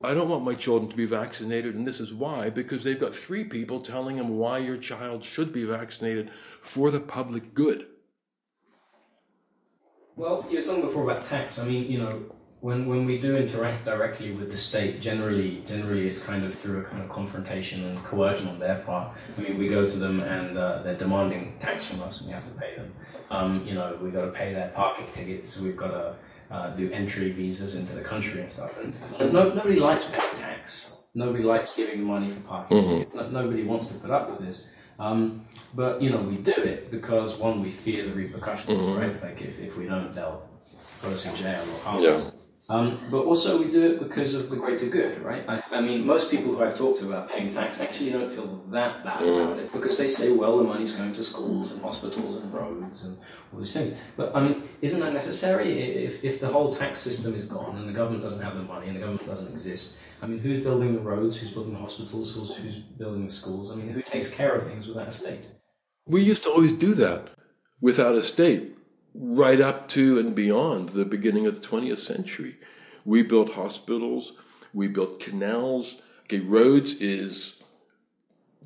I 0.01 0.15
don't 0.15 0.29
want 0.29 0.45
my 0.45 0.55
children 0.55 0.89
to 0.91 0.97
be 0.97 1.07
vaccinated, 1.07 1.75
and 1.75 1.85
this 1.85 1.99
is 1.99 2.15
why, 2.15 2.51
because 2.51 2.85
they've 2.85 3.01
got 3.01 3.17
three 3.17 3.43
people 3.43 3.81
telling 3.81 4.17
them 4.17 4.39
why 4.39 4.59
your 4.59 4.77
child 4.77 5.25
should 5.25 5.53
be 5.53 5.65
vaccinated 5.65 6.31
for 6.63 6.93
the 6.93 7.01
public 7.01 7.53
good. 7.53 7.89
Well, 10.15 10.47
you 10.49 10.59
were 10.59 10.65
talking 10.65 10.83
before 10.83 11.11
about 11.11 11.25
tax. 11.25 11.59
I 11.59 11.67
mean, 11.67 11.91
you 11.91 11.99
know, 11.99 12.23
when 12.61 12.87
when 12.87 13.07
we 13.07 13.19
do 13.19 13.37
interact 13.37 13.85
directly 13.85 14.33
with 14.33 14.51
the 14.51 14.57
state, 14.57 15.01
generally 15.01 15.63
generally 15.65 16.09
it's 16.09 16.23
kind 16.23 16.45
of 16.45 16.55
through 16.55 16.81
a 16.81 16.85
kind 16.85 17.03
of 17.03 17.09
confrontation 17.09 17.85
and 17.85 18.03
coercion 18.05 18.49
on 18.49 18.59
their 18.59 18.81
part. 18.81 19.17
I 19.37 19.41
mean, 19.41 19.59
we 19.59 19.69
go 19.69 19.87
to 19.87 19.97
them 19.97 20.21
and 20.21 20.59
uh, 20.59 20.83
they're 20.83 20.97
demanding 20.97 21.55
tax 21.61 21.87
from 21.87 22.03
us, 22.03 22.21
and 22.21 22.29
we 22.29 22.35
have 22.35 22.47
to 22.47 22.59
pay 22.59 22.75
them. 22.77 22.93
Um, 23.31 23.65
you 23.67 23.75
know, 23.75 23.97
we've 24.03 24.13
got 24.13 24.25
to 24.25 24.33
pay 24.33 24.53
their 24.53 24.69
parking 24.71 25.07
tickets. 25.13 25.61
We've 25.61 25.77
got 25.77 25.89
to 25.89 26.15
uh, 26.51 26.71
do 26.71 26.91
entry 26.91 27.31
visas 27.31 27.77
into 27.77 27.95
the 27.95 28.01
country 28.01 28.41
and 28.41 28.51
stuff. 28.51 28.79
And 28.81 28.95
no, 29.33 29.51
nobody 29.51 29.79
likes 29.79 30.07
paying 30.07 30.37
tax. 30.37 31.05
Nobody 31.15 31.45
likes 31.45 31.77
giving 31.77 32.03
money 32.03 32.31
for 32.31 32.41
parking 32.41 32.79
mm-hmm. 32.79 32.91
tickets. 32.91 33.15
No, 33.15 33.29
nobody 33.29 33.65
wants 33.65 33.87
to 33.87 33.95
put 33.95 34.11
up 34.11 34.31
with 34.31 34.47
this. 34.47 34.67
Um, 34.99 35.47
but 35.75 36.03
you 36.03 36.11
know, 36.11 36.21
we 36.21 36.37
do 36.39 36.53
it 36.53 36.91
because 36.91 37.37
one, 37.37 37.63
we 37.63 37.71
fear 37.71 38.05
the 38.07 38.15
repercussions, 38.15 38.81
mm-hmm. 38.81 38.99
right? 38.99 39.23
Like 39.23 39.41
if, 39.43 39.61
if 39.61 39.77
we 39.77 39.87
don't, 39.87 40.13
they'll 40.13 40.43
put 41.03 41.13
us 41.13 41.27
in 41.27 41.37
jail 41.37 41.63
or 41.63 41.79
harm 41.81 42.03
yeah. 42.03 42.11
us. 42.11 42.33
Um, 42.71 43.01
but 43.11 43.25
also 43.25 43.59
we 43.59 43.71
do 43.71 43.93
it 43.93 43.99
because 43.99 44.35
of 44.35 44.51
the 44.51 44.57
greater 44.57 44.89
good, 44.89 45.23
right? 45.23 45.43
I, 45.49 45.63
I, 45.71 45.81
mean, 45.81 46.05
most 46.05 46.31
people 46.31 46.55
who 46.55 46.63
I've 46.63 46.77
talked 46.77 47.01
to 47.01 47.07
about 47.07 47.31
paying 47.31 47.51
tax 47.51 47.81
actually 47.81 48.11
don't 48.11 48.31
feel 48.31 48.63
that 48.69 49.03
bad 49.03 49.23
about 49.23 49.59
it 49.59 49.73
because 49.73 49.97
they 49.97 50.07
say, 50.07 50.33
well, 50.33 50.59
the 50.59 50.65
money's 50.65 50.93
going 50.93 51.15
to 51.15 51.23
schools 51.23 51.73
and 51.73 51.81
hospitals 51.81 52.43
and 52.43 52.53
roads 52.53 53.05
and 53.05 53.17
all 53.53 53.61
these 53.61 53.73
things. 53.73 53.97
But 54.19 54.37
I 54.37 54.47
mean, 54.47 54.69
isn't 54.83 55.01
that 55.01 55.15
necessary? 55.15 56.05
If, 56.05 56.23
if 56.23 56.41
the 56.41 56.49
whole 56.49 56.77
tax 56.77 56.99
system 56.99 57.35
is 57.35 57.47
gone 57.47 57.79
and 57.79 57.89
the 57.89 57.93
government 57.95 58.23
doesn't 58.23 58.43
have 58.43 58.55
the 58.55 58.65
money 58.65 58.89
and 58.89 58.97
the 58.97 59.01
government 59.01 59.27
doesn't 59.27 59.49
exist, 59.49 59.97
I 60.21 60.27
mean, 60.27 60.39
who's 60.39 60.61
building 60.61 60.93
the 60.93 61.01
roads? 61.01 61.39
Who's 61.39 61.53
building 61.53 61.73
the 61.73 61.79
hospitals? 61.79 62.35
Who's, 62.35 62.55
who's 62.55 62.77
building 62.77 63.25
the 63.25 63.33
schools? 63.33 63.73
I 63.73 63.77
mean, 63.77 63.89
who 63.89 64.03
takes 64.03 64.29
care 64.29 64.53
of 64.53 64.63
things 64.63 64.87
without 64.87 65.09
a 65.09 65.13
state? 65.13 65.47
We 66.07 66.23
used 66.23 66.43
to 66.43 66.51
always 66.51 66.75
do 66.75 66.93
that 66.97 67.31
without 67.81 68.15
a 68.15 68.23
state 68.23 68.75
right 69.19 69.61
up 69.61 69.89
to 69.89 70.19
and 70.19 70.35
beyond 70.35 70.91
the 70.91 71.05
beginning 71.05 71.47
of 71.47 71.61
the 71.61 71.67
20th 71.67 71.99
century. 71.99 72.57
We 73.05 73.23
built 73.23 73.55
hospitals, 73.55 74.33
we 74.73 74.87
built 74.87 75.19
canals. 75.19 76.01
Okay, 76.25 76.41
roads 76.41 76.95
is 77.01 77.63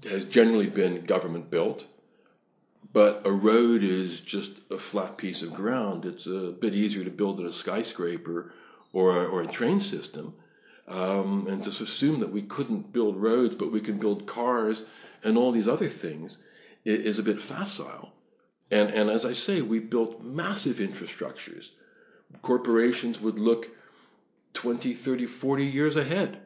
has 0.09 0.25
generally 0.25 0.67
been 0.67 1.05
government 1.05 1.49
built, 1.49 1.87
but 2.93 3.23
a 3.25 3.31
road 3.31 3.85
is 3.85 4.21
just 4.21 4.59
a 4.69 4.79
flat 4.79 5.17
piece 5.17 5.43
of 5.43 5.55
ground. 5.55 6.05
It's 6.05 6.27
a 6.27 6.51
bit 6.51 6.75
easier 6.75 7.05
to 7.05 7.11
build 7.11 7.39
than 7.39 7.47
a 7.47 7.53
skyscraper 7.53 8.53
or 8.93 9.27
or 9.27 9.43
a 9.43 9.47
train 9.47 9.81
system. 9.81 10.35
Um, 10.89 11.47
and 11.49 11.63
to 11.63 11.71
assume 11.71 12.21
that 12.21 12.33
we 12.33 12.43
couldn't 12.43 12.93
build 12.93 13.17
roads, 13.17 13.55
but 13.55 13.71
we 13.71 13.81
can 13.81 13.99
build 13.99 14.27
cars 14.27 14.85
and 15.23 15.39
all 15.39 15.53
these 15.53 15.69
other 15.69 15.89
things 15.89 16.39
is 16.85 17.19
a 17.19 17.23
bit 17.23 17.41
facile. 17.41 18.13
And, 18.73 18.89
and 18.91 19.11
as 19.11 19.27
I 19.27 19.35
say, 19.35 19.61
we 19.61 19.79
built 19.81 20.23
massive 20.23 20.79
infrastructures. 20.79 21.73
Corporations 22.41 23.21
would 23.21 23.39
look 23.39 23.69
20, 24.55 24.95
30, 24.95 25.27
40 25.27 25.67
years 25.67 25.95
ahead 25.95 26.41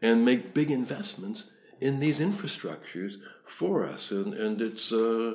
and 0.00 0.24
make 0.24 0.54
big 0.54 0.70
investments 0.70 1.48
in 1.78 2.00
these 2.00 2.18
infrastructures 2.18 3.16
for 3.44 3.84
us. 3.84 4.10
And, 4.10 4.32
and 4.32 4.62
it's, 4.62 4.90
uh, 4.90 5.34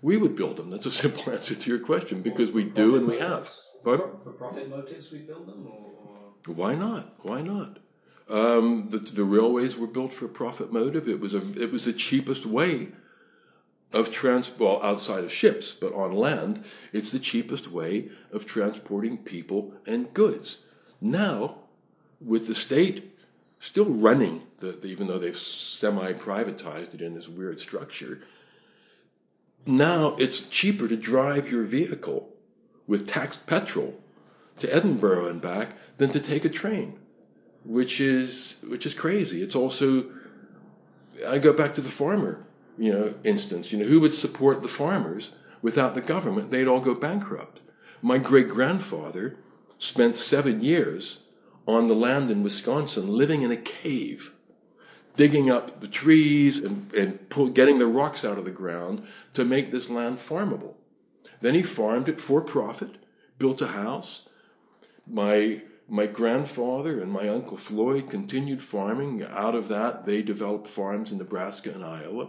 we 0.00 0.16
would 0.16 0.34
build 0.34 0.56
them. 0.56 0.70
That's 0.70 0.86
a 0.86 0.90
simple 1.04 1.30
answer 1.30 1.54
to 1.54 1.70
your 1.70 1.80
question 1.80 2.22
because 2.22 2.50
we 2.50 2.64
do 2.64 2.96
and 2.96 3.06
we 3.06 3.18
have. 3.18 3.50
But, 3.84 4.22
for 4.24 4.32
profit 4.32 4.70
motives, 4.70 5.12
we 5.12 5.18
build 5.18 5.46
them? 5.46 5.68
Or, 5.68 6.54
Why 6.54 6.74
not? 6.74 7.14
Why 7.26 7.42
not? 7.42 7.78
Um, 8.30 8.88
the, 8.88 8.98
the 8.98 9.24
railways 9.24 9.76
were 9.76 9.86
built 9.86 10.14
for 10.14 10.28
profit 10.28 10.72
motive. 10.72 11.08
It 11.08 11.20
was 11.20 11.34
a, 11.34 11.42
it 11.60 11.70
was 11.70 11.84
the 11.84 11.92
cheapest 11.92 12.46
way 12.46 12.88
of 13.92 14.10
transport, 14.10 14.82
outside 14.82 15.24
of 15.24 15.32
ships, 15.32 15.72
but 15.72 15.92
on 15.94 16.14
land, 16.14 16.64
it's 16.92 17.12
the 17.12 17.18
cheapest 17.18 17.70
way 17.70 18.10
of 18.32 18.46
transporting 18.46 19.18
people 19.18 19.74
and 19.86 20.12
goods. 20.14 20.58
Now, 21.00 21.56
with 22.20 22.46
the 22.46 22.54
state 22.54 23.18
still 23.60 23.86
running, 23.86 24.42
the, 24.58 24.72
the, 24.72 24.88
even 24.88 25.06
though 25.06 25.18
they've 25.18 25.36
semi 25.36 26.12
privatized 26.12 26.94
it 26.94 27.00
in 27.00 27.14
this 27.14 27.28
weird 27.28 27.60
structure, 27.60 28.22
now 29.66 30.16
it's 30.18 30.40
cheaper 30.40 30.88
to 30.88 30.96
drive 30.96 31.50
your 31.50 31.62
vehicle 31.62 32.28
with 32.86 33.06
taxed 33.06 33.46
petrol 33.46 34.00
to 34.58 34.74
Edinburgh 34.74 35.26
and 35.26 35.40
back 35.40 35.70
than 35.98 36.10
to 36.10 36.20
take 36.20 36.44
a 36.44 36.48
train, 36.48 36.98
which 37.64 38.00
is 38.00 38.56
which 38.66 38.86
is 38.86 38.94
crazy. 38.94 39.42
It's 39.42 39.54
also 39.54 40.06
I 41.26 41.38
go 41.38 41.52
back 41.52 41.74
to 41.74 41.80
the 41.80 41.90
farmer 41.90 42.44
you 42.78 42.92
know, 42.92 43.14
instance, 43.24 43.72
you 43.72 43.78
know, 43.78 43.84
who 43.84 44.00
would 44.00 44.14
support 44.14 44.62
the 44.62 44.68
farmers 44.68 45.32
without 45.60 45.94
the 45.94 46.00
government? 46.00 46.50
They'd 46.50 46.68
all 46.68 46.80
go 46.80 46.94
bankrupt. 46.94 47.60
My 48.00 48.18
great 48.18 48.48
grandfather 48.48 49.36
spent 49.78 50.18
seven 50.18 50.60
years 50.60 51.18
on 51.66 51.86
the 51.86 51.94
land 51.94 52.30
in 52.30 52.42
Wisconsin 52.42 53.08
living 53.08 53.42
in 53.42 53.52
a 53.52 53.56
cave, 53.56 54.34
digging 55.16 55.50
up 55.50 55.80
the 55.80 55.88
trees 55.88 56.58
and, 56.58 56.92
and 56.94 57.28
pull, 57.28 57.48
getting 57.48 57.78
the 57.78 57.86
rocks 57.86 58.24
out 58.24 58.38
of 58.38 58.44
the 58.44 58.50
ground 58.50 59.06
to 59.34 59.44
make 59.44 59.70
this 59.70 59.88
land 59.88 60.18
farmable. 60.18 60.74
Then 61.40 61.54
he 61.54 61.62
farmed 61.62 62.08
it 62.08 62.20
for 62.20 62.40
profit, 62.40 62.96
built 63.38 63.62
a 63.62 63.68
house. 63.68 64.28
My 65.06 65.62
my 65.88 66.06
grandfather 66.06 67.00
and 67.02 67.12
my 67.12 67.28
uncle 67.28 67.56
Floyd 67.56 68.08
continued 68.08 68.62
farming. 68.62 69.24
Out 69.24 69.54
of 69.54 69.68
that, 69.68 70.06
they 70.06 70.22
developed 70.22 70.66
farms 70.66 71.12
in 71.12 71.18
Nebraska 71.18 71.70
and 71.70 71.84
Iowa 71.84 72.28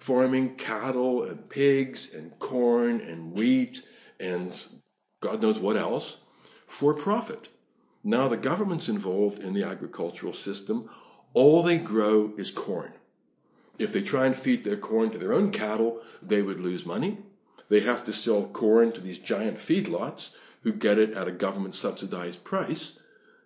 farming 0.00 0.56
cattle 0.56 1.24
and 1.24 1.48
pigs 1.48 2.14
and 2.14 2.36
corn 2.38 3.00
and 3.02 3.32
wheat 3.32 3.82
and 4.18 4.66
God 5.20 5.42
knows 5.42 5.58
what 5.58 5.76
else 5.76 6.18
for 6.66 6.94
profit. 6.94 7.48
Now 8.02 8.26
the 8.26 8.38
government's 8.38 8.88
involved 8.88 9.40
in 9.40 9.52
the 9.52 9.62
agricultural 9.62 10.32
system. 10.32 10.88
All 11.34 11.62
they 11.62 11.76
grow 11.76 12.32
is 12.38 12.50
corn. 12.50 12.92
If 13.78 13.92
they 13.92 14.00
try 14.00 14.26
and 14.26 14.34
feed 14.34 14.64
their 14.64 14.78
corn 14.78 15.10
to 15.10 15.18
their 15.18 15.34
own 15.34 15.52
cattle, 15.52 16.00
they 16.22 16.40
would 16.40 16.60
lose 16.60 16.86
money. 16.86 17.18
They 17.68 17.80
have 17.80 18.04
to 18.04 18.12
sell 18.12 18.48
corn 18.48 18.92
to 18.92 19.00
these 19.00 19.18
giant 19.18 19.58
feedlots 19.58 20.30
who 20.62 20.72
get 20.72 20.98
it 20.98 21.12
at 21.12 21.28
a 21.28 21.32
government 21.32 21.74
subsidized 21.74 22.42
price 22.42 22.98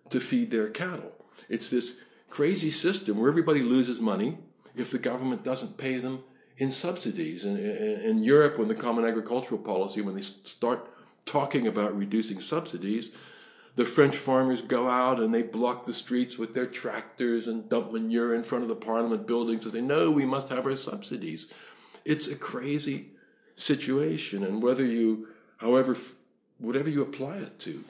to 0.09 0.19
feed 0.21 0.51
their 0.51 0.69
cattle. 0.69 1.11
It's 1.49 1.69
this 1.69 1.95
crazy 2.29 2.71
system 2.71 3.17
where 3.17 3.29
everybody 3.29 3.61
loses 3.61 3.99
money 3.99 4.37
if 4.75 4.91
the 4.91 4.97
government 4.97 5.43
doesn't 5.43 5.77
pay 5.77 5.97
them 5.97 6.23
in 6.57 6.71
subsidies. 6.71 7.45
In, 7.45 8.23
Europe, 8.23 8.57
when 8.57 8.67
the 8.67 8.75
Common 8.75 9.05
Agricultural 9.05 9.59
Policy, 9.59 10.01
when 10.01 10.15
they 10.15 10.21
start 10.21 10.89
talking 11.25 11.67
about 11.67 11.97
reducing 11.97 12.39
subsidies, 12.39 13.11
the 13.75 13.85
French 13.85 14.15
farmers 14.15 14.61
go 14.61 14.87
out 14.87 15.19
and 15.19 15.33
they 15.33 15.41
block 15.41 15.85
the 15.85 15.93
streets 15.93 16.37
with 16.37 16.53
their 16.53 16.65
tractors 16.65 17.47
and 17.47 17.67
dump 17.67 17.91
manure 17.91 18.35
in 18.35 18.43
front 18.43 18.63
of 18.63 18.69
the 18.69 18.75
parliament 18.75 19.27
buildings 19.27 19.65
and 19.65 19.73
say, 19.73 19.81
no, 19.81 20.09
we 20.09 20.25
must 20.25 20.49
have 20.49 20.65
our 20.65 20.77
subsidies. 20.77 21.51
It's 22.05 22.27
a 22.27 22.35
crazy 22.35 23.09
situation, 23.57 24.45
and 24.45 24.61
whether 24.61 24.85
you, 24.85 25.27
however, 25.57 25.97
whatever 26.59 26.89
you 26.89 27.01
apply 27.01 27.37
it 27.37 27.59
to, 27.59 27.83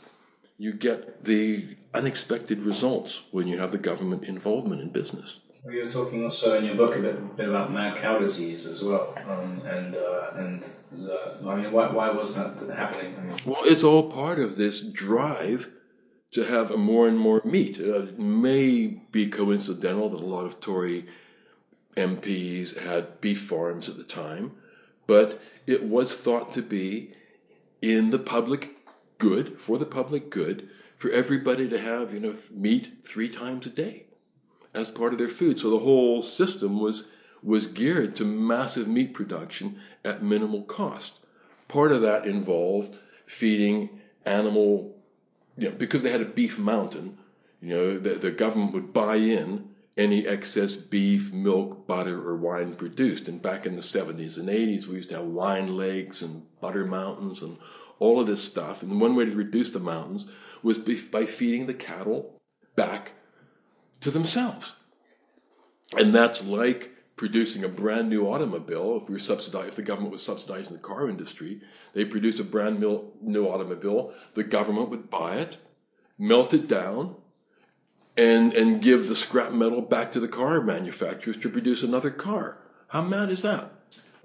you 0.57 0.73
get 0.73 1.23
the 1.25 1.75
unexpected 1.93 2.63
results 2.63 3.23
when 3.31 3.47
you 3.47 3.59
have 3.59 3.71
the 3.71 3.77
government 3.77 4.23
involvement 4.23 4.81
in 4.81 4.89
business. 4.89 5.39
Well, 5.65 5.73
you 5.73 5.83
were 5.83 5.89
talking 5.89 6.23
also 6.23 6.59
in 6.59 6.65
your 6.65 6.75
book 6.75 6.95
a 6.95 6.99
bit, 6.99 7.37
bit 7.37 7.49
about 7.49 7.71
mad 7.73 7.99
cow 7.99 8.19
disease 8.19 8.67
as 8.67 8.83
well, 8.83 9.15
um, 9.27 9.63
and 9.65 9.95
uh, 9.95 10.29
and 10.35 10.69
the, 10.91 11.37
I 11.43 11.55
mean, 11.55 11.71
why, 11.71 11.91
why 11.91 12.11
was 12.11 12.35
that 12.35 12.71
happening? 12.71 13.15
I 13.17 13.23
mean, 13.23 13.37
well, 13.45 13.63
it's 13.63 13.83
all 13.83 14.11
part 14.11 14.37
of 14.37 14.57
this 14.57 14.81
drive 14.81 15.71
to 16.33 16.43
have 16.43 16.69
more 16.77 17.07
and 17.07 17.17
more 17.17 17.41
meat. 17.43 17.79
Uh, 17.79 18.03
it 18.03 18.19
may 18.19 19.01
be 19.11 19.27
coincidental 19.27 20.09
that 20.09 20.21
a 20.21 20.25
lot 20.25 20.45
of 20.45 20.59
Tory 20.59 21.07
MPs 21.97 22.79
had 22.79 23.19
beef 23.19 23.41
farms 23.41 23.89
at 23.89 23.97
the 23.97 24.03
time, 24.03 24.51
but 25.07 25.41
it 25.65 25.83
was 25.85 26.15
thought 26.15 26.53
to 26.53 26.61
be 26.61 27.11
in 27.81 28.11
the 28.11 28.19
public 28.19 28.75
good, 29.17 29.59
for 29.59 29.79
the 29.79 29.85
public 29.87 30.29
good, 30.29 30.69
for 30.95 31.09
everybody 31.09 31.67
to 31.67 31.79
have, 31.79 32.13
you 32.13 32.19
know, 32.19 32.35
meat 32.51 32.99
three 33.03 33.29
times 33.29 33.65
a 33.65 33.71
day 33.71 34.04
as 34.75 34.89
part 34.89 35.13
of 35.13 35.19
their 35.19 35.29
food. 35.29 35.59
So 35.59 35.69
the 35.69 35.79
whole 35.79 36.23
system 36.23 36.79
was 36.79 37.07
was 37.43 37.67
geared 37.67 38.15
to 38.15 38.25
massive 38.25 38.87
meat 38.87 39.13
production 39.13 39.79
at 40.03 40.23
minimal 40.23 40.63
cost. 40.63 41.19
Part 41.67 41.91
of 41.91 42.01
that 42.01 42.25
involved 42.25 42.97
feeding 43.27 44.01
animal, 44.25 44.95
you 45.55 45.69
know, 45.69 45.75
because 45.75 46.01
they 46.01 46.11
had 46.11 46.21
a 46.21 46.25
beef 46.25 46.57
mountain, 46.57 47.19
you 47.61 47.75
know, 47.75 47.99
the, 47.99 48.15
the 48.15 48.31
government 48.31 48.73
would 48.73 48.91
buy 48.93 49.17
in 49.17 49.69
any 49.97 50.27
excess 50.27 50.75
beef, 50.75 51.31
milk, 51.31 51.87
butter, 51.87 52.27
or 52.27 52.35
wine 52.35 52.75
produced. 52.75 53.27
And 53.27 53.41
back 53.41 53.65
in 53.65 53.75
the 53.75 53.81
70s 53.81 54.37
and 54.37 54.49
80s, 54.49 54.87
we 54.87 54.95
used 54.95 55.09
to 55.09 55.17
have 55.17 55.25
wine 55.25 55.77
lakes 55.77 56.21
and 56.21 56.43
butter 56.59 56.85
mountains 56.85 57.41
and 57.41 57.57
all 57.99 58.19
of 58.19 58.27
this 58.27 58.43
stuff. 58.43 58.83
And 58.83 58.99
one 58.99 59.15
way 59.15 59.25
to 59.25 59.35
reduce 59.35 59.69
the 59.69 59.79
mountains 59.79 60.25
was 60.61 60.77
by 60.77 61.25
feeding 61.25 61.67
the 61.67 61.73
cattle 61.73 62.39
back 62.75 63.13
to 64.05 64.11
themselves. 64.11 64.73
And 65.97 66.13
that's 66.13 66.43
like 66.43 66.91
producing 67.15 67.63
a 67.63 67.67
brand 67.67 68.07
new 68.07 68.27
automobile. 68.27 68.99
If 69.01 69.09
we 69.09 69.15
were 69.15 69.19
subsidized, 69.19 69.69
if 69.69 69.75
the 69.77 69.81
government 69.81 70.11
was 70.11 70.21
subsidizing 70.21 70.73
the 70.73 70.79
car 70.79 71.09
industry, 71.09 71.61
they 71.93 72.05
produce 72.05 72.39
a 72.39 72.43
brand 72.43 72.79
new 72.79 73.47
automobile. 73.47 74.13
The 74.35 74.43
government 74.43 74.89
would 74.89 75.09
buy 75.09 75.37
it, 75.37 75.57
melt 76.19 76.53
it 76.53 76.67
down, 76.67 77.15
and 78.15 78.53
and 78.53 78.79
give 78.79 79.07
the 79.07 79.15
scrap 79.15 79.51
metal 79.51 79.81
back 79.81 80.11
to 80.11 80.19
the 80.19 80.27
car 80.27 80.61
manufacturers 80.61 81.37
to 81.37 81.49
produce 81.49 81.81
another 81.81 82.11
car. 82.11 82.59
How 82.89 83.01
mad 83.01 83.31
is 83.31 83.41
that? 83.41 83.71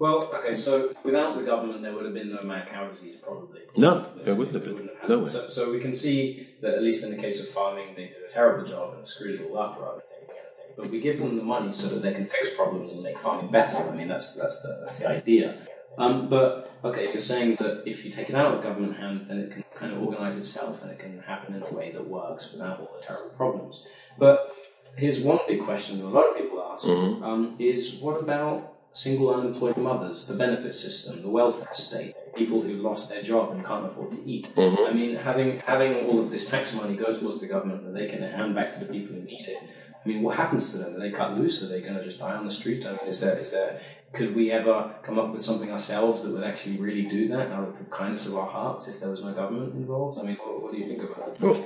Well, 0.01 0.31
okay, 0.33 0.55
so 0.55 0.91
without 1.03 1.37
the 1.37 1.43
government, 1.43 1.83
there 1.83 1.93
would 1.93 2.05
have 2.05 2.15
been 2.15 2.33
no 2.33 2.41
mad 2.41 2.67
cow 2.71 2.87
disease, 2.87 3.17
probably. 3.21 3.59
No, 3.77 4.03
there 4.23 4.33
wouldn't 4.33 4.55
have 4.55 4.65
been. 4.65 4.89
no 5.07 5.19
way. 5.19 5.29
So, 5.29 5.45
so, 5.45 5.71
we 5.71 5.79
can 5.79 5.93
see 5.93 6.47
that, 6.59 6.73
at 6.73 6.81
least 6.81 7.03
in 7.03 7.11
the 7.11 7.21
case 7.21 7.39
of 7.39 7.49
farming, 7.49 7.89
they 7.95 8.07
did 8.07 8.15
a 8.27 8.33
terrible 8.33 8.65
job 8.65 8.95
and 8.95 9.05
screwed 9.05 9.39
it 9.39 9.47
all 9.47 9.59
up 9.59 9.77
rather 9.79 10.01
than 10.01 10.35
anything. 10.35 10.73
But 10.75 10.89
we 10.89 11.01
give 11.01 11.19
them 11.19 11.37
the 11.37 11.43
money 11.43 11.71
so 11.71 11.87
that 11.89 12.01
they 12.01 12.15
can 12.15 12.25
fix 12.25 12.49
problems 12.55 12.93
and 12.93 13.03
make 13.03 13.19
farming 13.19 13.51
better. 13.51 13.77
I 13.77 13.95
mean, 13.95 14.07
that's, 14.07 14.33
that's, 14.33 14.63
the, 14.63 14.75
that's 14.79 14.97
the 14.97 15.07
idea. 15.07 15.67
Um, 15.99 16.29
but, 16.29 16.71
okay, 16.83 17.11
you're 17.11 17.21
saying 17.21 17.57
that 17.57 17.83
if 17.85 18.03
you 18.03 18.09
take 18.09 18.27
it 18.27 18.35
out 18.35 18.55
of 18.55 18.63
government 18.63 18.97
hand, 18.97 19.27
then 19.29 19.37
it 19.37 19.51
can 19.51 19.63
kind 19.75 19.93
of 19.93 20.01
organize 20.01 20.35
itself 20.35 20.81
and 20.81 20.89
it 20.89 20.97
can 20.97 21.19
happen 21.19 21.53
in 21.53 21.61
a 21.61 21.71
way 21.71 21.91
that 21.91 22.07
works 22.07 22.53
without 22.53 22.79
all 22.79 22.89
the 22.99 23.05
terrible 23.05 23.35
problems. 23.37 23.83
But 24.17 24.51
here's 24.97 25.21
one 25.21 25.41
big 25.47 25.63
question 25.63 25.99
that 25.99 26.05
a 26.05 26.09
lot 26.09 26.25
of 26.31 26.37
people 26.37 26.59
ask 26.73 26.87
mm-hmm. 26.87 27.23
um, 27.23 27.55
is 27.59 27.99
what 27.99 28.19
about 28.19 28.70
single 28.93 29.33
unemployed 29.33 29.77
mothers, 29.77 30.27
the 30.27 30.33
benefit 30.33 30.75
system, 30.75 31.21
the 31.21 31.29
welfare 31.29 31.73
state, 31.73 32.13
people 32.35 32.61
who 32.61 32.73
lost 32.73 33.09
their 33.09 33.21
job 33.21 33.51
and 33.51 33.65
can't 33.65 33.85
afford 33.85 34.11
to 34.11 34.23
eat. 34.25 34.53
Mm-hmm. 34.55 34.87
I 34.87 34.93
mean, 34.93 35.15
having 35.15 35.59
having 35.59 36.05
all 36.05 36.19
of 36.19 36.29
this 36.29 36.49
tax 36.49 36.75
money 36.75 36.95
go 36.95 37.13
towards 37.13 37.39
the 37.39 37.47
government 37.47 37.85
that 37.85 37.93
they 37.93 38.07
can 38.07 38.21
hand 38.21 38.55
back 38.55 38.71
to 38.73 38.79
the 38.79 38.85
people 38.85 39.15
who 39.15 39.21
need 39.21 39.45
it. 39.47 39.63
I 40.03 40.07
mean, 40.07 40.23
what 40.23 40.35
happens 40.35 40.71
to 40.71 40.79
them? 40.79 40.95
Are 40.95 40.99
they 40.99 41.11
cut 41.11 41.37
loose? 41.37 41.61
Are 41.61 41.67
they 41.67 41.79
going 41.79 41.93
to 41.93 42.03
just 42.03 42.19
die 42.19 42.33
on 42.33 42.43
the 42.43 42.51
street? 42.51 42.85
I 42.85 42.91
mean, 42.91 43.05
is 43.07 43.19
there 43.19 43.37
is 43.37 43.51
there 43.51 43.79
could 44.13 44.35
we 44.35 44.51
ever 44.51 44.93
come 45.03 45.17
up 45.17 45.31
with 45.31 45.41
something 45.41 45.71
ourselves 45.71 46.23
that 46.23 46.33
would 46.33 46.43
actually 46.43 46.77
really 46.77 47.03
do 47.03 47.27
that 47.29 47.51
out 47.51 47.69
of 47.69 47.77
the 47.77 47.85
kindness 47.85 48.27
of 48.27 48.35
our 48.35 48.47
hearts 48.47 48.87
if 48.87 48.99
there 48.99 49.09
was 49.09 49.23
no 49.23 49.33
government 49.33 49.73
involved? 49.75 50.19
I 50.19 50.23
mean, 50.23 50.37
what, 50.37 50.61
what 50.61 50.71
do 50.71 50.77
you 50.77 50.85
think 50.85 51.03
about 51.03 51.29
it? 51.29 51.41
Well, 51.41 51.63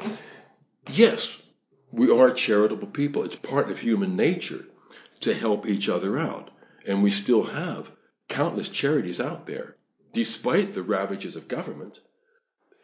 yes, 0.90 1.38
we 1.92 2.12
are 2.12 2.30
charitable 2.32 2.90
people. 2.90 3.24
It's 3.24 3.38
part 3.38 3.72
of 3.72 3.80
human 3.80 4.16
nature 4.16 4.66
to 5.22 5.34
help 5.34 5.66
each 5.66 5.90
other 5.90 6.20
out. 6.20 6.52
And 6.86 7.02
we 7.02 7.12
still 7.12 7.44
have 7.44 7.92
countless 8.30 8.70
charities 8.70 9.20
out 9.20 9.48
there, 9.48 9.76
despite 10.14 10.74
the 10.74 10.84
ravages 10.84 11.36
of 11.36 11.48
government, 11.48 12.00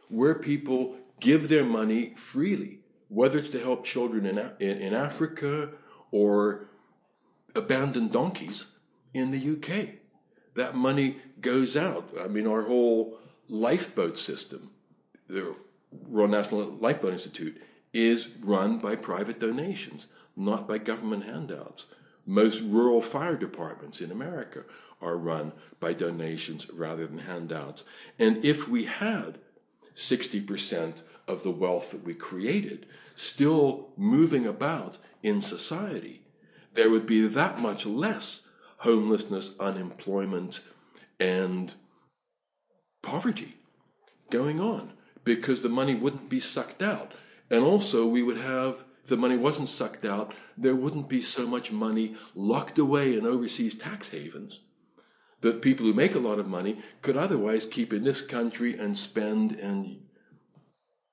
where 0.10 0.36
people 0.36 0.98
give 1.20 1.48
their 1.48 1.64
money 1.64 2.14
freely, 2.16 2.80
whether 3.08 3.40
it's 3.40 3.50
to 3.50 3.60
help 3.60 3.86
children 3.86 4.26
in, 4.26 4.38
in, 4.60 4.78
in 4.82 4.94
Africa 4.94 5.70
or 6.12 6.70
abandon 7.56 8.08
donkeys 8.10 8.66
in 9.14 9.32
the 9.32 9.52
UK. 9.52 9.90
That 10.56 10.76
money 10.76 11.18
goes 11.40 11.78
out. 11.78 12.10
I 12.20 12.28
mean, 12.28 12.48
our 12.48 12.64
whole 12.64 13.18
lifeboat 13.48 14.18
system, 14.18 14.72
the 15.28 15.56
Royal 16.08 16.28
National 16.28 16.72
Lifeboat 16.78 17.14
Institute, 17.14 17.62
is 17.94 18.28
run 18.42 18.80
by 18.80 18.96
private 18.96 19.40
donations, 19.40 20.08
not 20.36 20.68
by 20.68 20.78
government 20.78 21.26
handouts. 21.26 21.86
Most 22.26 22.62
rural 22.62 23.02
fire 23.02 23.36
departments 23.36 24.02
in 24.02 24.12
America 24.12 24.64
are 25.02 25.18
run 25.18 25.52
by 25.80 25.94
donations 25.94 26.70
rather 26.72 27.08
than 27.08 27.20
handouts. 27.20 27.84
And 28.20 28.44
if 28.46 28.68
we 28.68 28.86
had 28.86 29.40
60% 29.96 31.02
of 31.28 31.44
the 31.44 31.52
wealth 31.52 31.92
that 31.92 32.04
we 32.04 32.14
created 32.14 32.86
still 33.16 33.90
moving 33.98 34.46
about 34.46 34.98
in 35.24 35.42
society, 35.42 36.22
there 36.74 36.90
would 36.90 37.06
be 37.06 37.28
that 37.28 37.60
much 37.60 37.86
less 37.86 38.42
homelessness, 38.78 39.56
unemployment, 39.60 40.62
and 41.20 41.74
poverty 43.02 43.56
going 44.30 44.60
on 44.60 44.94
because 45.24 45.62
the 45.62 45.70
money 45.70 45.94
wouldn't 45.94 46.30
be 46.30 46.40
sucked 46.40 46.82
out. 46.82 47.12
And 47.50 47.64
also, 47.64 48.08
we 48.08 48.24
would 48.24 48.38
have, 48.38 48.84
if 49.04 49.08
the 49.08 49.18
money 49.18 49.38
wasn't 49.38 49.70
sucked 49.70 50.06
out, 50.06 50.34
there 50.58 50.76
wouldn't 50.76 51.10
be 51.10 51.22
so 51.22 51.48
much 51.48 51.72
money 51.72 52.16
locked 52.36 52.78
away 52.78 53.18
in 53.18 53.26
overseas 53.26 53.76
tax 53.76 54.10
havens 54.10 54.62
that 55.42 55.62
people 55.62 55.86
who 55.86 55.94
make 55.94 56.16
a 56.16 56.20
lot 56.20 56.40
of 56.40 56.48
money 56.48 56.80
could 57.02 57.18
otherwise 57.18 57.66
keep 57.66 57.92
in 57.94 58.04
this 58.04 58.22
country 58.22 58.78
and 58.78 58.98
spend 58.98 59.54
and 59.54 59.98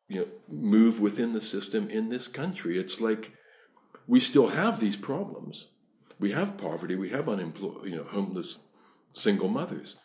you 0.09 0.21
know 0.21 0.27
move 0.49 1.01
within 1.01 1.33
the 1.33 1.41
system 1.41 1.91
in 1.91 2.09
this 2.09 2.29
country. 2.29 2.79
It's 2.79 3.01
like 3.01 3.33
we 4.07 4.21
still 4.21 4.49
have 4.49 4.81
these 4.81 4.97
problems. 4.97 5.69
We 6.19 6.33
have 6.33 6.59
poverty, 6.59 6.97
we 6.97 7.11
have 7.11 7.29
unemployed, 7.29 7.85
you 7.85 7.97
know, 7.97 8.05
homeless 8.05 8.59
single 9.13 9.49
mothers. 9.49 9.97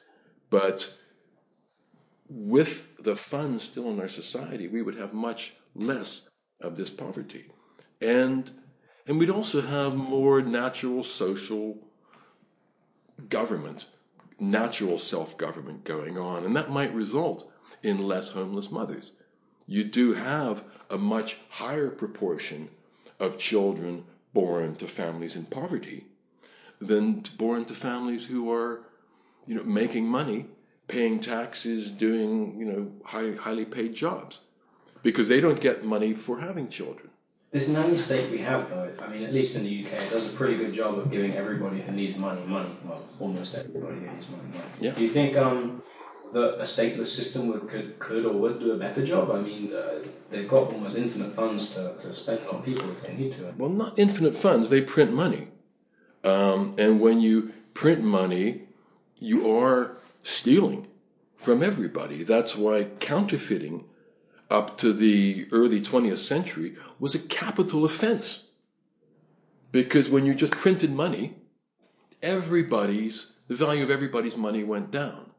But 0.50 0.94
with 2.28 2.96
the 3.00 3.16
funds 3.16 3.64
still 3.64 3.90
in 3.90 4.00
our 4.00 4.08
society, 4.08 4.68
we 4.68 4.82
would 4.82 4.96
have 4.96 5.14
much 5.14 5.54
less 5.74 6.28
of 6.62 6.78
this 6.78 6.90
poverty. 6.90 7.46
And 8.00 8.52
and 9.08 9.20
we'd 9.20 9.30
also 9.30 9.62
have 9.62 9.96
more 9.96 10.42
natural 10.42 11.04
social 11.04 11.78
government, 13.30 13.86
natural 14.40 14.98
self 14.98 15.38
government 15.38 15.84
going 15.84 16.18
on. 16.18 16.46
And 16.46 16.56
that 16.56 16.72
might 16.72 16.94
result 16.94 17.52
in 17.82 18.08
less 18.08 18.30
homeless 18.30 18.72
mothers. 18.72 19.12
You 19.68 19.84
do 19.84 20.14
have 20.14 20.64
a 20.90 20.98
much 20.98 21.38
higher 21.50 21.90
proportion 21.90 22.70
of 23.20 23.38
children 23.38 24.06
born 24.34 24.76
to 24.76 24.88
families 24.88 25.36
in 25.36 25.46
poverty 25.46 26.06
than 26.80 27.24
born 27.38 27.66
to 27.66 27.74
families 27.74 28.26
who 28.26 28.52
are, 28.52 28.82
you 29.46 29.56
know, 29.56 29.64
making 29.64 30.08
money, 30.08 30.48
paying 30.88 31.20
taxes, 31.20 31.90
doing, 31.90 32.58
you 32.60 32.66
know, 32.66 32.92
high, 33.06 33.34
highly 33.34 33.66
paid 33.66 33.94
jobs. 33.94 34.42
Because 35.02 35.28
they 35.28 35.42
don't 35.42 35.60
get 35.60 35.84
money 35.84 36.14
for 36.14 36.40
having 36.40 36.70
children. 36.70 37.10
This 37.54 37.68
nanny 37.68 37.96
state 37.96 38.32
we 38.32 38.40
have, 38.40 38.68
though, 38.68 38.92
I 39.00 39.08
mean, 39.10 39.24
at 39.24 39.32
least 39.32 39.56
in 39.56 39.64
the 39.64 39.86
UK, 39.86 39.94
it 40.02 40.10
does 40.10 40.26
a 40.26 40.30
pretty 40.30 40.58
good 40.58 40.74
job 40.74 40.98
of 40.98 41.12
giving 41.12 41.36
everybody 41.36 41.82
who 41.82 41.92
needs 41.92 42.18
money 42.18 42.44
money. 42.48 42.76
Well, 42.84 43.04
almost 43.20 43.54
everybody 43.54 44.00
who 44.00 44.08
needs 44.08 44.28
money 44.28 44.50
money. 44.52 44.66
Yeah. 44.82 44.92
Do 44.94 45.04
you 45.04 45.10
think 45.10 45.38
um, 45.38 45.84
that 46.32 46.56
a 46.56 46.64
stateless 46.64 47.16
system 47.16 47.50
would 47.50 47.70
could, 47.70 48.00
could 48.00 48.26
or 48.26 48.34
would 48.34 48.60
do 48.60 48.72
a 48.72 48.78
better 48.78 49.06
job? 49.06 49.30
I 49.30 49.40
mean, 49.40 49.72
uh, 49.72 50.00
they've 50.32 50.50
got 50.50 50.74
almost 50.74 50.98
infinite 50.98 51.32
funds 51.32 51.76
to, 51.76 51.96
to 52.00 52.12
spend 52.12 52.40
on 52.48 52.64
people 52.64 52.90
if 52.90 53.04
they 53.04 53.14
need 53.14 53.34
to. 53.34 53.54
Well, 53.56 53.70
not 53.70 54.00
infinite 54.00 54.36
funds. 54.36 54.72
They 54.72 54.82
print 54.82 55.14
money, 55.14 55.50
um, 56.24 56.74
and 56.80 57.00
when 57.00 57.22
you 57.22 57.54
print 57.76 58.04
money, 58.04 58.64
you 59.20 59.56
are 59.56 59.98
stealing 60.24 60.88
from 61.36 61.62
everybody. 61.62 62.24
That's 62.24 62.56
why 62.56 62.86
counterfeiting 63.00 63.86
up 64.54 64.78
to 64.78 64.94
the 64.94 65.48
early 65.52 65.82
20th 65.82 66.20
century 66.20 66.76
was 67.00 67.16
a 67.16 67.20
capital 67.20 67.84
offense. 67.84 68.50
Because 69.72 70.08
when 70.08 70.26
you 70.26 70.36
just 70.36 70.54
printed 70.54 70.92
money, 70.92 71.36
everybody's, 72.22 73.28
the 73.48 73.56
value 73.56 73.84
of 73.84 73.90
everybody's 73.90 74.38
money 74.38 74.64
went 74.64 74.92
down. 74.92 75.32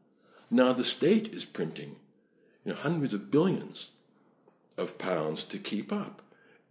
Now 0.51 0.73
the 0.73 0.83
state 0.83 1.33
is 1.33 1.45
printing 1.45 1.95
you 2.65 2.73
know, 2.73 2.77
hundreds 2.77 3.13
of 3.13 3.31
billions 3.31 3.91
of 4.77 4.97
pounds 4.97 5.45
to 5.45 5.57
keep 5.57 5.93
up. 5.93 6.21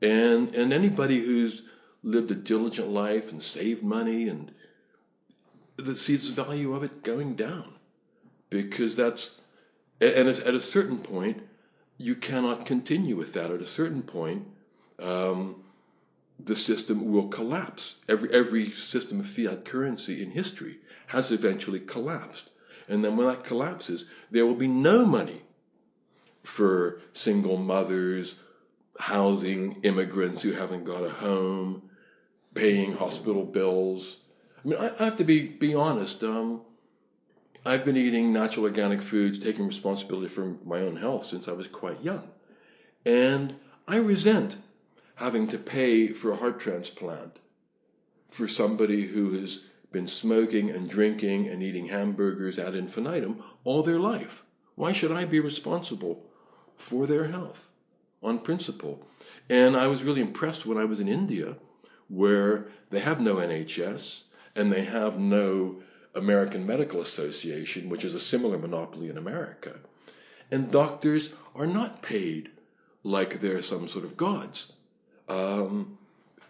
And, 0.03 0.55
and 0.55 0.72
anybody 0.72 1.20
who's 1.20 1.62
lived 2.03 2.30
a 2.30 2.34
diligent 2.34 2.90
life 2.90 3.32
and 3.32 3.42
saved 3.42 3.82
money 3.82 4.28
and 4.28 4.53
that 5.76 5.97
sees 5.97 6.32
the 6.32 6.45
value 6.45 6.74
of 6.74 6.84
it 6.84 7.03
going 7.03 7.34
down 7.34 7.74
because 8.51 8.95
that's 8.95 9.40
and 10.01 10.28
at 10.28 10.55
a 10.55 10.61
certain 10.61 10.99
point 10.99 11.42
you 11.99 12.14
cannot 12.14 12.66
continue 12.66 13.16
with 13.16 13.32
that 13.34 13.51
at 13.51 13.61
a 13.61 13.66
certain 13.66 14.03
point 14.03 14.47
um, 15.01 15.62
the 16.38 16.57
system 16.57 17.11
will 17.11 17.28
collapse 17.28 17.97
every 18.09 18.32
every 18.32 18.72
system 18.72 19.20
of 19.20 19.26
fiat 19.26 19.64
currency 19.64 20.22
in 20.22 20.30
history 20.30 20.78
has 21.09 21.30
eventually 21.30 21.80
collapsed 21.80 22.51
and 22.88 23.05
then 23.05 23.16
when 23.16 23.26
that 23.26 23.45
collapses 23.45 24.07
there 24.30 24.47
will 24.47 24.55
be 24.55 24.68
no 24.68 25.05
money 25.05 25.42
for 26.42 27.01
single 27.12 27.57
mothers 27.57 28.36
housing 28.99 29.80
immigrants 29.82 30.42
who 30.42 30.53
haven't 30.53 30.84
got 30.84 31.05
a 31.05 31.11
home 31.11 31.82
paying 32.55 32.95
hospital 32.95 33.45
bills. 33.45 34.18
I 34.64 34.68
mean, 34.68 34.78
I, 34.78 34.92
I 34.99 35.05
have 35.05 35.16
to 35.16 35.24
be 35.24 35.49
be 35.49 35.74
honest. 35.74 36.22
Um, 36.22 36.62
I've 37.67 37.85
been 37.85 37.97
eating 37.97 38.33
natural 38.33 38.67
organic 38.67 39.01
foods, 39.01 39.39
taking 39.39 39.67
responsibility 39.67 40.29
for 40.29 40.57
my 40.65 40.81
own 40.81 40.97
health 40.97 41.27
since 41.27 41.49
I 41.49 41.53
was 41.53 41.67
quite 41.67 42.03
young, 42.03 42.29
and 43.07 43.55
I 43.89 43.97
resent 43.97 44.57
having 45.17 45.49
to 45.49 45.59
pay 45.59 46.09
for 46.09 46.31
a 46.31 46.37
heart 46.37 46.61
transplant 46.61 47.39
for 48.29 48.49
somebody 48.49 49.07
who 49.07 49.33
has 49.41 49.61
been 49.93 50.09
smoking 50.09 50.71
and 50.71 50.91
drinking 50.91 51.49
and 51.49 51.62
eating 51.62 51.87
hamburgers 51.89 52.59
ad 52.59 52.75
infinitum 52.75 53.43
all 53.62 53.83
their 53.83 54.01
life. 54.01 54.43
Why 54.75 54.93
should 54.93 55.12
I 55.12 55.25
be 55.25 55.41
responsible 55.41 56.27
for 56.77 57.07
their 57.07 57.29
health 57.29 57.69
on 58.23 58.41
principle? 58.41 59.07
And 59.49 59.77
I 59.77 59.87
was 59.87 60.03
really 60.03 60.21
impressed 60.21 60.67
when 60.67 60.77
I 60.77 60.85
was 60.85 61.01
in 61.01 61.09
India 61.09 61.57
where 62.09 62.67
they 62.91 63.01
have 63.01 63.21
no 63.21 63.37
NHS 63.37 64.25
and 64.55 64.73
they 64.73 64.85
have 64.85 65.19
no 65.19 65.81
American 66.15 66.67
Medical 66.67 67.01
Association, 67.01 67.89
which 67.89 68.05
is 68.05 68.15
a 68.15 68.21
similar 68.21 68.59
monopoly 68.59 69.09
in 69.09 69.19
America. 69.19 69.77
And 70.51 70.71
doctors 70.71 71.35
are 71.55 71.67
not 71.67 72.03
paid 72.03 72.51
like 73.03 73.41
they're 73.41 73.62
some 73.62 73.89
sort 73.89 74.05
of 74.05 74.17
gods. 74.17 74.73
Um, 75.29 75.99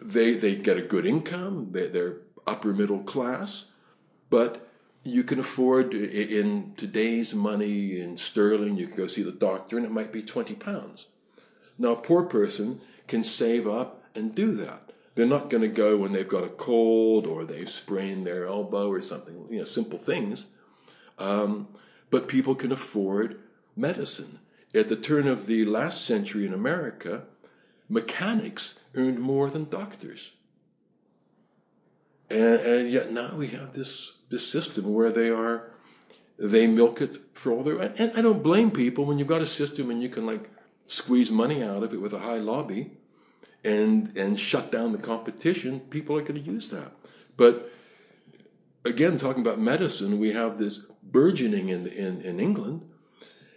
they, 0.01 0.33
they 0.33 0.55
get 0.55 0.77
a 0.77 0.81
good 0.81 1.05
income, 1.05 1.69
they, 1.71 1.87
they're 1.87 2.17
upper 2.45 2.73
middle 2.73 2.99
class, 2.99 3.65
but 4.29 4.67
you 5.03 5.23
can 5.23 5.39
afford, 5.39 5.93
in 5.93 6.73
today's 6.77 7.33
money, 7.33 7.99
in 7.99 8.17
sterling, 8.17 8.75
you 8.75 8.87
can 8.87 8.97
go 8.97 9.07
see 9.07 9.21
the 9.21 9.31
doctor 9.31 9.77
and 9.77 9.85
it 9.85 9.91
might 9.91 10.11
be 10.11 10.23
20 10.23 10.55
pounds. 10.55 11.07
Now, 11.77 11.91
a 11.91 11.95
poor 11.95 12.23
person 12.23 12.81
can 13.07 13.23
save 13.23 13.67
up 13.67 14.03
and 14.15 14.33
do 14.33 14.53
that. 14.55 14.84
They're 15.15 15.25
not 15.25 15.49
going 15.49 15.61
to 15.61 15.69
go 15.69 15.95
when 15.97 16.11
they've 16.11 16.27
got 16.27 16.43
a 16.43 16.49
cold 16.49 17.25
or 17.25 17.45
they've 17.45 17.69
sprained 17.69 18.27
their 18.27 18.45
elbow 18.45 18.89
or 18.89 19.01
something, 19.01 19.47
you 19.49 19.59
know, 19.59 19.65
simple 19.65 19.97
things. 19.97 20.45
Um, 21.17 21.69
but 22.11 22.27
people 22.27 22.53
can 22.53 22.73
afford 22.73 23.39
medicine. 23.75 24.39
At 24.73 24.89
the 24.89 24.97
turn 24.97 25.25
of 25.25 25.47
the 25.47 25.63
last 25.63 26.05
century 26.05 26.45
in 26.45 26.53
America, 26.53 27.23
mechanics 27.87 28.75
earned 28.93 29.19
more 29.19 29.49
than 29.49 29.69
doctors. 29.69 30.33
And, 32.29 32.59
and 32.59 32.91
yet 32.91 33.11
now 33.11 33.35
we 33.37 33.47
have 33.49 33.73
this, 33.73 34.17
this 34.29 34.45
system 34.45 34.93
where 34.93 35.11
they 35.11 35.29
are, 35.29 35.71
they 36.37 36.67
milk 36.67 36.99
it 36.99 37.21
for 37.33 37.53
all 37.53 37.63
their, 37.63 37.79
and 37.79 38.11
I 38.17 38.21
don't 38.21 38.43
blame 38.43 38.69
people 38.71 39.05
when 39.05 39.17
you've 39.17 39.29
got 39.29 39.41
a 39.41 39.45
system 39.45 39.89
and 39.89 40.03
you 40.03 40.09
can 40.09 40.25
like 40.25 40.49
squeeze 40.87 41.31
money 41.31 41.63
out 41.63 41.83
of 41.83 41.93
it 41.93 42.01
with 42.01 42.13
a 42.13 42.19
high 42.19 42.37
lobby 42.37 42.91
and 43.65 44.15
and 44.17 44.39
shut 44.39 44.71
down 44.71 44.91
the 44.93 44.97
competition, 44.97 45.81
people 45.81 46.15
are 46.17 46.21
going 46.21 46.41
to 46.41 46.51
use 46.51 46.69
that. 46.69 46.91
But 47.35 47.71
again, 48.85 49.17
talking 49.17 49.41
about 49.41 49.59
medicine, 49.59 50.19
we 50.19 50.31
have 50.31 50.57
this 50.57 50.79
burgeoning 51.03 51.69
in 51.69 51.87
in, 51.87 52.21
in 52.21 52.39
England 52.39 52.85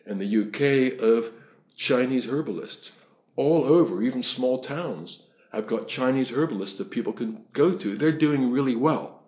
and 0.07 0.21
the 0.21 0.39
UK 0.43 1.01
of 1.01 1.33
Chinese 1.77 2.27
herbalists 2.27 2.93
all 3.37 3.65
over, 3.65 4.03
even 4.03 4.23
small 4.23 4.59
towns 4.59 5.23
I've 5.53 5.67
got 5.67 5.89
Chinese 5.89 6.31
herbalists 6.31 6.79
that 6.79 6.91
people 6.91 7.13
can 7.13 7.45
go 7.53 7.75
to. 7.77 7.97
They're 7.97 8.13
doing 8.13 8.51
really 8.51 8.77
well. 8.77 9.23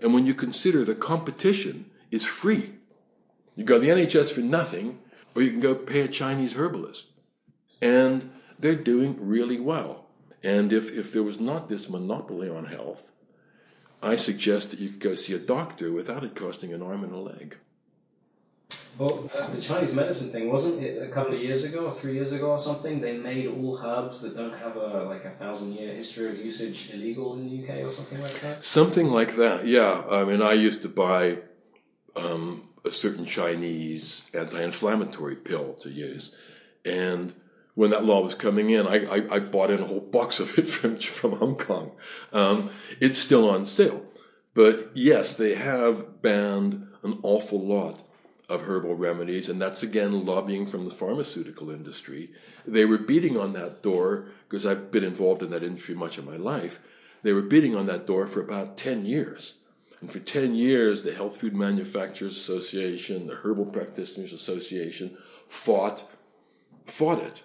And 0.00 0.12
when 0.12 0.26
you 0.26 0.34
consider 0.34 0.84
the 0.84 0.94
competition 0.94 1.90
is 2.10 2.24
free, 2.24 2.74
you 3.54 3.64
go 3.64 3.78
to 3.78 3.80
the 3.80 3.92
NHS 3.92 4.32
for 4.32 4.40
nothing, 4.40 4.98
or 5.34 5.42
you 5.42 5.50
can 5.50 5.60
go 5.60 5.74
pay 5.74 6.00
a 6.00 6.08
Chinese 6.08 6.54
herbalist. 6.54 7.06
And 7.80 8.32
they're 8.58 8.74
doing 8.74 9.16
really 9.20 9.60
well. 9.60 10.06
And 10.42 10.72
if, 10.72 10.90
if 10.96 11.12
there 11.12 11.22
was 11.22 11.38
not 11.38 11.68
this 11.68 11.88
monopoly 11.88 12.48
on 12.48 12.66
health, 12.66 13.10
I 14.02 14.16
suggest 14.16 14.70
that 14.70 14.80
you 14.80 14.88
could 14.88 15.00
go 15.00 15.14
see 15.14 15.34
a 15.34 15.38
doctor 15.38 15.92
without 15.92 16.24
it 16.24 16.34
costing 16.34 16.72
an 16.72 16.82
arm 16.82 17.04
and 17.04 17.12
a 17.12 17.18
leg. 17.18 17.56
Well, 18.98 19.30
uh, 19.34 19.48
the 19.48 19.60
Chinese 19.60 19.94
medicine 19.94 20.30
thing 20.30 20.50
wasn't 20.50 20.82
it 20.82 21.02
a 21.02 21.08
couple 21.08 21.34
of 21.34 21.40
years 21.40 21.64
ago 21.64 21.86
or 21.86 21.92
three 21.92 22.14
years 22.14 22.32
ago 22.32 22.50
or 22.50 22.58
something? 22.58 23.00
They 23.00 23.16
made 23.16 23.46
all 23.46 23.78
herbs 23.82 24.20
that 24.20 24.36
don't 24.36 24.52
have 24.58 24.76
a 24.76 25.04
like 25.04 25.24
a 25.24 25.30
thousand 25.30 25.72
year 25.72 25.94
history 25.94 26.28
of 26.28 26.36
usage 26.36 26.90
illegal 26.92 27.34
in 27.34 27.48
the 27.48 27.62
UK 27.62 27.84
or 27.84 27.90
something 27.90 28.20
like 28.20 28.38
that. 28.40 28.64
Something 28.64 29.08
like 29.08 29.36
that, 29.36 29.66
yeah. 29.66 30.02
I 30.10 30.24
mean, 30.24 30.42
I 30.42 30.52
used 30.52 30.82
to 30.82 30.88
buy 30.88 31.38
um, 32.16 32.68
a 32.84 32.90
certain 32.90 33.26
Chinese 33.26 34.30
anti-inflammatory 34.34 35.36
pill 35.36 35.74
to 35.80 35.88
use, 35.88 36.34
and 36.84 37.32
when 37.74 37.90
that 37.90 38.04
law 38.04 38.22
was 38.22 38.34
coming 38.34 38.70
in, 38.70 38.86
I, 38.86 39.04
I, 39.06 39.36
I, 39.36 39.38
bought 39.38 39.70
in 39.70 39.80
a 39.80 39.86
whole 39.86 40.00
box 40.00 40.40
of 40.40 40.58
it 40.58 40.68
from, 40.68 40.98
from 40.98 41.32
Hong 41.32 41.56
Kong. 41.56 41.92
Um, 42.32 42.70
it's 43.00 43.18
still 43.18 43.48
on 43.48 43.66
sale. 43.66 44.04
But 44.54 44.90
yes, 44.94 45.36
they 45.36 45.54
have 45.54 46.22
banned 46.22 46.88
an 47.02 47.20
awful 47.22 47.60
lot 47.60 48.00
of 48.48 48.62
herbal 48.62 48.96
remedies, 48.96 49.48
and 49.48 49.62
that's 49.62 49.82
again 49.82 50.26
lobbying 50.26 50.66
from 50.66 50.84
the 50.84 50.94
pharmaceutical 50.94 51.70
industry. 51.70 52.30
They 52.66 52.84
were 52.84 52.98
beating 52.98 53.36
on 53.36 53.52
that 53.52 53.82
door 53.82 54.26
because 54.48 54.66
I've 54.66 54.90
been 54.90 55.04
involved 55.04 55.42
in 55.42 55.50
that 55.50 55.62
industry 55.62 55.94
much 55.94 56.18
of 56.18 56.26
my 56.26 56.36
life. 56.36 56.80
They 57.22 57.32
were 57.32 57.42
beating 57.42 57.76
on 57.76 57.86
that 57.86 58.06
door 58.06 58.26
for 58.26 58.40
about 58.40 58.76
10 58.76 59.04
years. 59.04 59.54
And 60.00 60.10
for 60.10 60.18
10 60.18 60.54
years, 60.54 61.02
the 61.02 61.14
Health 61.14 61.36
Food 61.36 61.54
Manufacturers 61.54 62.36
Association, 62.36 63.26
the 63.26 63.34
Herbal 63.34 63.66
Practitioners 63.66 64.32
Association 64.32 65.16
fought, 65.46 66.02
fought 66.86 67.18
it 67.18 67.42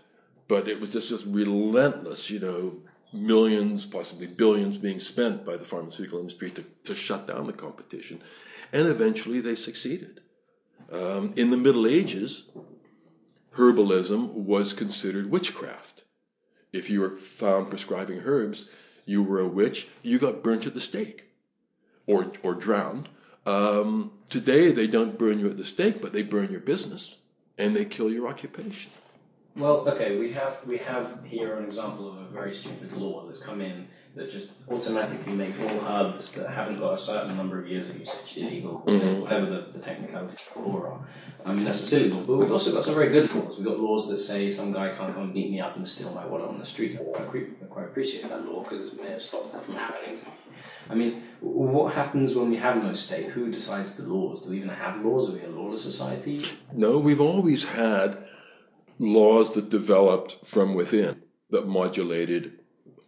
but 0.47 0.67
it 0.67 0.79
was 0.79 0.93
just, 0.93 1.09
just 1.09 1.25
relentless, 1.25 2.29
you 2.29 2.39
know, 2.39 2.77
millions, 3.13 3.85
possibly 3.85 4.27
billions 4.27 4.77
being 4.77 4.99
spent 4.99 5.45
by 5.45 5.57
the 5.57 5.63
pharmaceutical 5.63 6.19
industry 6.19 6.51
to, 6.51 6.63
to 6.83 6.93
shut 6.93 7.27
down 7.27 7.47
the 7.47 7.53
competition. 7.53 8.21
And 8.73 8.87
eventually 8.87 9.39
they 9.39 9.55
succeeded. 9.55 10.21
Um, 10.91 11.33
in 11.35 11.49
the 11.49 11.57
Middle 11.57 11.87
Ages, 11.87 12.49
herbalism 13.55 14.33
was 14.33 14.73
considered 14.73 15.31
witchcraft. 15.31 16.03
If 16.73 16.89
you 16.89 17.01
were 17.01 17.15
found 17.15 17.69
prescribing 17.69 18.21
herbs, 18.25 18.67
you 19.05 19.23
were 19.23 19.39
a 19.39 19.47
witch, 19.47 19.87
you 20.03 20.19
got 20.19 20.43
burnt 20.43 20.65
at 20.65 20.73
the 20.73 20.81
stake 20.81 21.29
or, 22.05 22.31
or 22.43 22.53
drowned. 22.53 23.09
Um, 23.45 24.11
today, 24.29 24.71
they 24.71 24.87
don't 24.87 25.17
burn 25.17 25.39
you 25.39 25.47
at 25.47 25.57
the 25.57 25.65
stake, 25.65 26.01
but 26.01 26.11
they 26.11 26.23
burn 26.23 26.51
your 26.51 26.59
business 26.59 27.15
and 27.57 27.75
they 27.75 27.85
kill 27.85 28.11
your 28.11 28.27
occupation. 28.27 28.91
Well, 29.57 29.87
okay, 29.87 30.17
we 30.17 30.33
have 30.33 30.59
we 30.67 30.77
have 30.79 31.23
here 31.23 31.55
an 31.57 31.63
example 31.63 32.09
of 32.09 32.17
a 32.17 32.25
very 32.25 32.53
stupid 32.53 32.91
law 32.91 33.25
that's 33.25 33.39
come 33.39 33.61
in 33.61 33.87
that 34.13 34.29
just 34.29 34.51
automatically 34.69 35.31
makes 35.31 35.57
all 35.59 35.79
hubs 35.79 36.33
that 36.33 36.49
haven't 36.49 36.79
got 36.79 36.93
a 36.93 36.97
certain 36.97 37.37
number 37.37 37.59
of 37.59 37.67
years 37.67 37.89
of 37.89 37.97
usage 37.97 38.37
illegal, 38.37 38.83
mm-hmm. 38.85 39.21
whatever 39.21 39.45
the, 39.45 39.67
the 39.71 39.79
technicalities 39.79 40.39
of 40.47 40.63
the 40.63 40.69
law 40.69 40.81
are. 40.81 40.99
I 41.45 41.53
mean, 41.53 41.63
that's 41.63 41.81
a 41.81 41.85
silly 41.85 42.09
law, 42.09 42.21
but 42.21 42.35
we've 42.35 42.51
also 42.51 42.73
got 42.73 42.83
some 42.83 42.95
very 42.95 43.09
good 43.09 43.33
laws. 43.33 43.57
We've 43.57 43.65
got 43.65 43.79
laws 43.79 44.09
that 44.09 44.17
say 44.17 44.49
some 44.49 44.73
guy 44.73 44.93
can't 44.95 45.13
come 45.13 45.23
and 45.23 45.33
beat 45.33 45.51
me 45.51 45.61
up 45.61 45.75
and 45.77 45.87
steal 45.87 46.11
my 46.11 46.25
wallet 46.25 46.49
on 46.49 46.59
the 46.59 46.65
street. 46.65 46.97
I 46.99 47.21
quite, 47.21 47.47
I 47.61 47.65
quite 47.65 47.85
appreciate 47.85 48.27
that 48.29 48.45
law 48.45 48.63
because 48.63 48.93
it 48.93 49.01
may 49.01 49.11
have 49.11 49.21
stopped 49.21 49.53
that 49.53 49.65
from 49.65 49.75
happening 49.75 50.17
to 50.17 50.25
me. 50.25 50.31
I 50.89 50.95
mean, 50.95 51.23
what 51.41 51.93
happens 51.93 52.35
when 52.35 52.49
we 52.49 52.57
have 52.57 52.81
no 52.81 52.93
state? 52.93 53.27
Who 53.27 53.51
decides 53.51 53.95
the 53.95 54.07
laws? 54.07 54.45
Do 54.45 54.51
we 54.51 54.57
even 54.57 54.69
have 54.69 55.03
laws? 55.03 55.29
Are 55.29 55.33
we 55.33 55.43
a 55.43 55.49
lawless 55.49 55.81
society? 55.81 56.45
No, 56.73 56.97
we've 56.97 57.21
always 57.21 57.65
had 57.65 58.24
laws 58.99 59.53
that 59.53 59.69
developed 59.69 60.45
from 60.45 60.73
within 60.73 61.21
that 61.49 61.67
modulated 61.67 62.59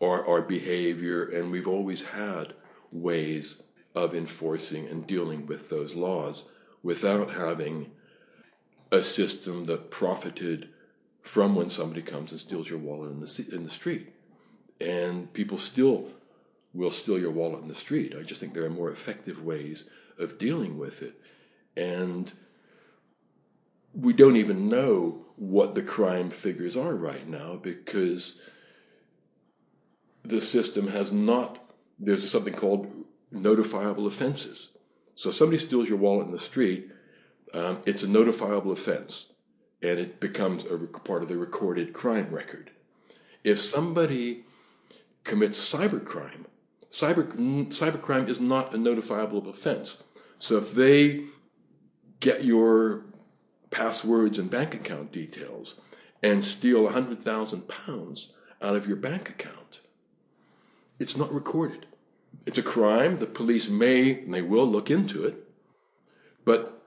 our, 0.01 0.25
our 0.27 0.41
behavior, 0.41 1.23
and 1.23 1.51
we've 1.51 1.67
always 1.67 2.03
had 2.03 2.53
ways 2.91 3.61
of 3.95 4.13
enforcing 4.13 4.87
and 4.87 5.07
dealing 5.07 5.45
with 5.47 5.69
those 5.69 5.95
laws 5.95 6.45
without 6.83 7.31
having 7.31 7.91
a 8.91 9.03
system 9.03 9.65
that 9.65 9.91
profited 9.91 10.69
from 11.21 11.55
when 11.55 11.69
somebody 11.69 12.01
comes 12.01 12.31
and 12.31 12.39
steals 12.39 12.69
your 12.69 12.79
wallet 12.79 13.11
in 13.11 13.19
the 13.19 13.45
in 13.51 13.63
the 13.63 13.69
street. 13.69 14.13
And 14.79 15.33
people 15.33 15.57
still 15.57 16.09
will 16.73 16.91
steal 16.91 17.19
your 17.19 17.31
wallet 17.31 17.63
in 17.63 17.67
the 17.67 17.75
street. 17.75 18.15
I 18.17 18.21
just 18.21 18.39
think 18.39 18.53
there 18.53 18.65
are 18.65 18.69
more 18.69 18.91
effective 18.91 19.43
ways 19.43 19.85
of 20.19 20.37
dealing 20.37 20.77
with 20.77 21.01
it. 21.01 21.19
And 21.75 22.31
we 23.97 24.13
don't 24.13 24.35
even 24.35 24.67
know 24.67 25.25
what 25.37 25.73
the 25.73 25.81
crime 25.81 26.29
figures 26.29 26.77
are 26.77 26.93
right 26.93 27.27
now 27.27 27.55
because 27.55 28.39
the 30.23 30.41
system 30.41 30.87
has 30.87 31.11
not, 31.11 31.59
there's 31.99 32.29
something 32.29 32.53
called 32.53 32.91
notifiable 33.33 34.05
offenses. 34.05 34.69
So 35.15 35.29
if 35.29 35.35
somebody 35.35 35.57
steals 35.57 35.89
your 35.89 35.97
wallet 35.97 36.27
in 36.27 36.31
the 36.31 36.39
street, 36.39 36.91
um, 37.53 37.79
it's 37.85 38.03
a 38.03 38.07
notifiable 38.07 38.71
offense 38.71 39.27
and 39.81 39.99
it 39.99 40.19
becomes 40.19 40.63
a 40.65 40.77
part 40.77 41.23
of 41.23 41.29
the 41.29 41.37
recorded 41.37 41.93
crime 41.93 42.27
record. 42.29 42.69
If 43.43 43.59
somebody 43.59 44.45
commits 45.23 45.57
cybercrime, 45.73 46.45
cyber 46.91 47.25
cybercrime 47.69 48.29
is 48.29 48.39
not 48.39 48.75
a 48.75 48.77
notifiable 48.77 49.47
offense. 49.47 49.97
So 50.39 50.57
if 50.57 50.73
they 50.73 51.23
get 52.19 52.43
your 52.43 53.05
passwords 53.69 54.37
and 54.37 54.49
bank 54.49 54.73
account 54.73 55.11
details 55.11 55.75
and 56.23 56.43
steal 56.43 56.83
100,000 56.83 57.67
pounds 57.67 58.33
out 58.61 58.75
of 58.75 58.87
your 58.87 58.97
bank 58.97 59.29
account, 59.29 59.81
it's 60.99 61.17
not 61.17 61.33
recorded. 61.33 61.85
It's 62.45 62.57
a 62.57 62.63
crime. 62.63 63.17
The 63.17 63.25
police 63.25 63.69
may 63.69 64.19
and 64.19 64.33
they 64.33 64.41
will 64.41 64.65
look 64.65 64.89
into 64.89 65.25
it, 65.25 65.47
but 66.45 66.81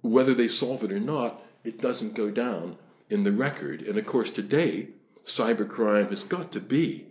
whether 0.00 0.34
they 0.34 0.48
solve 0.48 0.84
it 0.84 0.92
or 0.92 1.00
not, 1.00 1.42
it 1.64 1.80
doesn't 1.80 2.14
go 2.14 2.30
down 2.30 2.76
in 3.10 3.24
the 3.24 3.32
record. 3.32 3.82
And 3.82 3.98
of 3.98 4.06
course, 4.06 4.30
today, 4.30 4.88
cybercrime 5.24 6.10
has 6.10 6.24
got 6.24 6.52
to 6.52 6.60
be 6.60 7.06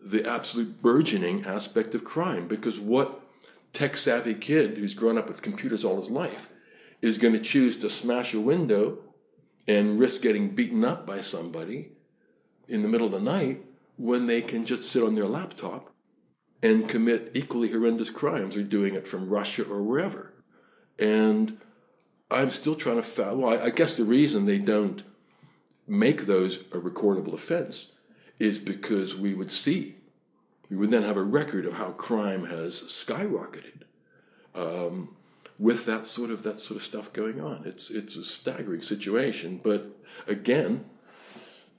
the 0.00 0.28
absolute 0.28 0.80
burgeoning 0.82 1.44
aspect 1.44 1.94
of 1.94 2.04
crime 2.04 2.46
because 2.46 2.78
what 2.78 3.20
tech 3.72 3.96
savvy 3.96 4.34
kid 4.34 4.76
who's 4.76 4.94
grown 4.94 5.18
up 5.18 5.26
with 5.26 5.42
computers 5.42 5.84
all 5.84 6.00
his 6.00 6.10
life 6.10 6.48
is 7.02 7.18
going 7.18 7.34
to 7.34 7.40
choose 7.40 7.76
to 7.78 7.90
smash 7.90 8.34
a 8.34 8.40
window 8.40 8.98
and 9.68 9.98
risk 9.98 10.22
getting 10.22 10.54
beaten 10.54 10.84
up 10.84 11.06
by 11.06 11.20
somebody 11.20 11.90
in 12.68 12.82
the 12.82 12.88
middle 12.88 13.06
of 13.06 13.12
the 13.12 13.20
night 13.20 13.64
when 13.96 14.26
they 14.26 14.42
can 14.42 14.64
just 14.64 14.84
sit 14.84 15.02
on 15.02 15.14
their 15.14 15.26
laptop 15.26 15.92
and 16.62 16.88
commit 16.88 17.30
equally 17.34 17.70
horrendous 17.70 18.10
crimes 18.10 18.56
or 18.56 18.62
doing 18.62 18.94
it 18.94 19.06
from 19.06 19.28
Russia 19.28 19.64
or 19.64 19.82
wherever. 19.82 20.32
And 20.98 21.58
I'm 22.30 22.50
still 22.50 22.74
trying 22.74 22.96
to 22.96 23.02
find, 23.02 23.40
well, 23.40 23.60
I 23.60 23.70
guess 23.70 23.96
the 23.96 24.04
reason 24.04 24.46
they 24.46 24.58
don't 24.58 25.02
make 25.86 26.26
those 26.26 26.58
a 26.72 26.78
recordable 26.78 27.34
offense 27.34 27.92
is 28.38 28.58
because 28.58 29.16
we 29.16 29.34
would 29.34 29.50
see, 29.50 29.96
we 30.68 30.76
would 30.76 30.90
then 30.90 31.02
have 31.02 31.16
a 31.16 31.22
record 31.22 31.66
of 31.66 31.74
how 31.74 31.90
crime 31.92 32.46
has 32.46 32.82
skyrocketed 32.82 33.82
um, 34.54 35.16
with 35.58 35.86
that 35.86 36.06
sort 36.06 36.30
of 36.30 36.42
that 36.42 36.60
sort 36.60 36.76
of 36.76 36.84
stuff 36.84 37.12
going 37.12 37.40
on. 37.40 37.62
It's 37.64 37.90
it's 37.90 38.16
a 38.16 38.24
staggering 38.24 38.82
situation, 38.82 39.60
but 39.62 39.86
again, 40.26 40.84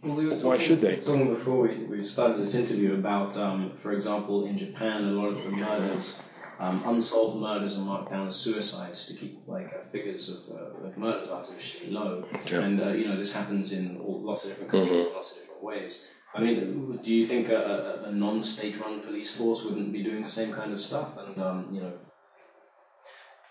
well, 0.02 0.16
we 0.16 0.30
why 0.30 0.38
talking, 0.38 0.60
should 0.60 0.82
they? 0.82 0.98
Talking 0.98 1.34
before 1.34 1.62
we, 1.68 1.76
we 1.86 2.06
started 2.06 2.38
this 2.38 2.56
interview 2.56 2.94
about, 2.94 3.36
um, 3.38 3.72
for 3.76 3.94
example, 3.94 4.46
in 4.46 4.58
Japan, 4.58 5.04
a 5.04 5.12
lot 5.12 5.28
of 5.28 5.44
the 5.44 5.50
murders 5.50 6.22
um, 6.60 6.82
unsolved 6.86 7.40
murders 7.40 7.78
are 7.78 7.84
marked 7.84 8.10
down 8.10 8.28
as 8.28 8.36
suicides 8.36 9.06
to 9.06 9.14
keep 9.14 9.42
like 9.48 9.74
uh, 9.74 9.82
figures 9.82 10.30
of, 10.30 10.56
uh, 10.56 10.88
of, 10.88 10.98
murders 10.98 11.30
artificially 11.30 11.92
low. 11.92 12.26
And 12.52 12.82
uh, 12.82 12.90
you 12.90 13.08
know 13.08 13.18
this 13.18 13.34
happens 13.34 13.72
in 13.72 13.98
all, 13.98 14.22
lots 14.22 14.44
of 14.44 14.52
different 14.52 14.72
countries 14.72 14.92
mm-hmm. 14.92 15.08
in 15.10 15.14
lots 15.14 15.32
of 15.34 15.42
different 15.42 15.64
ways. 15.64 16.04
I 16.34 16.42
mean, 16.42 17.00
do 17.04 17.14
you 17.14 17.26
think 17.26 17.50
a, 17.50 18.04
a, 18.06 18.10
a 18.10 18.12
non-state-run 18.12 19.00
police 19.02 19.36
force 19.36 19.64
wouldn't 19.64 19.92
be 19.92 20.04
doing 20.04 20.22
the 20.22 20.30
same 20.30 20.54
kind 20.54 20.74
of 20.74 20.82
stuff? 20.82 21.18
And 21.18 21.42
um, 21.42 21.70
you 21.72 21.82
know, 21.82 21.94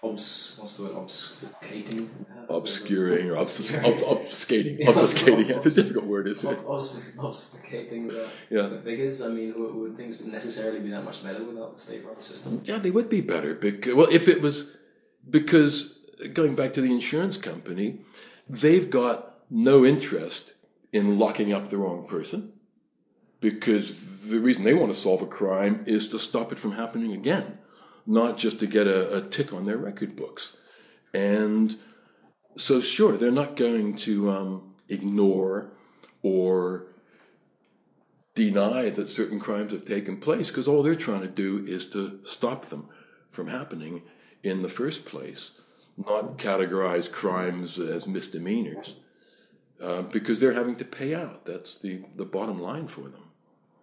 obs, 0.02 0.56
what's 0.58 0.76
the 0.76 0.84
word, 0.84 0.92
obfuscating? 0.92 2.08
Obscuring 2.48 3.30
or 3.30 3.36
obfus, 3.36 3.74
ob, 3.84 4.18
obfuscating. 4.18 4.84
Obfuscating, 4.86 5.50
it's 5.50 5.66
a 5.66 5.70
difficult 5.70 6.04
word, 6.04 6.28
isn't 6.28 6.46
it? 6.46 6.58
Obfuscating 6.60 8.08
the, 8.08 8.28
yeah. 8.50 8.68
the 8.68 8.80
figures. 8.80 9.22
I 9.22 9.28
mean, 9.28 9.54
would, 9.58 9.74
would, 9.74 9.96
things 9.96 10.24
necessarily 10.24 10.80
be 10.80 10.90
that 10.90 11.02
much 11.02 11.22
better 11.24 11.42
without 11.44 11.74
the 11.74 11.80
state 11.80 12.04
run 12.04 12.20
system? 12.20 12.62
Yeah, 12.64 12.78
they 12.78 12.90
would 12.90 13.08
be 13.08 13.20
better. 13.20 13.54
Because, 13.54 13.94
well, 13.94 14.08
if 14.10 14.28
it 14.28 14.42
was, 14.42 14.76
because 15.28 15.98
going 16.32 16.54
back 16.54 16.72
to 16.74 16.80
the 16.80 16.92
insurance 16.92 17.36
company, 17.36 18.00
they've 18.48 18.88
got 18.90 19.34
no 19.50 19.84
interest 19.84 20.54
in 20.92 21.18
locking 21.18 21.52
up 21.52 21.70
the 21.70 21.76
wrong 21.76 22.06
person 22.06 22.52
because 23.40 23.94
the 24.22 24.38
reason 24.38 24.64
they 24.64 24.74
want 24.74 24.92
to 24.92 24.98
solve 24.98 25.22
a 25.22 25.26
crime 25.26 25.84
is 25.86 26.08
to 26.08 26.18
stop 26.18 26.52
it 26.52 26.58
from 26.58 26.72
happening 26.72 27.12
again 27.12 27.58
not 28.06 28.38
just 28.38 28.60
to 28.60 28.66
get 28.66 28.86
a, 28.86 29.16
a 29.16 29.20
tick 29.22 29.52
on 29.52 29.66
their 29.66 29.76
record 29.76 30.16
books. 30.16 30.56
And 31.12 31.76
so, 32.56 32.80
sure, 32.80 33.16
they're 33.16 33.30
not 33.30 33.56
going 33.56 33.96
to 33.96 34.30
um, 34.30 34.74
ignore 34.88 35.70
or 36.22 36.86
deny 38.34 38.90
that 38.90 39.08
certain 39.08 39.40
crimes 39.40 39.72
have 39.72 39.84
taken 39.84 40.18
place 40.18 40.48
because 40.48 40.68
all 40.68 40.82
they're 40.82 40.94
trying 40.94 41.22
to 41.22 41.28
do 41.28 41.64
is 41.66 41.86
to 41.86 42.20
stop 42.24 42.66
them 42.66 42.88
from 43.30 43.48
happening 43.48 44.02
in 44.42 44.62
the 44.62 44.68
first 44.68 45.04
place, 45.04 45.50
not 45.96 46.38
categorize 46.38 47.10
crimes 47.10 47.78
as 47.78 48.06
misdemeanors 48.06 48.94
uh, 49.82 50.02
because 50.02 50.40
they're 50.40 50.52
having 50.52 50.76
to 50.76 50.84
pay 50.84 51.14
out. 51.14 51.44
That's 51.44 51.76
the, 51.76 52.02
the 52.14 52.24
bottom 52.24 52.60
line 52.60 52.88
for 52.88 53.02
them. 53.02 53.22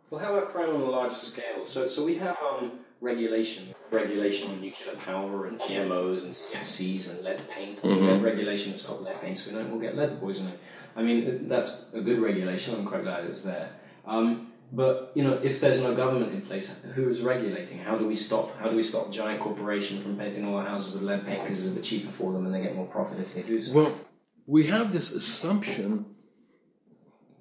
Well, 0.10 0.22
how 0.22 0.36
about 0.36 0.50
crime 0.50 0.70
on 0.70 0.82
a 0.82 0.86
larger 0.86 1.18
scale? 1.18 1.66
So, 1.66 1.88
so 1.88 2.06
we 2.06 2.16
have 2.16 2.38
um, 2.48 2.74
regulation, 3.04 3.76
regulation 3.92 4.50
on 4.50 4.62
nuclear 4.62 4.96
power 4.96 5.46
and 5.46 5.60
GMOs 5.60 6.24
and 6.24 6.32
CFCs 6.32 7.12
and 7.12 7.24
lead 7.24 7.48
paint. 7.50 7.82
Mm-hmm. 7.82 8.08
We 8.08 8.30
regulation 8.30 8.72
to 8.72 8.80
stop 8.80 9.02
lead 9.02 9.20
paint 9.22 9.38
so 9.38 9.52
we 9.52 9.58
don't 9.58 9.72
all 9.72 9.80
get 9.80 9.98
lead 9.98 10.20
poisoning. 10.20 10.54
I 10.96 11.04
mean, 11.04 11.48
that's 11.50 11.84
a 11.94 12.02
good 12.02 12.20
regulation. 12.20 12.74
I'm 12.76 12.86
quite 12.86 13.04
glad 13.04 13.26
it's 13.26 13.42
there. 13.42 13.72
Um, 14.06 14.54
but 14.72 15.12
you 15.16 15.24
know, 15.24 15.34
if 15.44 15.60
there's 15.60 15.80
no 15.80 15.94
government 15.94 16.34
in 16.34 16.42
place, 16.42 16.82
who's 16.96 17.22
regulating? 17.22 17.78
How 17.78 17.98
do 17.98 18.08
we 18.08 18.16
stop? 18.16 18.58
How 18.58 18.70
do 18.70 18.76
we 18.76 18.84
stop 18.84 19.12
giant 19.12 19.42
corporations 19.42 20.02
from 20.02 20.18
painting 20.18 20.48
all 20.48 20.56
our 20.56 20.66
houses 20.66 20.94
with 20.94 21.04
lead 21.04 21.26
paint 21.26 21.44
because 21.44 21.66
it's 21.66 21.74
a 21.74 21.76
bit 21.76 21.84
cheaper 21.84 22.12
for 22.12 22.32
them 22.32 22.46
and 22.46 22.56
they 22.56 22.62
get 22.62 22.76
more 22.76 22.88
profit 22.88 23.20
if 23.20 23.36
they 23.36 23.44
do 23.44 23.62
so? 23.62 23.74
Well, 23.74 23.94
we 24.48 24.68
have 24.68 24.94
this 24.94 25.12
assumption 25.12 26.06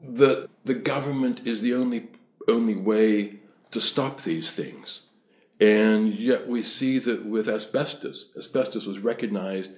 that 0.02 0.48
the 0.64 0.74
government 0.74 1.42
is 1.46 1.62
the 1.62 1.74
only 1.74 2.08
only 2.48 2.74
way 2.74 3.38
to 3.70 3.80
stop 3.80 4.22
these 4.22 4.52
things. 4.52 5.01
And 5.62 6.18
yet 6.18 6.48
we 6.48 6.64
see 6.64 6.98
that 6.98 7.24
with 7.24 7.48
asbestos, 7.48 8.30
asbestos 8.36 8.84
was 8.84 8.98
recognized 8.98 9.70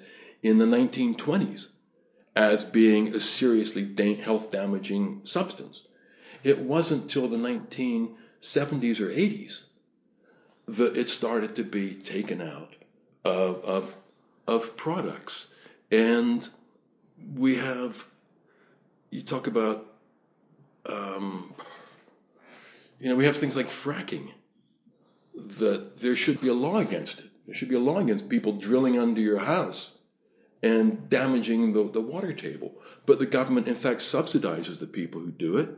in 0.42 0.56
the 0.56 0.64
1920s 0.64 1.66
as 2.34 2.64
being 2.64 3.14
a 3.14 3.20
seriously 3.20 4.16
health 4.16 4.50
damaging 4.50 5.20
substance. 5.24 5.82
It 6.42 6.60
wasn't 6.60 7.10
till 7.10 7.28
the 7.28 7.36
1970s 7.36 8.98
or 8.98 9.10
80s 9.10 9.64
that 10.66 10.96
it 10.96 11.10
started 11.10 11.54
to 11.56 11.62
be 11.62 11.92
taken 11.92 12.40
out 12.40 12.76
of, 13.22 13.62
of, 13.62 13.94
of 14.48 14.78
products. 14.78 15.48
And 15.92 16.48
we 17.36 17.56
have, 17.56 18.06
you 19.10 19.20
talk 19.20 19.46
about, 19.46 19.86
um, 20.86 21.52
you 22.98 23.10
know, 23.10 23.16
we 23.16 23.26
have 23.26 23.36
things 23.36 23.54
like 23.54 23.66
fracking 23.66 24.30
that 25.34 26.00
there 26.00 26.16
should 26.16 26.40
be 26.40 26.48
a 26.48 26.54
law 26.54 26.78
against 26.78 27.20
it. 27.20 27.26
There 27.46 27.54
should 27.54 27.68
be 27.68 27.74
a 27.74 27.80
law 27.80 27.98
against 27.98 28.28
people 28.28 28.52
drilling 28.52 28.98
under 28.98 29.20
your 29.20 29.38
house 29.38 29.98
and 30.62 31.10
damaging 31.10 31.72
the, 31.72 31.90
the 31.90 32.00
water 32.00 32.32
table. 32.32 32.74
But 33.04 33.18
the 33.18 33.26
government, 33.26 33.68
in 33.68 33.74
fact, 33.74 34.00
subsidizes 34.00 34.78
the 34.78 34.86
people 34.86 35.20
who 35.20 35.30
do 35.30 35.58
it 35.58 35.68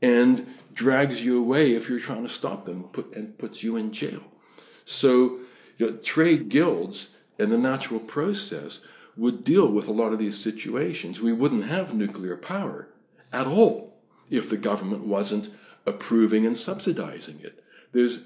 and 0.00 0.46
drags 0.72 1.22
you 1.22 1.38
away 1.38 1.72
if 1.72 1.88
you're 1.88 2.00
trying 2.00 2.22
to 2.22 2.32
stop 2.32 2.64
them 2.64 2.84
put, 2.84 3.14
and 3.14 3.36
puts 3.38 3.62
you 3.62 3.76
in 3.76 3.92
jail. 3.92 4.22
So, 4.84 5.40
you 5.78 5.90
know, 5.90 5.96
trade 5.98 6.48
guilds 6.48 7.08
and 7.38 7.52
the 7.52 7.58
natural 7.58 8.00
process 8.00 8.80
would 9.16 9.44
deal 9.44 9.68
with 9.68 9.88
a 9.88 9.92
lot 9.92 10.12
of 10.12 10.18
these 10.18 10.42
situations. 10.42 11.20
We 11.20 11.32
wouldn't 11.32 11.66
have 11.66 11.94
nuclear 11.94 12.36
power 12.36 12.88
at 13.32 13.46
all 13.46 14.00
if 14.30 14.48
the 14.48 14.56
government 14.56 15.06
wasn't 15.06 15.50
approving 15.84 16.46
and 16.46 16.56
subsidizing 16.56 17.40
it. 17.40 17.62
There's 17.92 18.20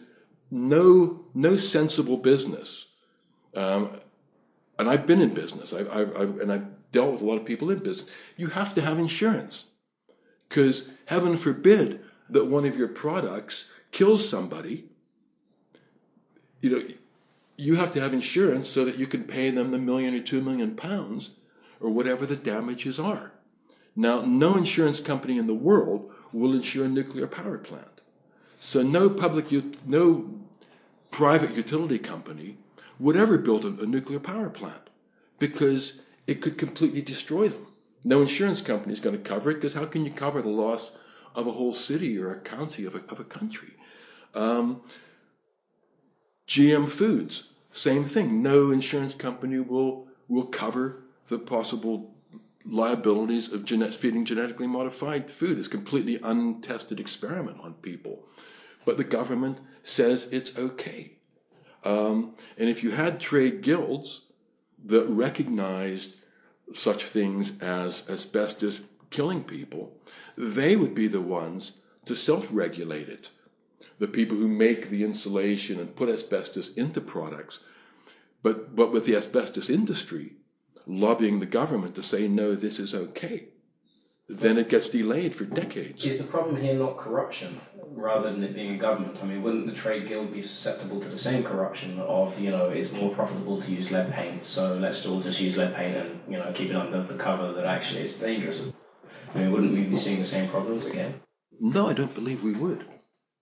no, 0.51 1.25
no 1.35 1.57
sensible 1.57 2.17
business. 2.17 2.87
Um, 3.55 4.01
and 4.79 4.91
I've 4.91 5.07
been 5.07 5.23
in 5.23 5.35
business, 5.35 5.73
I, 5.73 5.81
I, 5.81 6.03
I, 6.03 6.23
and 6.23 6.53
I've 6.53 6.67
dealt 6.93 7.13
with 7.13 7.23
a 7.23 7.25
lot 7.25 7.37
of 7.37 7.45
people 7.45 7.71
in 7.71 7.79
business. 7.79 8.09
You 8.37 8.49
have 8.49 8.75
to 8.75 8.83
have 8.83 8.99
insurance 8.99 9.65
because 10.49 10.89
heaven 11.07 11.37
forbid 11.37 12.01
that 12.29 12.47
one 12.47 12.65
of 12.65 12.77
your 12.77 12.89
products 12.89 13.71
kills 13.93 14.29
somebody. 14.29 14.87
You 16.61 16.71
know, 16.71 16.87
you 17.57 17.77
have 17.77 17.93
to 17.93 18.01
have 18.01 18.13
insurance 18.13 18.69
so 18.69 18.85
that 18.85 18.97
you 18.97 19.07
can 19.07 19.25
pay 19.25 19.51
them 19.51 19.71
the 19.71 19.79
million 19.79 20.15
or 20.15 20.21
two 20.21 20.43
million 20.43 20.77
pounds 20.77 21.31
or 21.81 21.91
whatever 21.91 22.27
the 22.27 22.37
damages 22.37 22.99
are. 22.99 23.33
Now, 23.95 24.21
no 24.21 24.57
insurance 24.57 25.01
company 25.01 25.39
in 25.39 25.47
the 25.47 25.55
world 25.55 26.11
will 26.33 26.55
insure 26.55 26.85
a 26.85 26.89
nuclear 26.89 27.27
power 27.27 27.57
plant. 27.57 27.96
So 28.67 28.83
no 28.83 29.09
public, 29.09 29.47
no 29.87 30.29
private 31.13 31.55
utility 31.55 32.01
company 32.01 32.59
would 32.99 33.17
ever 33.17 33.39
build 33.39 33.65
a, 33.65 33.69
a 33.69 33.87
nuclear 33.87 34.19
power 34.19 34.51
plant 34.51 34.91
because 35.39 36.01
it 36.27 36.43
could 36.43 36.59
completely 36.59 37.01
destroy 37.01 37.49
them. 37.49 37.69
No 38.03 38.23
insurance 38.23 38.61
company 38.61 38.93
is 38.93 38.99
going 38.99 39.17
to 39.17 39.23
cover 39.23 39.53
it 39.53 39.55
because 39.55 39.75
how 39.75 39.85
can 39.85 40.05
you 40.05 40.11
cover 40.11 40.43
the 40.43 40.49
loss 40.49 40.99
of 41.37 41.47
a 41.47 41.53
whole 41.53 41.75
city 41.75 42.19
or 42.19 42.33
a 42.33 42.41
county 42.41 42.85
of 42.85 42.97
a, 42.97 43.05
of 43.09 43.21
a 43.21 43.25
country? 43.25 43.75
Um, 44.35 44.81
GM 46.49 46.89
Foods, 46.89 47.51
same 47.71 48.05
thing. 48.05 48.43
No 48.43 48.73
insurance 48.73 49.15
company 49.15 49.61
will 49.61 50.09
will 50.27 50.47
cover 50.47 51.05
the 51.29 51.39
possible 51.39 52.17
liabilities 52.65 53.53
of 53.53 53.65
genet- 53.65 53.95
feeding 53.95 54.25
genetically 54.25 54.67
modified 54.67 55.31
food. 55.31 55.57
It's 55.57 55.69
completely 55.69 56.19
untested 56.21 56.99
experiment 56.99 57.59
on 57.61 57.75
people, 57.75 58.25
but 58.87 58.97
the 58.97 59.05
government 59.05 59.61
says 59.83 60.29
it's 60.33 60.57
okay. 60.57 61.13
Um, 61.85 62.35
and 62.57 62.71
if 62.71 62.83
you 62.83 62.93
had 62.93 63.21
trade 63.21 63.61
guilds 63.61 64.23
that 64.87 65.05
recognized 65.07 66.17
such 66.73 67.05
things 67.05 67.61
as 67.61 68.09
asbestos 68.09 68.81
killing 69.11 69.45
people, 69.45 69.93
they 70.39 70.77
would 70.77 70.95
be 70.95 71.09
the 71.09 71.21
ones 71.21 71.73
to 72.07 72.17
self 72.17 72.49
regulate 72.51 73.09
it. 73.09 73.31
The 73.99 74.09
people 74.09 74.37
who 74.37 74.49
make 74.49 74.89
the 74.89 75.05
insulation 75.05 75.79
and 75.79 75.95
put 75.95 76.09
asbestos 76.09 76.73
into 76.75 77.01
products, 77.01 77.61
but, 78.43 78.75
but 78.75 78.93
with 78.93 79.05
the 79.05 79.17
asbestos 79.17 79.69
industry 79.69 80.37
lobbying 80.87 81.41
the 81.41 81.47
government 81.47 81.97
to 81.97 82.03
say, 82.03 82.29
no, 82.29 82.55
this 82.55 82.79
is 82.79 82.95
okay, 82.95 83.49
then 84.29 84.59
it 84.59 84.69
gets 84.69 84.89
delayed 84.89 85.35
for 85.35 85.45
decades. 85.45 86.05
Is 86.05 86.19
the 86.19 86.25
problem 86.25 86.57
here 86.57 86.75
not 86.75 86.99
corruption 86.99 87.61
rather 87.93 88.31
than 88.33 88.43
it 88.43 88.55
being 88.55 88.75
a 88.75 88.79
government? 88.79 89.19
I 89.23 89.27
mean, 89.27 89.43
wouldn't 89.43 89.67
the 89.67 89.73
trade 89.73 90.09
guild 90.09 90.33
be 90.33 90.43
susceptible 90.43 91.01
to 91.01 91.09
the 91.09 91.17
same 91.17 91.45
corruption 91.45 92.01
of, 92.01 92.39
you 92.41 92.51
know, 92.51 92.67
it's 92.67 92.91
more 92.93 93.15
profitable 93.15 93.63
to 93.63 93.71
use 93.71 93.91
lead 93.91 94.13
paint, 94.13 94.45
so 94.45 94.75
let's 94.75 95.07
all 95.07 95.21
just 95.21 95.41
use 95.41 95.57
lead 95.57 95.75
paint 95.75 95.97
and, 95.97 96.21
you 96.29 96.39
know, 96.39 96.53
keep 96.53 96.71
it 96.71 96.77
under 96.77 97.03
the 97.03 97.15
cover 97.15 97.53
that 97.53 97.67
actually 97.67 98.03
it's 98.03 98.15
dangerous? 98.15 98.63
I 99.35 99.39
mean, 99.39 99.53
wouldn't 99.53 99.73
we 99.73 99.85
be 99.85 99.97
seeing 99.97 100.19
the 100.19 100.25
same 100.25 100.49
problems 100.49 100.87
again? 100.87 101.21
No, 101.61 101.89
I 101.89 101.93
don't 101.93 102.15
believe 102.15 102.43
we 102.43 102.53
would. 102.53 102.85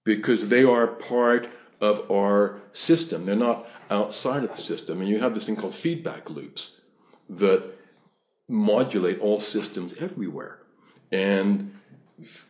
Because 0.04 0.48
they 0.48 0.64
are 0.64 0.86
part 0.86 1.48
of 1.80 2.10
our 2.10 2.60
system. 2.72 3.24
They're 3.24 3.36
not 3.36 3.68
outside 3.90 4.44
of 4.44 4.50
the 4.50 4.62
system. 4.62 5.00
And 5.00 5.08
you 5.08 5.20
have 5.20 5.34
this 5.34 5.46
thing 5.46 5.56
called 5.56 5.74
feedback 5.74 6.28
loops 6.28 6.72
that 7.28 7.62
modulate 8.48 9.18
all 9.20 9.40
systems 9.40 9.94
everywhere. 9.94 10.58
And 11.12 11.74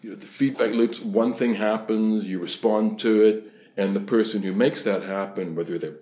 you 0.02 0.10
know, 0.10 0.16
the 0.16 0.26
feedback 0.26 0.70
loops, 0.72 1.00
one 1.00 1.34
thing 1.34 1.54
happens, 1.54 2.24
you 2.24 2.38
respond 2.38 3.00
to 3.00 3.22
it, 3.22 3.52
and 3.76 3.94
the 3.94 4.00
person 4.00 4.42
who 4.42 4.52
makes 4.52 4.84
that 4.84 5.02
happen, 5.02 5.54
whether 5.54 5.78
they 5.78 5.92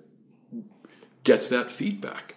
gets 1.24 1.48
that 1.48 1.70
feedback. 1.70 2.34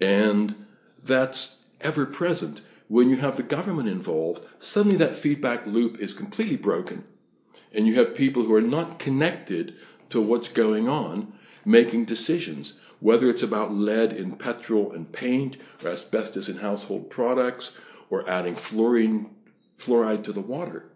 And 0.00 0.66
that's 1.02 1.56
ever 1.80 2.06
present. 2.06 2.60
When 2.88 3.10
you 3.10 3.16
have 3.16 3.36
the 3.36 3.42
government 3.42 3.88
involved, 3.88 4.44
suddenly 4.58 4.96
that 4.98 5.16
feedback 5.16 5.66
loop 5.66 5.98
is 5.98 6.14
completely 6.14 6.56
broken. 6.56 7.04
And 7.72 7.86
you 7.86 7.94
have 7.96 8.14
people 8.14 8.44
who 8.44 8.54
are 8.54 8.62
not 8.62 8.98
connected 8.98 9.74
to 10.10 10.20
what's 10.20 10.48
going 10.48 10.88
on 10.88 11.32
making 11.64 12.06
decisions, 12.06 12.74
whether 12.98 13.28
it's 13.28 13.42
about 13.42 13.72
lead 13.72 14.12
in 14.12 14.36
petrol 14.36 14.92
and 14.92 15.12
paint, 15.12 15.58
or 15.84 15.90
asbestos 15.90 16.48
in 16.48 16.56
household 16.58 17.10
products, 17.10 17.72
or 18.08 18.28
adding 18.28 18.54
fluorine 18.54 19.34
fluoride 19.78 20.24
to 20.24 20.32
the 20.32 20.40
water. 20.40 20.86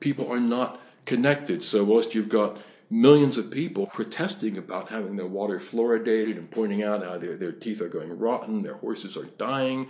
People 0.00 0.30
are 0.32 0.40
not 0.40 0.80
connected. 1.06 1.62
So 1.62 1.84
whilst 1.84 2.14
you've 2.14 2.28
got 2.28 2.58
millions 2.90 3.38
of 3.38 3.50
people 3.50 3.86
protesting 3.86 4.58
about 4.58 4.88
having 4.88 5.16
their 5.16 5.26
water 5.26 5.58
fluoridated 5.58 6.36
and 6.36 6.50
pointing 6.50 6.82
out 6.82 7.04
how 7.04 7.18
their, 7.18 7.36
their 7.36 7.52
teeth 7.52 7.80
are 7.80 7.88
going 7.88 8.18
rotten, 8.18 8.62
their 8.62 8.74
horses 8.74 9.16
are 9.16 9.26
dying, 9.26 9.88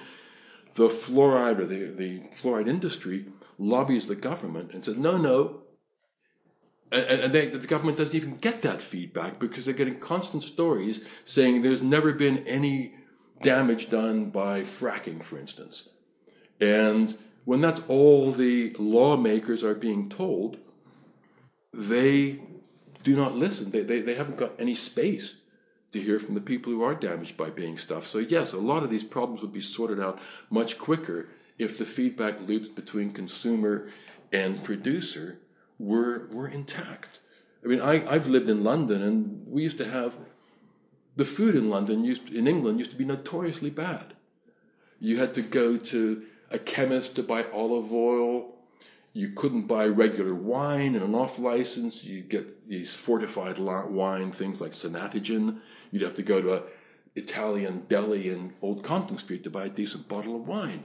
the 0.74 0.88
fluoride 0.88 1.58
or 1.58 1.66
the, 1.66 1.86
the 1.86 2.20
fluoride 2.40 2.68
industry 2.68 3.26
lobbies 3.58 4.06
the 4.06 4.14
government 4.14 4.72
and 4.72 4.84
says, 4.84 4.96
no, 4.96 5.16
no. 5.16 5.62
And, 6.92 7.04
and 7.04 7.32
they, 7.32 7.46
the 7.46 7.66
government 7.66 7.98
doesn't 7.98 8.16
even 8.16 8.36
get 8.36 8.62
that 8.62 8.82
feedback 8.82 9.38
because 9.38 9.64
they're 9.64 9.74
getting 9.74 9.98
constant 9.98 10.42
stories 10.42 11.04
saying 11.24 11.62
there's 11.62 11.82
never 11.82 12.12
been 12.12 12.46
any 12.46 12.94
damage 13.42 13.88
done 13.90 14.30
by 14.30 14.62
fracking, 14.62 15.22
for 15.22 15.38
instance. 15.38 15.88
And 16.60 17.16
when 17.44 17.60
that's 17.60 17.82
all 17.88 18.32
the 18.32 18.74
lawmakers 18.78 19.64
are 19.64 19.74
being 19.74 20.08
told, 20.08 20.58
they 21.72 22.40
do 23.02 23.16
not 23.16 23.34
listen. 23.34 23.70
They, 23.70 23.82
they, 23.82 24.00
they 24.00 24.14
haven't 24.14 24.36
got 24.36 24.52
any 24.58 24.74
space 24.74 25.34
to 25.92 26.00
hear 26.00 26.20
from 26.20 26.34
the 26.34 26.40
people 26.40 26.72
who 26.72 26.82
are 26.82 26.94
damaged 26.94 27.36
by 27.36 27.50
being 27.50 27.76
stuffed. 27.76 28.08
So, 28.08 28.18
yes, 28.18 28.52
a 28.52 28.58
lot 28.58 28.82
of 28.82 28.90
these 28.90 29.04
problems 29.04 29.42
would 29.42 29.52
be 29.52 29.60
sorted 29.60 30.00
out 30.00 30.20
much 30.50 30.78
quicker 30.78 31.28
if 31.58 31.78
the 31.78 31.86
feedback 31.86 32.40
loops 32.46 32.68
between 32.68 33.12
consumer 33.12 33.88
and 34.32 34.62
producer 34.62 35.38
were, 35.78 36.28
were 36.30 36.48
intact. 36.48 37.18
I 37.64 37.68
mean, 37.68 37.80
I, 37.80 38.06
I've 38.08 38.28
lived 38.28 38.48
in 38.48 38.64
London, 38.64 39.02
and 39.02 39.46
we 39.46 39.62
used 39.62 39.78
to 39.78 39.90
have 39.90 40.16
the 41.16 41.24
food 41.24 41.56
in 41.56 41.68
London, 41.68 42.04
used, 42.04 42.32
in 42.32 42.46
England, 42.46 42.78
used 42.78 42.92
to 42.92 42.96
be 42.96 43.04
notoriously 43.04 43.70
bad. 43.70 44.14
You 45.00 45.18
had 45.18 45.34
to 45.34 45.42
go 45.42 45.76
to 45.76 46.24
a 46.50 46.58
chemist 46.58 47.14
to 47.16 47.22
buy 47.22 47.44
olive 47.52 47.92
oil. 47.92 48.54
You 49.12 49.30
couldn't 49.30 49.66
buy 49.66 49.86
regular 49.86 50.34
wine 50.34 50.94
and 50.94 51.04
an 51.04 51.14
off 51.14 51.38
license. 51.38 52.04
You'd 52.04 52.28
get 52.28 52.68
these 52.68 52.94
fortified 52.94 53.58
wine 53.58 54.32
things 54.32 54.60
like 54.60 54.72
Sanatogen. 54.72 55.60
You'd 55.90 56.02
have 56.02 56.14
to 56.16 56.22
go 56.22 56.40
to 56.40 56.54
a 56.54 56.62
Italian 57.16 57.86
deli 57.88 58.28
in 58.28 58.52
Old 58.62 58.84
Compton 58.84 59.18
Street 59.18 59.42
to 59.44 59.50
buy 59.50 59.64
a 59.66 59.70
decent 59.70 60.08
bottle 60.08 60.36
of 60.36 60.46
wine. 60.46 60.84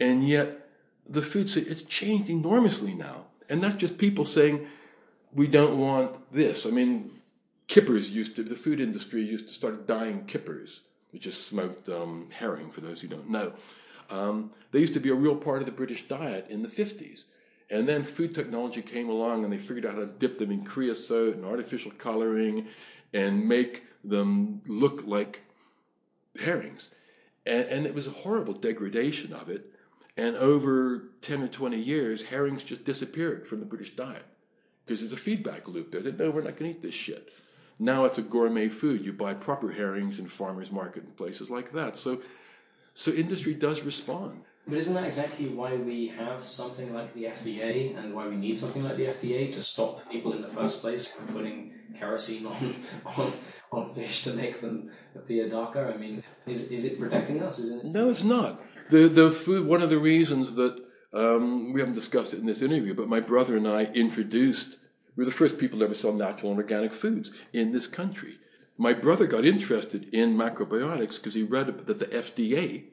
And 0.00 0.26
yet 0.26 0.68
the 1.08 1.22
food 1.22 1.54
it's 1.56 1.82
changed 1.82 2.30
enormously 2.30 2.94
now. 2.94 3.24
And 3.48 3.62
that's 3.62 3.76
just 3.76 3.98
people 3.98 4.26
saying, 4.26 4.66
we 5.32 5.46
don't 5.46 5.78
want 5.78 6.32
this. 6.32 6.66
I 6.66 6.70
mean, 6.70 7.10
kippers 7.66 8.10
used 8.10 8.36
to, 8.36 8.42
the 8.42 8.54
food 8.54 8.80
industry 8.80 9.22
used 9.22 9.48
to 9.48 9.54
start 9.54 9.86
dyeing 9.86 10.26
kippers, 10.26 10.82
which 11.10 11.26
is 11.26 11.36
smoked 11.36 11.88
um, 11.88 12.28
herring 12.30 12.70
for 12.70 12.82
those 12.82 13.00
who 13.00 13.08
don't 13.08 13.30
know. 13.30 13.52
Um, 14.10 14.52
they 14.72 14.80
used 14.80 14.94
to 14.94 15.00
be 15.00 15.10
a 15.10 15.14
real 15.14 15.36
part 15.36 15.60
of 15.60 15.66
the 15.66 15.72
British 15.72 16.08
diet 16.08 16.46
in 16.48 16.62
the 16.62 16.68
50s. 16.68 17.24
And 17.70 17.88
then 17.88 18.02
food 18.02 18.34
technology 18.34 18.80
came 18.80 19.08
along 19.08 19.44
and 19.44 19.52
they 19.52 19.58
figured 19.58 19.84
out 19.84 19.94
how 19.94 20.00
to 20.00 20.06
dip 20.06 20.38
them 20.38 20.50
in 20.50 20.64
creosote 20.64 21.36
and 21.36 21.44
artificial 21.44 21.90
coloring 21.92 22.66
and 23.12 23.46
make 23.46 23.84
them 24.04 24.62
look 24.66 25.06
like 25.06 25.42
herrings. 26.40 26.88
And, 27.44 27.66
and 27.66 27.86
it 27.86 27.94
was 27.94 28.06
a 28.06 28.10
horrible 28.10 28.54
degradation 28.54 29.32
of 29.32 29.50
it. 29.50 29.70
And 30.16 30.34
over 30.36 31.10
10 31.20 31.42
or 31.42 31.48
20 31.48 31.78
years, 31.78 32.24
herrings 32.24 32.64
just 32.64 32.84
disappeared 32.84 33.46
from 33.46 33.60
the 33.60 33.66
British 33.66 33.94
diet 33.94 34.24
because 34.84 35.00
there's 35.00 35.12
a 35.12 35.16
feedback 35.16 35.68
loop. 35.68 35.92
They 35.92 36.02
said, 36.02 36.18
no, 36.18 36.30
we're 36.30 36.42
not 36.42 36.56
going 36.56 36.72
to 36.72 36.78
eat 36.78 36.82
this 36.82 36.94
shit. 36.94 37.28
Now 37.78 38.04
it's 38.04 38.18
a 38.18 38.22
gourmet 38.22 38.68
food. 38.68 39.04
You 39.04 39.12
buy 39.12 39.34
proper 39.34 39.70
herrings 39.70 40.18
in 40.18 40.26
farmers 40.26 40.72
market 40.72 41.04
and 41.04 41.16
places 41.16 41.50
like 41.50 41.72
that. 41.72 41.96
So 41.96 42.20
so 42.98 43.12
industry 43.12 43.54
does 43.54 43.84
respond. 43.84 44.40
But 44.66 44.78
isn't 44.78 44.92
that 44.94 45.04
exactly 45.04 45.48
why 45.48 45.76
we 45.76 46.08
have 46.08 46.42
something 46.42 46.92
like 46.92 47.14
the 47.14 47.26
FDA 47.26 47.96
and 47.96 48.12
why 48.12 48.26
we 48.26 48.34
need 48.34 48.58
something 48.58 48.82
like 48.82 48.96
the 48.96 49.06
FDA 49.06 49.52
to 49.52 49.62
stop 49.62 50.10
people 50.10 50.32
in 50.32 50.42
the 50.42 50.48
first 50.48 50.80
place 50.80 51.06
from 51.06 51.28
putting 51.28 51.72
kerosene 51.96 52.44
on 52.44 52.74
on, 53.06 53.32
on 53.70 53.90
fish 53.94 54.24
to 54.24 54.32
make 54.32 54.60
them 54.60 54.90
appear 55.14 55.48
darker? 55.48 55.92
I 55.94 55.96
mean, 55.96 56.24
is 56.44 56.72
is 56.72 56.84
it 56.86 56.98
protecting 56.98 57.40
us? 57.40 57.60
Is 57.60 57.70
it? 57.76 57.84
No, 57.84 58.10
it's 58.10 58.24
not. 58.24 58.60
The 58.90 59.06
the 59.06 59.30
food. 59.30 59.64
One 59.68 59.80
of 59.80 59.90
the 59.90 60.00
reasons 60.00 60.56
that 60.56 60.76
um, 61.12 61.72
we 61.72 61.78
haven't 61.78 61.94
discussed 61.94 62.34
it 62.34 62.40
in 62.40 62.46
this 62.46 62.62
interview, 62.62 62.94
but 62.94 63.08
my 63.08 63.20
brother 63.20 63.56
and 63.56 63.68
I 63.68 63.84
introduced. 63.84 64.78
We 65.14 65.22
were 65.22 65.30
the 65.30 65.36
first 65.42 65.58
people 65.58 65.78
to 65.78 65.84
ever 65.84 65.94
sell 65.94 66.12
natural 66.12 66.50
and 66.50 66.60
organic 66.60 66.92
foods 66.92 67.30
in 67.52 67.72
this 67.72 67.86
country. 67.86 68.38
My 68.80 68.92
brother 68.92 69.26
got 69.26 69.44
interested 69.44 70.08
in 70.14 70.36
macrobiotics 70.36 71.16
because 71.16 71.34
he 71.34 71.42
read 71.42 71.86
that 71.86 71.98
the 71.98 72.06
FDA 72.06 72.84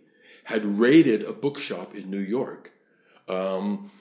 had 0.46 0.80
raided 0.80 1.22
a 1.24 1.32
bookshop 1.32 1.94
in 1.94 2.10
New 2.10 2.18
York, 2.18 2.72
um, 3.30 3.92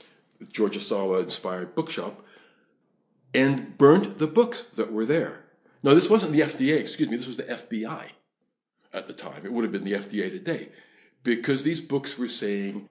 George 0.50 0.78
Ohsawa 0.78 1.22
inspired 1.22 1.74
bookshop, 1.74 2.24
and 3.34 3.76
burnt 3.76 4.16
the 4.16 4.26
books 4.26 4.64
that 4.76 4.92
were 4.92 5.04
there. 5.04 5.44
Now, 5.82 5.92
this 5.92 6.08
wasn't 6.08 6.32
the 6.32 6.40
FDA, 6.40 6.80
excuse 6.80 7.10
me, 7.10 7.18
this 7.18 7.26
was 7.26 7.36
the 7.36 7.42
FBI 7.42 8.06
at 8.94 9.06
the 9.06 9.12
time. 9.12 9.44
It 9.44 9.52
would 9.52 9.64
have 9.64 9.72
been 9.72 9.84
the 9.84 9.92
FDA 9.92 10.30
today, 10.30 10.70
because 11.22 11.64
these 11.64 11.82
books 11.82 12.16
were 12.16 12.28
saying 12.28 12.88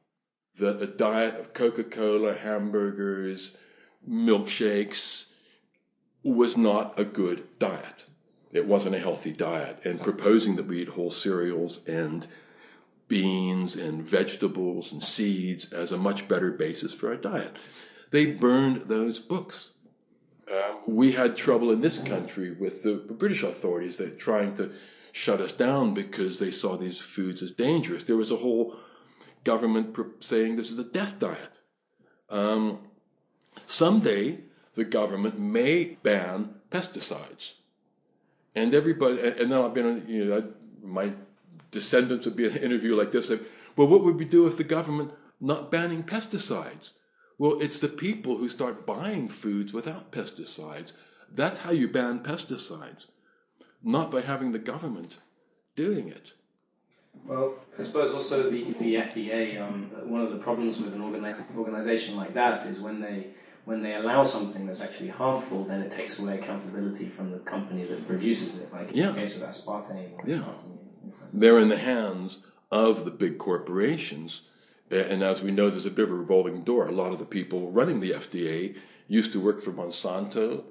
that 0.57 0.81
a 0.81 0.87
diet 0.87 1.39
of 1.39 1.53
Coca 1.53 1.83
Cola, 1.83 2.35
hamburgers, 2.35 3.57
milkshakes 4.07 5.25
was 6.21 6.55
not 6.55 6.99
a 6.99 7.03
good 7.03 7.47
diet 7.57 8.05
it 8.53 8.67
wasn't 8.67 8.95
a 8.95 8.99
healthy 8.99 9.31
diet, 9.31 9.79
and 9.83 9.99
proposing 9.99 10.55
that 10.55 10.67
we 10.67 10.81
eat 10.81 10.89
whole 10.89 11.11
cereals 11.11 11.79
and 11.87 12.27
beans 13.07 13.75
and 13.75 14.01
vegetables 14.03 14.91
and 14.91 15.03
seeds 15.03 15.73
as 15.73 15.91
a 15.91 15.97
much 15.97 16.27
better 16.27 16.51
basis 16.51 16.93
for 16.93 17.09
our 17.09 17.17
diet. 17.17 17.55
They 18.11 18.27
burned 18.27 18.83
those 18.83 19.19
books. 19.19 19.71
Uh, 20.51 20.75
we 20.85 21.13
had 21.13 21.35
trouble 21.35 21.71
in 21.71 21.81
this 21.81 21.97
country 21.97 22.51
with 22.51 22.83
the 22.83 22.95
British 22.95 23.43
authorities 23.43 23.97
that 23.97 24.19
trying 24.19 24.55
to 24.57 24.71
shut 25.11 25.41
us 25.41 25.51
down 25.51 25.93
because 25.93 26.39
they 26.39 26.51
saw 26.51 26.77
these 26.77 26.99
foods 26.99 27.41
as 27.41 27.51
dangerous. 27.51 28.03
There 28.03 28.17
was 28.17 28.31
a 28.31 28.37
whole 28.37 28.75
government 29.43 29.97
saying 30.19 30.55
this 30.55 30.71
is 30.71 30.79
a 30.79 30.83
death 30.83 31.19
diet. 31.19 31.51
Um, 32.29 32.79
someday, 33.67 34.39
the 34.75 34.85
government 34.85 35.39
may 35.39 35.97
ban 36.03 36.55
pesticides. 36.71 37.53
And 38.55 38.73
everybody, 38.73 39.19
and 39.19 39.49
now 39.49 39.65
I've 39.65 39.73
been, 39.73 40.05
you 40.07 40.25
know, 40.25 40.53
my 40.83 41.11
descendants 41.71 42.25
would 42.25 42.35
be 42.35 42.45
in 42.45 42.53
an 42.53 42.63
interview 42.63 42.95
like 42.95 43.11
this. 43.11 43.27
Say, 43.27 43.39
well, 43.75 43.87
what 43.87 44.03
would 44.03 44.15
we 44.15 44.25
do 44.25 44.47
if 44.47 44.57
the 44.57 44.63
government 44.63 45.11
not 45.41 45.71
banning 45.71 46.03
pesticides? 46.03 46.91
Well, 47.37 47.59
it's 47.59 47.79
the 47.79 47.89
people 47.89 48.37
who 48.37 48.47
start 48.47 48.85
buying 48.85 49.27
foods 49.27 49.73
without 49.73 50.11
pesticides. 50.11 50.93
That's 51.33 51.59
how 51.59 51.71
you 51.71 51.87
ban 51.87 52.19
pesticides, 52.19 53.07
not 53.81 54.11
by 54.11 54.21
having 54.21 54.51
the 54.51 54.59
government 54.59 55.17
doing 55.75 56.07
it. 56.09 56.33
Well, 57.25 57.55
I 57.77 57.81
suppose 57.81 58.13
also 58.13 58.49
the, 58.49 58.73
the 58.73 58.95
FDA, 58.95 59.61
um, 59.61 59.89
one 60.05 60.21
of 60.21 60.31
the 60.31 60.37
problems 60.37 60.79
with 60.79 60.93
an 60.93 61.01
organization 61.01 62.15
like 62.15 62.33
that 62.33 62.65
is 62.67 62.79
when 62.79 62.99
they 62.99 63.27
when 63.65 63.81
they 63.81 63.95
allow 63.95 64.23
something 64.23 64.65
that's 64.65 64.81
actually 64.81 65.09
harmful, 65.09 65.63
then 65.63 65.81
it 65.81 65.91
takes 65.91 66.19
away 66.19 66.37
accountability 66.37 67.07
from 67.07 67.31
the 67.31 67.39
company 67.39 67.85
that 67.85 68.05
produces 68.05 68.57
it, 68.57 68.71
like 68.73 68.89
in 68.91 68.97
yeah. 68.97 69.11
the 69.11 69.19
case 69.19 69.41
of 69.41 69.47
aspartame. 69.47 70.11
yeah. 70.25 70.37
Aspartame 70.37 71.29
They're 71.31 71.59
in 71.59 71.69
the 71.69 71.77
hands 71.77 72.39
of 72.71 73.05
the 73.05 73.11
big 73.11 73.37
corporations. 73.37 74.41
And 74.91 75.23
as 75.23 75.41
we 75.41 75.51
know, 75.51 75.69
there's 75.69 75.85
a 75.85 75.91
bit 75.91 76.05
of 76.05 76.11
a 76.11 76.15
revolving 76.15 76.63
door. 76.63 76.87
A 76.87 76.91
lot 76.91 77.13
of 77.13 77.19
the 77.19 77.25
people 77.25 77.71
running 77.71 77.99
the 77.99 78.11
FDA 78.11 78.75
used 79.07 79.31
to 79.31 79.39
work 79.39 79.61
for 79.61 79.71
Monsanto, 79.71 80.63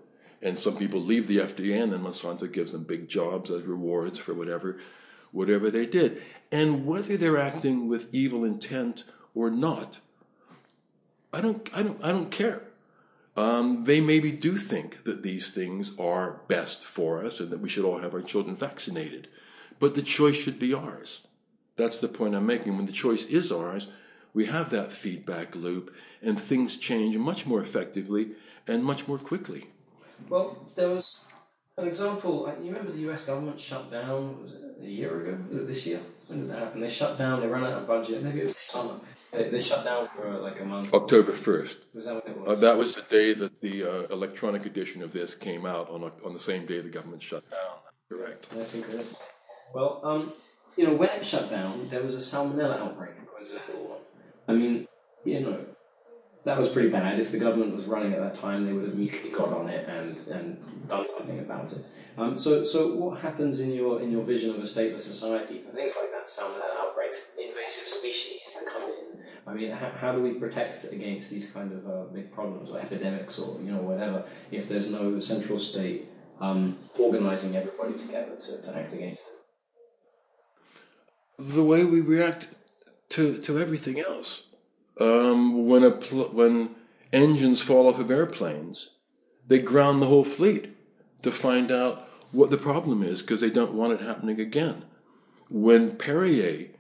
and 0.42 0.58
some 0.58 0.76
people 0.76 1.00
leave 1.00 1.28
the 1.28 1.38
FDA, 1.38 1.82
and 1.82 1.92
then 1.92 2.00
Monsanto 2.00 2.52
gives 2.52 2.72
them 2.72 2.84
big 2.84 3.08
jobs 3.08 3.50
as 3.50 3.62
rewards 3.62 4.18
for 4.18 4.34
whatever, 4.34 4.78
whatever 5.30 5.70
they 5.70 5.86
did. 5.86 6.20
And 6.50 6.86
whether 6.86 7.16
they're 7.16 7.38
acting 7.38 7.88
with 7.88 8.12
evil 8.12 8.44
intent 8.44 9.04
or 9.34 9.50
not, 9.50 10.00
I 11.32 11.40
don't, 11.40 11.68
I 11.74 11.82
don't, 11.82 12.04
I 12.04 12.10
don't 12.10 12.30
care. 12.30 12.62
Um, 13.36 13.84
they 13.84 14.00
maybe 14.00 14.30
do 14.30 14.58
think 14.58 15.04
that 15.04 15.22
these 15.22 15.50
things 15.50 15.92
are 15.98 16.42
best 16.48 16.84
for 16.84 17.24
us 17.24 17.40
and 17.40 17.50
that 17.50 17.60
we 17.60 17.68
should 17.68 17.84
all 17.84 17.98
have 17.98 18.14
our 18.14 18.20
children 18.20 18.56
vaccinated. 18.56 19.28
But 19.78 19.94
the 19.94 20.02
choice 20.02 20.36
should 20.36 20.58
be 20.58 20.74
ours. 20.74 21.26
That's 21.76 22.00
the 22.00 22.08
point 22.08 22.34
I'm 22.34 22.46
making. 22.46 22.76
When 22.76 22.86
the 22.86 22.92
choice 22.92 23.24
is 23.26 23.50
ours, 23.50 23.88
we 24.34 24.46
have 24.46 24.70
that 24.70 24.92
feedback 24.92 25.56
loop 25.56 25.94
and 26.20 26.38
things 26.38 26.76
change 26.76 27.16
much 27.16 27.46
more 27.46 27.60
effectively 27.60 28.32
and 28.66 28.84
much 28.84 29.08
more 29.08 29.18
quickly. 29.18 29.68
Well, 30.28 30.68
there 30.74 30.90
was 30.90 31.24
an 31.78 31.86
example. 31.86 32.54
You 32.62 32.68
remember 32.68 32.92
the 32.92 33.10
US 33.10 33.24
government 33.24 33.58
shut 33.58 33.90
down, 33.90 34.42
was 34.42 34.54
it 34.54 34.60
a 34.82 34.86
year 34.86 35.22
ago? 35.22 35.38
Was 35.48 35.58
it 35.58 35.66
this 35.66 35.86
year? 35.86 36.00
When 36.26 36.40
did 36.40 36.50
that 36.50 36.58
happen? 36.58 36.80
They 36.82 36.88
shut 36.88 37.16
down, 37.16 37.40
they 37.40 37.46
ran 37.46 37.64
out 37.64 37.72
of 37.72 37.86
budget. 37.86 38.22
Maybe 38.22 38.40
it 38.40 38.44
was 38.44 38.54
this 38.54 38.62
summer 38.62 39.00
they, 39.32 39.48
they 39.48 39.60
shut 39.60 39.84
down 39.84 40.08
for 40.08 40.38
like 40.38 40.60
a 40.60 40.64
month. 40.64 40.92
October 40.92 41.32
1st. 41.32 41.76
Was 41.94 42.04
that 42.04 42.14
what 42.14 42.28
it 42.28 42.38
was? 42.38 42.48
Uh, 42.48 42.54
that 42.60 42.76
was 42.76 42.94
the 42.94 43.02
day 43.02 43.32
that 43.34 43.60
the 43.60 43.84
uh, 43.84 44.02
electronic 44.10 44.66
edition 44.66 45.02
of 45.02 45.12
this 45.12 45.34
came 45.34 45.64
out 45.66 45.88
on, 45.90 46.10
on 46.24 46.32
the 46.32 46.40
same 46.40 46.66
day 46.66 46.80
the 46.80 46.88
government 46.88 47.22
shut 47.22 47.48
down. 47.50 47.78
Correct. 48.08 48.50
That's 48.50 48.76
synchronistic. 48.76 49.22
Well, 49.74 50.00
um, 50.04 50.32
you 50.76 50.86
know, 50.86 50.94
when 50.94 51.08
it 51.10 51.24
shut 51.24 51.50
down, 51.50 51.88
there 51.90 52.02
was 52.02 52.14
a 52.14 52.18
salmonella 52.18 52.78
outbreak, 52.78 53.12
a 53.22 53.26
coincidental 53.26 53.88
one. 53.88 54.00
I 54.48 54.52
mean, 54.52 54.86
you 55.24 55.40
know, 55.40 55.64
that 56.44 56.58
was 56.58 56.68
pretty 56.68 56.88
bad. 56.88 57.18
If 57.20 57.30
the 57.30 57.38
government 57.38 57.74
was 57.74 57.86
running 57.86 58.12
at 58.12 58.20
that 58.20 58.34
time, 58.34 58.66
they 58.66 58.72
would 58.72 58.84
have 58.84 58.94
immediately 58.94 59.30
got 59.30 59.48
on 59.48 59.68
it 59.68 59.88
and, 59.88 60.18
and 60.28 60.88
done 60.88 61.06
something 61.06 61.38
about 61.38 61.72
it. 61.72 61.84
Um, 62.18 62.38
so, 62.38 62.64
so 62.64 62.94
what 62.94 63.20
happens 63.20 63.60
in 63.60 63.72
your 63.72 64.02
in 64.02 64.10
your 64.10 64.22
vision 64.24 64.50
of 64.50 64.56
a 64.56 64.62
stateless 64.62 65.00
society 65.00 65.58
for 65.58 65.74
things 65.74 65.96
like 65.98 66.10
that, 66.10 66.26
salmonella 66.26 66.76
outbreaks, 66.80 67.30
invasive 67.40 67.88
species 67.88 68.40
that 68.54 68.66
come 68.66 68.82
in? 68.82 69.11
I 69.46 69.54
mean, 69.54 69.70
how, 69.72 70.12
do 70.12 70.22
we 70.22 70.34
protect 70.34 70.84
against 70.92 71.30
these 71.30 71.50
kind 71.50 71.72
of 71.72 71.86
uh, 71.88 72.04
big 72.12 72.30
problems 72.32 72.70
or 72.70 72.78
epidemics 72.78 73.38
or 73.38 73.60
you 73.60 73.72
know 73.72 73.82
whatever 73.82 74.24
if 74.50 74.68
there's 74.68 74.90
no 74.90 75.18
central 75.18 75.58
state 75.58 76.08
um, 76.40 76.78
organizing 76.98 77.56
everybody 77.56 77.94
together 77.94 78.36
to, 78.38 78.62
to 78.62 78.76
act 78.76 78.92
against 78.92 79.24
it? 79.26 79.32
The 81.38 81.64
way 81.64 81.84
we 81.84 82.00
react 82.00 82.48
to 83.10 83.38
to 83.38 83.58
everything 83.58 83.98
else 83.98 84.44
um, 85.00 85.66
when 85.66 85.82
a 85.82 85.90
pl- 85.90 86.30
when 86.30 86.76
engines 87.12 87.60
fall 87.60 87.88
off 87.88 87.98
of 87.98 88.10
airplanes, 88.10 88.90
they 89.48 89.58
ground 89.58 90.00
the 90.00 90.06
whole 90.06 90.24
fleet 90.24 90.76
to 91.22 91.32
find 91.32 91.70
out 91.70 92.08
what 92.30 92.50
the 92.50 92.56
problem 92.56 93.02
is 93.02 93.20
because 93.20 93.40
they 93.40 93.50
don't 93.50 93.74
want 93.74 93.92
it 93.92 94.00
happening 94.00 94.40
again. 94.40 94.84
When 95.50 95.96
Perrier, 95.96 96.70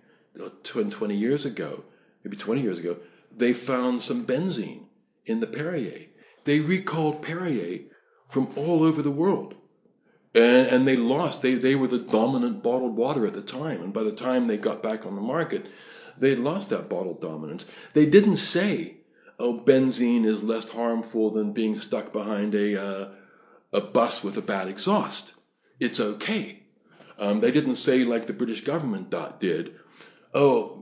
20 0.64 1.14
years 1.14 1.44
ago, 1.44 1.84
maybe 2.24 2.36
20 2.36 2.60
years 2.60 2.78
ago, 2.78 2.96
they 3.34 3.52
found 3.52 4.02
some 4.02 4.26
benzene 4.26 4.84
in 5.26 5.40
the 5.40 5.46
Perrier. 5.46 6.06
They 6.44 6.60
recalled 6.60 7.22
Perrier 7.22 7.80
from 8.28 8.48
all 8.56 8.82
over 8.82 9.02
the 9.02 9.10
world. 9.10 9.54
And, 10.34 10.66
and 10.66 10.88
they 10.88 10.96
lost. 10.96 11.42
They, 11.42 11.54
they 11.54 11.74
were 11.74 11.88
the 11.88 11.98
dominant 11.98 12.62
bottled 12.62 12.96
water 12.96 13.26
at 13.26 13.34
the 13.34 13.42
time. 13.42 13.82
And 13.82 13.92
by 13.92 14.02
the 14.02 14.12
time 14.12 14.46
they 14.46 14.56
got 14.56 14.82
back 14.82 15.04
on 15.04 15.14
the 15.14 15.22
market, 15.22 15.66
They'd 16.18 16.38
lost 16.38 16.68
that 16.68 16.88
bottled 16.88 17.20
dominance. 17.20 17.64
They 17.94 18.06
didn't 18.06 18.36
say, 18.36 18.98
oh, 19.38 19.58
benzene 19.58 20.24
is 20.24 20.42
less 20.42 20.68
harmful 20.68 21.30
than 21.30 21.52
being 21.52 21.80
stuck 21.80 22.12
behind 22.12 22.54
a, 22.54 22.80
uh, 22.80 23.08
a 23.72 23.80
bus 23.80 24.22
with 24.22 24.36
a 24.36 24.42
bad 24.42 24.68
exhaust. 24.68 25.34
It's 25.80 26.00
okay. 26.00 26.62
Um, 27.18 27.40
they 27.40 27.50
didn't 27.50 27.76
say, 27.76 28.04
like 28.04 28.26
the 28.26 28.32
British 28.32 28.62
government 28.62 29.12
did, 29.40 29.74
oh, 30.34 30.81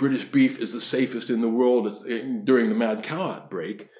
British 0.00 0.24
beef 0.24 0.58
is 0.58 0.72
the 0.72 0.80
safest 0.80 1.28
in 1.28 1.42
the 1.42 1.48
world 1.48 2.06
during 2.44 2.70
the 2.70 2.74
mad 2.74 3.02
cow 3.02 3.32
outbreak. 3.32 3.90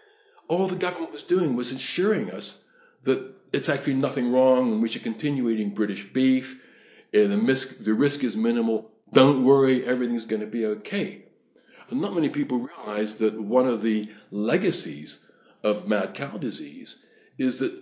All 0.48 0.66
the 0.66 0.74
government 0.74 1.12
was 1.12 1.22
doing 1.22 1.54
was 1.54 1.70
ensuring 1.70 2.30
us 2.30 2.56
that 3.02 3.34
it's 3.52 3.68
actually 3.68 3.94
nothing 3.94 4.32
wrong 4.32 4.72
and 4.72 4.80
we 4.80 4.88
should 4.88 5.02
continue 5.02 5.50
eating 5.50 5.74
British 5.74 6.10
beef. 6.10 6.58
And 7.12 7.30
the, 7.30 7.36
mis- 7.36 7.76
the 7.78 7.92
risk 7.92 8.24
is 8.24 8.34
minimal. 8.34 8.90
Don't 9.12 9.44
worry, 9.44 9.84
everything's 9.84 10.24
going 10.24 10.40
to 10.40 10.46
be 10.46 10.64
okay. 10.64 11.26
And 11.90 12.00
not 12.00 12.14
many 12.14 12.30
people 12.30 12.56
realize 12.60 13.16
that 13.16 13.38
one 13.38 13.66
of 13.66 13.82
the 13.82 14.10
legacies 14.30 15.18
of 15.62 15.86
mad 15.86 16.14
cow 16.14 16.38
disease 16.38 16.96
is 17.36 17.58
that 17.58 17.78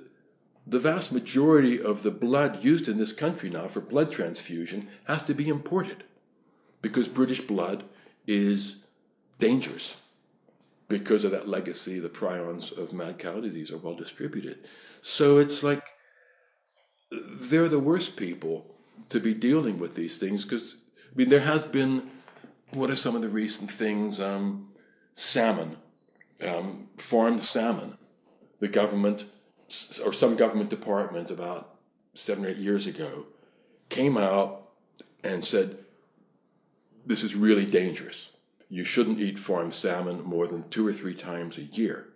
the 0.67 0.81
vast 0.81 1.13
majority 1.13 1.81
of 1.81 2.03
the 2.03 2.11
blood 2.11 2.65
used 2.65 2.89
in 2.89 2.99
this 2.99 3.13
country 3.13 3.49
now 3.49 3.69
for 3.69 3.81
blood 3.81 4.11
transfusion 4.11 4.89
has 5.05 5.23
to 5.23 5.35
be 5.35 5.49
imported 5.49 6.03
because 6.83 7.07
British 7.07 7.43
blood 7.43 7.85
is 8.29 8.77
dangerous 9.41 9.97
because 10.87 11.25
of 11.25 11.33
that 11.33 11.49
legacy. 11.49 11.99
The 11.99 12.09
prions 12.09 12.77
of 12.77 12.93
mad 12.93 13.19
cow 13.19 13.41
disease 13.41 13.73
are 13.73 13.79
well 13.79 13.95
distributed. 13.95 14.59
So 15.03 15.39
it's 15.39 15.65
like 15.65 15.83
they're 17.11 17.69
the 17.69 17.81
worst 17.81 18.17
people 18.17 18.67
to 19.09 19.19
be 19.19 19.35
dealing 19.35 19.79
with 19.79 19.95
these 19.95 20.19
things 20.19 20.45
because 20.45 20.77
I 21.11 21.17
mean, 21.17 21.31
there 21.31 21.41
has 21.41 21.65
been, 21.65 22.11
what 22.75 22.91
are 22.91 22.97
some 22.97 23.17
of 23.17 23.23
the 23.23 23.29
recent 23.29 23.71
things? 23.71 24.21
Um, 24.21 24.69
salmon, 25.15 25.77
um, 26.47 26.89
farmed 26.99 27.43
salmon. 27.43 27.97
The 28.61 28.69
government, 28.69 29.25
or 30.05 30.13
some 30.13 30.37
government 30.37 30.69
department 30.69 31.31
about 31.31 31.77
seven 32.15 32.45
or 32.45 32.49
eight 32.49 32.59
years 32.59 32.87
ago, 32.87 33.27
came 33.89 34.19
out 34.19 34.69
and 35.25 35.45
said, 35.45 35.79
this 37.09 37.25
is 37.25 37.35
really 37.35 37.65
dangerous. 37.65 38.29
You 38.69 38.85
shouldn't 38.85 39.19
eat 39.19 39.39
farmed 39.39 39.75
salmon 39.75 40.23
more 40.23 40.47
than 40.47 40.69
two 40.69 40.87
or 40.87 40.93
three 40.93 41.15
times 41.15 41.57
a 41.57 41.63
year. 41.63 42.09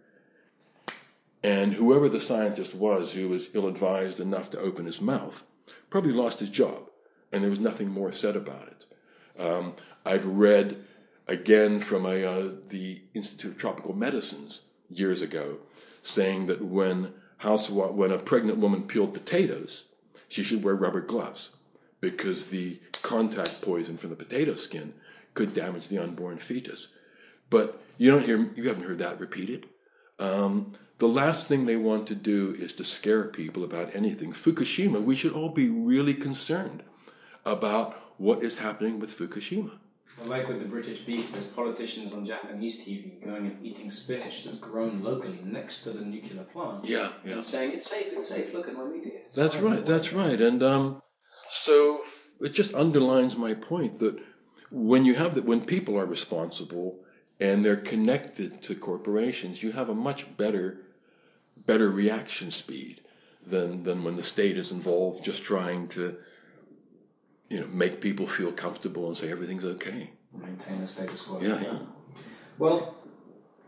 And 1.42 1.72
whoever 1.72 2.10
the 2.10 2.20
scientist 2.20 2.74
was 2.74 3.14
who 3.14 3.30
was 3.30 3.54
ill 3.54 3.66
advised 3.66 4.20
enough 4.20 4.50
to 4.50 4.60
open 4.60 4.84
his 4.84 5.00
mouth 5.00 5.44
probably 5.88 6.12
lost 6.12 6.40
his 6.40 6.50
job, 6.50 6.90
and 7.32 7.42
there 7.42 7.50
was 7.50 7.58
nothing 7.58 7.88
more 7.88 8.12
said 8.12 8.36
about 8.36 8.68
it. 8.68 9.42
Um, 9.42 9.74
I've 10.04 10.26
read 10.26 10.84
again 11.26 11.80
from 11.80 12.06
a, 12.06 12.24
uh, 12.24 12.50
the 12.68 13.00
Institute 13.14 13.52
of 13.52 13.58
Tropical 13.58 13.94
Medicines 13.94 14.60
years 14.90 15.22
ago 15.22 15.58
saying 16.02 16.46
that 16.46 16.62
when 16.62 17.14
when 17.42 18.12
a 18.12 18.18
pregnant 18.18 18.58
woman 18.58 18.84
peeled 18.84 19.12
potatoes, 19.12 19.84
she 20.28 20.44
should 20.44 20.62
wear 20.62 20.76
rubber 20.76 21.00
gloves 21.00 21.50
because 22.02 22.50
the 22.50 22.78
contact 23.00 23.62
poison 23.62 23.96
from 23.96 24.10
the 24.10 24.16
potato 24.16 24.54
skin 24.54 24.92
could 25.32 25.54
damage 25.54 25.88
the 25.88 25.96
unborn 25.96 26.36
fetus. 26.36 26.88
But 27.48 27.80
you 27.96 28.10
don't 28.10 28.26
hear 28.26 28.50
you 28.54 28.68
haven't 28.68 28.84
heard 28.84 28.98
that 28.98 29.18
repeated. 29.18 29.68
Um, 30.18 30.72
the 30.98 31.08
last 31.08 31.46
thing 31.46 31.64
they 31.64 31.76
want 31.76 32.06
to 32.08 32.14
do 32.14 32.54
is 32.58 32.74
to 32.74 32.84
scare 32.84 33.24
people 33.24 33.64
about 33.64 33.94
anything. 33.94 34.32
Fukushima, 34.32 35.02
we 35.02 35.16
should 35.16 35.32
all 35.32 35.48
be 35.48 35.68
really 35.68 36.14
concerned 36.14 36.82
about 37.44 37.96
what 38.18 38.42
is 38.42 38.56
happening 38.58 39.00
with 39.00 39.16
Fukushima. 39.16 39.72
like 40.26 40.46
with 40.46 40.60
the 40.60 40.68
British 40.68 41.00
beef, 41.00 41.32
there's 41.32 41.46
politicians 41.46 42.12
on 42.12 42.24
Japanese 42.24 42.84
TV 42.84 43.24
going 43.24 43.46
and 43.46 43.66
eating 43.66 43.90
spinach 43.90 44.44
that's 44.44 44.58
grown 44.58 45.02
locally 45.02 45.40
next 45.44 45.82
to 45.82 45.90
the 45.90 46.04
nuclear 46.04 46.44
plant. 46.44 46.84
Yeah, 46.84 47.10
yeah. 47.24 47.32
And 47.34 47.44
saying 47.44 47.72
it's 47.72 47.90
safe, 47.90 48.12
it's 48.12 48.28
safe. 48.28 48.52
Look 48.52 48.68
at 48.68 48.74
my 48.74 48.84
meat. 48.84 49.06
It's 49.06 49.34
that's 49.34 49.56
right. 49.56 49.84
That's 49.84 50.12
right. 50.12 50.40
And 50.40 50.62
um, 50.62 51.02
So 51.52 52.00
it 52.40 52.54
just 52.54 52.74
underlines 52.74 53.36
my 53.36 53.52
point 53.52 53.98
that 53.98 54.18
when 54.70 55.04
you 55.04 55.14
have 55.14 55.34
that, 55.34 55.44
when 55.44 55.62
people 55.64 55.98
are 55.98 56.06
responsible 56.06 56.98
and 57.38 57.62
they're 57.62 57.76
connected 57.76 58.62
to 58.62 58.74
corporations, 58.74 59.62
you 59.62 59.72
have 59.72 59.90
a 59.90 59.94
much 59.94 60.34
better, 60.38 60.80
better 61.66 61.90
reaction 61.90 62.50
speed 62.50 63.02
than 63.46 63.82
than 63.84 64.02
when 64.02 64.16
the 64.16 64.22
state 64.22 64.56
is 64.56 64.72
involved, 64.72 65.22
just 65.22 65.42
trying 65.42 65.88
to, 65.88 66.16
you 67.50 67.60
know, 67.60 67.66
make 67.66 68.00
people 68.00 68.26
feel 68.26 68.50
comfortable 68.52 69.08
and 69.08 69.16
say 69.16 69.30
everything's 69.30 69.64
okay. 69.64 70.10
Maintain 70.32 70.80
the 70.80 70.86
status 70.86 71.20
quo. 71.20 71.38
Yeah, 71.42 71.60
yeah. 71.60 71.78
Well, 72.56 72.96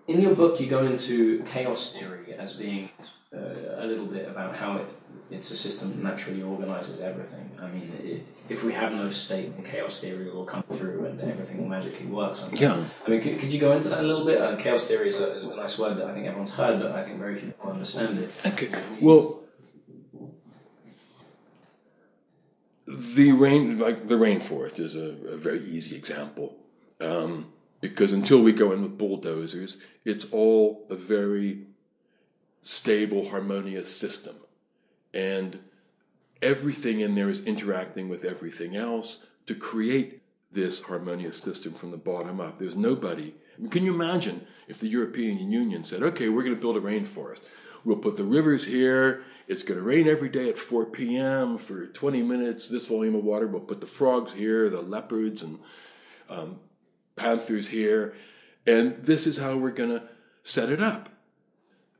in 0.06 0.20
your 0.20 0.34
book, 0.34 0.60
you 0.60 0.66
go 0.66 0.84
into 0.86 1.42
chaos 1.44 1.96
theory 1.96 2.34
as 2.34 2.54
being 2.54 2.90
uh, 3.34 3.38
a 3.78 3.86
little 3.86 4.06
bit 4.06 4.28
about 4.28 4.54
how 4.54 4.76
it, 4.76 4.86
it's 5.30 5.50
a 5.50 5.56
system 5.56 5.90
that 5.90 6.02
naturally 6.02 6.42
organizes 6.42 7.00
everything. 7.00 7.50
I 7.60 7.68
mean, 7.68 7.92
it, 8.02 8.26
if 8.48 8.62
we 8.62 8.72
have 8.74 8.92
no 8.92 9.08
state, 9.10 9.54
then 9.54 9.64
chaos 9.64 10.00
theory 10.00 10.30
will 10.30 10.44
come 10.44 10.62
through 10.64 11.06
and 11.06 11.20
everything 11.20 11.58
will 11.58 11.68
magically 11.68 12.06
work. 12.06 12.34
Somehow. 12.36 12.56
Yeah. 12.56 12.84
I 13.06 13.10
mean, 13.10 13.22
could, 13.22 13.38
could 13.38 13.52
you 13.52 13.60
go 13.60 13.72
into 13.72 13.88
that 13.88 14.00
a 14.00 14.02
little 14.02 14.26
bit? 14.26 14.40
Uh, 14.40 14.56
chaos 14.56 14.84
theory 14.84 15.08
is 15.08 15.18
a, 15.20 15.32
is 15.32 15.44
a 15.44 15.56
nice 15.56 15.78
word 15.78 15.96
that 15.96 16.06
I 16.06 16.12
think 16.12 16.26
everyone's 16.26 16.52
heard, 16.52 16.80
but 16.80 16.92
I 16.92 17.02
think 17.04 17.18
very 17.18 17.38
few 17.38 17.48
people 17.48 17.70
understand 17.70 18.18
it. 18.18 18.30
Okay. 18.44 18.70
Well, 19.00 19.40
the 22.86 23.32
rain, 23.32 23.78
like 23.78 24.08
the 24.08 24.16
rainforest, 24.16 24.78
is 24.78 24.94
a, 24.94 25.32
a 25.32 25.36
very 25.38 25.64
easy 25.64 25.96
example. 25.96 26.56
Um, 27.00 27.52
because 27.84 28.14
until 28.14 28.40
we 28.40 28.50
go 28.50 28.72
in 28.72 28.80
with 28.80 28.96
bulldozers, 28.96 29.76
it's 30.06 30.24
all 30.32 30.86
a 30.88 30.94
very 30.94 31.66
stable, 32.62 33.28
harmonious 33.28 33.94
system. 33.94 34.36
And 35.12 35.58
everything 36.40 37.00
in 37.00 37.14
there 37.14 37.28
is 37.28 37.44
interacting 37.44 38.08
with 38.08 38.24
everything 38.24 38.74
else 38.74 39.18
to 39.44 39.54
create 39.54 40.22
this 40.50 40.80
harmonious 40.80 41.36
system 41.36 41.74
from 41.74 41.90
the 41.90 41.98
bottom 41.98 42.40
up. 42.40 42.58
There's 42.58 42.74
nobody. 42.74 43.34
I 43.54 43.60
mean, 43.60 43.68
can 43.68 43.84
you 43.84 43.92
imagine 43.92 44.46
if 44.66 44.78
the 44.78 44.88
European 44.88 45.50
Union 45.52 45.84
said, 45.84 46.02
okay, 46.02 46.30
we're 46.30 46.42
going 46.42 46.56
to 46.56 46.62
build 46.62 46.78
a 46.78 46.80
rainforest. 46.80 47.40
We'll 47.84 47.98
put 47.98 48.16
the 48.16 48.24
rivers 48.24 48.64
here. 48.64 49.24
It's 49.46 49.62
going 49.62 49.78
to 49.78 49.84
rain 49.84 50.08
every 50.08 50.30
day 50.30 50.48
at 50.48 50.56
4 50.56 50.86
p.m. 50.86 51.58
for 51.58 51.84
20 51.88 52.22
minutes, 52.22 52.70
this 52.70 52.88
volume 52.88 53.14
of 53.14 53.24
water. 53.24 53.46
We'll 53.46 53.60
put 53.60 53.82
the 53.82 53.86
frogs 53.86 54.32
here, 54.32 54.70
the 54.70 54.80
leopards 54.80 55.42
and 55.42 55.58
um, 56.30 56.60
panthers 57.16 57.68
here. 57.68 58.14
And 58.66 58.96
this 59.04 59.26
is 59.26 59.38
how 59.38 59.56
we're 59.56 59.70
going 59.70 59.90
to 59.90 60.02
set 60.42 60.70
it 60.70 60.80
up. 60.80 61.08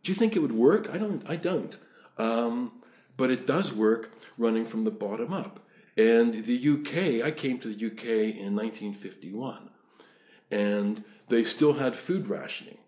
Do 0.03 0.13
you 0.13 0.17
think 0.17 0.37
it 0.37 0.41
would 0.41 0.53
work? 0.53 0.91
I 0.93 0.99
don't. 0.99 1.23
I 1.29 1.37
don't. 1.37 1.77
Um, 2.19 2.73
but 3.17 3.31
it 3.31 3.47
does 3.47 3.73
work 3.73 4.13
running 4.37 4.67
from 4.67 4.85
the 4.85 4.91
bottom 4.91 5.33
up. 5.33 5.61
And 5.97 6.45
the 6.45 6.57
UK, 6.57 7.25
I 7.25 7.31
came 7.31 7.59
to 7.61 7.69
the 7.69 7.87
UK 7.87 8.37
in 8.37 8.57
1951, 8.57 9.71
and 10.51 11.05
they 11.29 11.45
still 11.45 11.75
had 11.75 11.95
food 11.95 12.29
rationing 12.29 12.79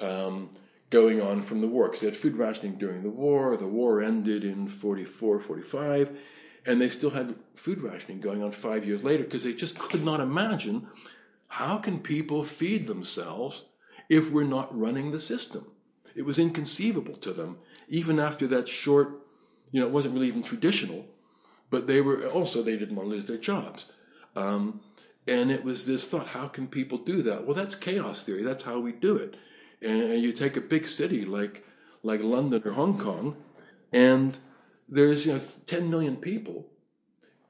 um, 0.00 0.50
going 0.90 1.20
on 1.20 1.42
from 1.42 1.60
the 1.60 1.66
war. 1.66 1.88
Because 1.88 2.00
they 2.00 2.06
had 2.06 2.16
food 2.16 2.36
rationing 2.36 2.78
during 2.78 3.02
the 3.02 3.10
war. 3.10 3.56
The 3.56 3.66
war 3.66 4.00
ended 4.00 4.44
in 4.44 4.68
44, 4.68 5.40
45, 5.40 6.16
and 6.64 6.80
they 6.80 6.88
still 6.88 7.10
had 7.10 7.34
food 7.54 7.82
rationing 7.82 8.20
going 8.20 8.42
on 8.42 8.52
five 8.52 8.86
years 8.86 9.02
later 9.02 9.24
because 9.24 9.44
they 9.44 9.52
just 9.52 9.78
could 9.78 10.04
not 10.04 10.20
imagine 10.20 10.86
how 11.48 11.78
can 11.78 12.00
people 12.00 12.44
feed 12.44 12.86
themselves 12.86 13.64
if 14.08 14.30
we're 14.30 14.44
not 14.44 14.76
running 14.76 15.10
the 15.10 15.20
system. 15.20 15.66
It 16.14 16.22
was 16.22 16.38
inconceivable 16.38 17.16
to 17.16 17.32
them, 17.32 17.58
even 17.88 18.18
after 18.18 18.46
that 18.48 18.68
short, 18.68 19.26
you 19.72 19.80
know, 19.80 19.86
it 19.86 19.92
wasn't 19.92 20.14
really 20.14 20.28
even 20.28 20.42
traditional, 20.42 21.04
but 21.70 21.86
they 21.86 22.00
were 22.00 22.26
also, 22.28 22.62
they 22.62 22.76
didn't 22.76 22.96
want 22.96 23.08
to 23.08 23.14
lose 23.14 23.26
their 23.26 23.36
jobs. 23.36 23.86
Um, 24.34 24.80
and 25.26 25.50
it 25.50 25.64
was 25.64 25.86
this 25.86 26.06
thought, 26.06 26.28
how 26.28 26.48
can 26.48 26.68
people 26.68 26.98
do 26.98 27.22
that? 27.22 27.44
Well, 27.44 27.54
that's 27.54 27.74
chaos 27.74 28.22
theory. 28.22 28.42
That's 28.42 28.64
how 28.64 28.78
we 28.78 28.92
do 28.92 29.16
it. 29.16 29.34
And 29.82 30.22
you 30.22 30.32
take 30.32 30.56
a 30.56 30.60
big 30.60 30.86
city 30.86 31.24
like, 31.24 31.64
like 32.02 32.22
London 32.22 32.62
or 32.64 32.72
Hong 32.72 32.98
Kong, 32.98 33.36
and 33.92 34.38
there's, 34.88 35.26
you 35.26 35.34
know, 35.34 35.40
10 35.66 35.90
million 35.90 36.16
people, 36.16 36.66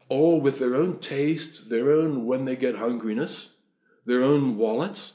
all 0.08 0.40
with 0.40 0.58
their 0.58 0.74
own 0.74 0.98
taste, 0.98 1.68
their 1.68 1.92
own 1.92 2.24
when 2.24 2.46
they 2.46 2.56
get 2.56 2.76
hungriness, 2.76 3.48
their 4.06 4.22
own 4.22 4.56
wallets, 4.56 5.12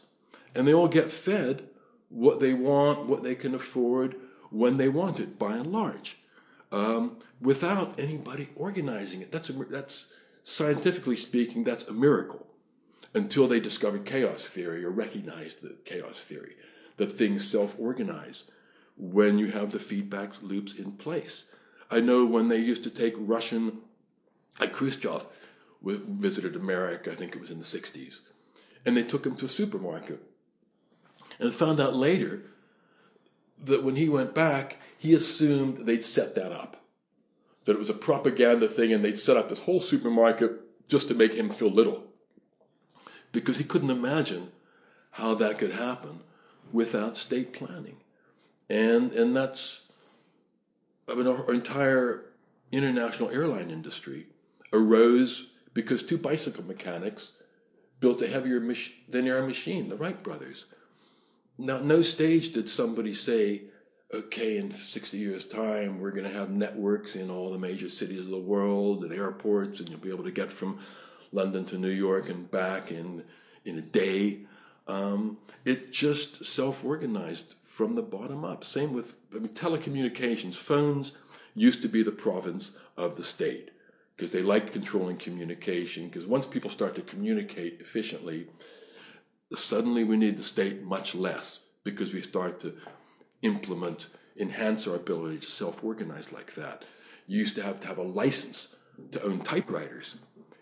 and 0.54 0.68
they 0.68 0.74
all 0.74 0.88
get 0.88 1.12
fed 1.12 1.64
what 2.10 2.40
they 2.40 2.54
want, 2.54 3.08
what 3.08 3.24
they 3.24 3.36
can 3.36 3.56
afford, 3.56 4.16
when 4.50 4.78
they 4.78 4.90
want 4.90 5.20
it, 5.20 5.40
by 5.40 5.56
and 5.56 5.72
large, 5.72 6.18
um, 6.72 7.18
without 7.40 7.98
anybody 7.98 8.50
organizing 8.56 9.22
it. 9.22 9.32
That's 9.32 9.50
a, 9.50 9.54
that's 9.54 10.10
scientifically 10.44 11.16
speaking, 11.16 11.64
that's 11.64 11.88
a 11.88 11.94
miracle. 11.94 12.46
Until 13.14 13.48
they 13.48 13.60
discovered 13.60 14.06
chaos 14.06 14.48
theory 14.48 14.86
or 14.86 14.90
recognized 14.90 15.62
the 15.62 15.76
chaos 15.84 16.24
theory, 16.24 16.56
that 16.98 17.12
things 17.12 17.50
self-organize 17.50 18.44
when 18.98 19.38
you 19.38 19.52
have 19.52 19.72
the 19.72 19.80
feedback 19.80 20.42
loops 20.42 20.76
in 20.76 20.94
place. 20.94 21.46
I 21.90 22.00
know 22.00 22.26
when 22.26 22.48
they 22.48 22.60
used 22.60 22.84
to 22.84 22.90
take 22.90 23.14
Russian, 23.18 23.80
like 24.60 24.72
Khrushchev 24.72 25.28
visited 25.84 26.56
America, 26.56 27.12
I 27.12 27.16
think 27.16 27.36
it 27.36 27.42
was 27.42 27.52
in 27.52 27.58
the 27.58 27.66
60s, 27.66 28.22
and 28.86 28.98
they 28.98 29.04
took 29.04 29.26
him 29.26 29.36
to 29.38 29.46
a 29.46 29.50
supermarket 29.50 30.22
and 31.40 31.54
found 31.54 31.80
out 31.80 31.96
later 31.96 32.42
that 33.64 33.84
when 33.84 33.96
he 33.96 34.10
went 34.10 34.34
back, 34.34 34.78
he 34.98 35.14
assumed 35.14 35.86
they'd 35.86 36.06
set 36.06 36.36
that 36.36 36.52
up. 36.52 36.78
That 37.66 37.74
it 37.74 37.80
was 37.80 37.90
a 37.90 37.96
propaganda 37.96 38.68
thing 38.68 38.92
and 38.92 39.04
they'd 39.04 39.18
set 39.18 39.38
up 39.38 39.50
this 39.50 39.60
whole 39.60 39.82
supermarket 39.82 40.52
just 40.88 41.08
to 41.08 41.14
make 41.14 41.34
him 41.34 41.50
feel 41.50 41.70
little. 41.70 42.04
Because 43.32 43.58
he 43.58 43.64
couldn't 43.64 43.92
imagine 43.92 44.52
how 45.12 45.36
that 45.36 45.60
could 45.60 45.72
happen 45.72 46.22
without 46.72 47.18
state 47.18 47.54
planning. 47.54 47.98
And, 48.70 49.12
and 49.12 49.36
that's, 49.36 49.82
I 51.08 51.16
mean, 51.16 51.28
our 51.28 51.54
entire 51.54 52.26
international 52.72 53.30
airline 53.30 53.70
industry 53.70 54.28
arose 54.74 55.48
because 55.74 56.04
two 56.04 56.18
bicycle 56.18 56.64
mechanics 56.64 57.34
built 58.02 58.22
a 58.22 58.28
heavier 58.28 58.60
mach- 58.60 58.92
than 59.08 59.28
air 59.28 59.46
machine, 59.46 59.88
the 59.88 59.96
Wright 59.96 60.22
brothers. 60.22 60.66
Now, 61.58 61.80
no 61.80 62.02
stage 62.02 62.52
did 62.52 62.68
somebody 62.68 63.16
say, 63.16 63.62
okay, 64.14 64.58
in 64.58 64.74
60 64.74 65.18
years' 65.18 65.46
time, 65.46 66.02
we're 66.02 66.12
going 66.12 66.30
to 66.30 66.38
have 66.38 66.50
networks 66.50 67.16
in 67.16 67.30
all 67.30 67.52
the 67.52 67.60
major 67.60 67.90
cities 67.90 68.22
of 68.22 68.32
the 68.32 68.38
world 68.38 69.04
and 69.04 69.14
airports, 69.14 69.80
and 69.80 69.88
you'll 69.88 70.00
be 70.00 70.10
able 70.10 70.24
to 70.24 70.32
get 70.32 70.52
from 70.52 70.80
London 71.32 71.64
to 71.66 71.78
New 71.78 71.90
York 71.90 72.30
and 72.30 72.50
back 72.50 72.92
in, 72.92 73.24
in 73.64 73.78
a 73.78 73.82
day. 73.82 74.40
Um, 74.88 75.38
it 75.64 75.94
just 75.94 76.44
self 76.44 76.84
organized 76.84 77.56
from 77.64 77.96
the 77.96 78.02
bottom 78.02 78.44
up. 78.44 78.64
Same 78.64 78.92
with 78.92 79.16
I 79.34 79.38
mean, 79.38 79.50
telecommunications. 79.50 80.56
Phones 80.56 81.14
used 81.54 81.84
to 81.84 81.88
be 81.88 82.02
the 82.02 82.12
province 82.12 82.72
of 82.98 83.16
the 83.16 83.24
state 83.24 83.72
because 84.16 84.32
they 84.32 84.42
like 84.42 84.72
controlling 84.72 85.18
communication. 85.18 86.08
Because 86.08 86.26
once 86.26 86.46
people 86.46 86.70
start 86.70 86.96
to 86.96 87.02
communicate 87.02 87.80
efficiently, 87.80 88.48
suddenly 89.56 90.04
we 90.04 90.18
need 90.18 90.38
the 90.38 90.44
state 90.44 90.84
much 90.84 91.16
less 91.16 91.62
because 91.84 92.14
we 92.14 92.22
start 92.22 92.60
to 92.62 92.76
implement, 93.42 94.08
enhance 94.38 94.88
our 94.88 94.96
ability 94.96 95.40
to 95.40 95.46
self 95.46 95.84
organize 95.84 96.32
like 96.32 96.56
that. 96.56 96.84
You 97.28 97.40
used 97.40 97.56
to 97.56 97.64
have 97.64 97.80
to 97.82 97.88
have 97.88 97.98
a 97.98 98.04
license 98.04 98.76
to 99.12 99.24
own 99.24 99.42
typewriters 99.42 100.18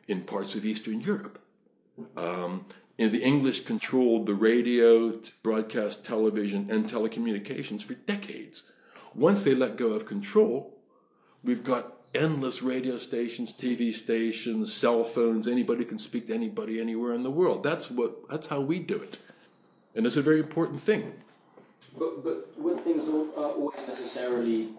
in 0.07 0.21
parts 0.21 0.55
of 0.55 0.65
Eastern 0.65 1.01
Europe. 1.01 1.41
Um, 2.15 2.65
and 2.97 3.11
the 3.11 3.23
English 3.23 3.65
controlled 3.65 4.25
the 4.25 4.33
radio, 4.33 5.19
broadcast 5.41 6.03
television, 6.03 6.69
and 6.69 6.89
telecommunications 6.89 7.83
for 7.83 7.93
decades. 7.93 8.63
Once 9.15 9.43
they 9.43 9.55
let 9.55 9.77
go 9.77 9.93
of 9.93 10.05
control, 10.05 10.77
we've 11.43 11.63
got 11.63 11.98
endless 12.13 12.61
radio 12.61 12.97
stations, 12.97 13.53
TV 13.53 13.93
stations, 13.93 14.73
cell 14.73 15.03
phones. 15.03 15.47
Anybody 15.47 15.85
can 15.85 15.99
speak 15.99 16.27
to 16.27 16.33
anybody 16.33 16.79
anywhere 16.79 17.13
in 17.13 17.23
the 17.23 17.31
world. 17.31 17.63
That's 17.63 17.89
what. 17.89 18.29
That's 18.29 18.47
how 18.47 18.61
we 18.61 18.79
do 18.79 18.97
it, 19.01 19.17
and 19.95 20.05
it's 20.05 20.15
a 20.15 20.21
very 20.21 20.39
important 20.39 20.81
thing. 20.81 21.13
But 21.97 22.23
but 22.23 22.57
would 22.57 22.79
things 22.81 23.07
are 23.07 23.43
always 23.43 23.87
necessarily 23.87 24.69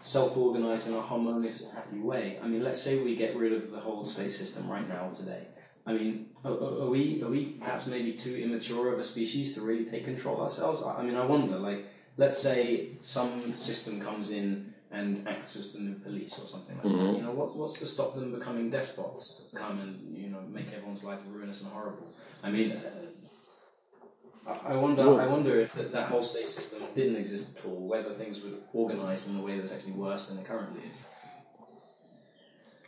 self-organized 0.00 0.88
in 0.88 0.94
a 0.94 1.00
harmonious 1.00 1.62
and 1.62 1.72
happy 1.72 1.98
way? 1.98 2.38
I 2.42 2.46
mean, 2.46 2.62
let's 2.62 2.80
say 2.80 3.02
we 3.02 3.16
get 3.16 3.36
rid 3.36 3.52
of 3.52 3.70
the 3.70 3.80
whole 3.80 4.04
state 4.04 4.32
system 4.32 4.68
right 4.68 4.86
now 4.88 5.08
today. 5.08 5.46
I 5.86 5.92
mean, 5.92 6.26
are, 6.44 6.52
are 6.52 6.90
we 6.90 7.22
are 7.22 7.28
we 7.28 7.56
perhaps 7.60 7.86
maybe 7.86 8.12
too 8.12 8.36
immature 8.36 8.92
of 8.92 8.98
a 8.98 9.02
species 9.02 9.54
to 9.54 9.60
really 9.60 9.84
take 9.84 10.04
control 10.04 10.40
ourselves? 10.40 10.82
I 10.82 11.02
mean, 11.02 11.16
I 11.16 11.24
wonder. 11.24 11.58
Like, 11.58 11.86
let's 12.16 12.38
say 12.38 12.90
some 13.00 13.54
system 13.56 14.00
comes 14.00 14.30
in 14.30 14.73
and 14.94 15.26
acts 15.28 15.56
as 15.56 15.72
the 15.72 15.80
new 15.80 15.94
police 15.94 16.38
or 16.38 16.46
something 16.46 16.76
like 16.76 16.86
mm-hmm. 16.86 17.06
that. 17.06 17.16
You 17.16 17.22
know, 17.22 17.32
what, 17.32 17.56
what's 17.56 17.78
to 17.80 17.86
stop 17.86 18.14
them 18.14 18.32
becoming 18.32 18.70
despots 18.70 19.48
to 19.50 19.56
come 19.56 19.80
and 19.80 20.16
you 20.16 20.28
know 20.28 20.40
make 20.52 20.72
everyone's 20.72 21.04
life 21.04 21.18
ruinous 21.28 21.62
and 21.62 21.72
horrible? 21.72 22.14
I 22.42 22.50
mean, 22.50 22.72
uh, 22.72 24.50
I 24.66 24.74
wonder. 24.76 25.08
Well, 25.08 25.20
I 25.20 25.26
wonder 25.26 25.58
if 25.60 25.72
that, 25.74 25.92
that 25.92 26.08
whole 26.08 26.22
state 26.22 26.48
system 26.48 26.82
didn't 26.94 27.16
exist 27.16 27.58
at 27.58 27.64
all, 27.64 27.88
whether 27.88 28.12
things 28.14 28.42
would 28.42 28.62
organise 28.72 29.26
in 29.26 29.36
a 29.36 29.42
way 29.42 29.56
that 29.56 29.62
was 29.62 29.72
actually 29.72 29.92
worse 29.92 30.28
than 30.28 30.38
it 30.38 30.44
currently 30.46 30.82
is. 30.90 31.04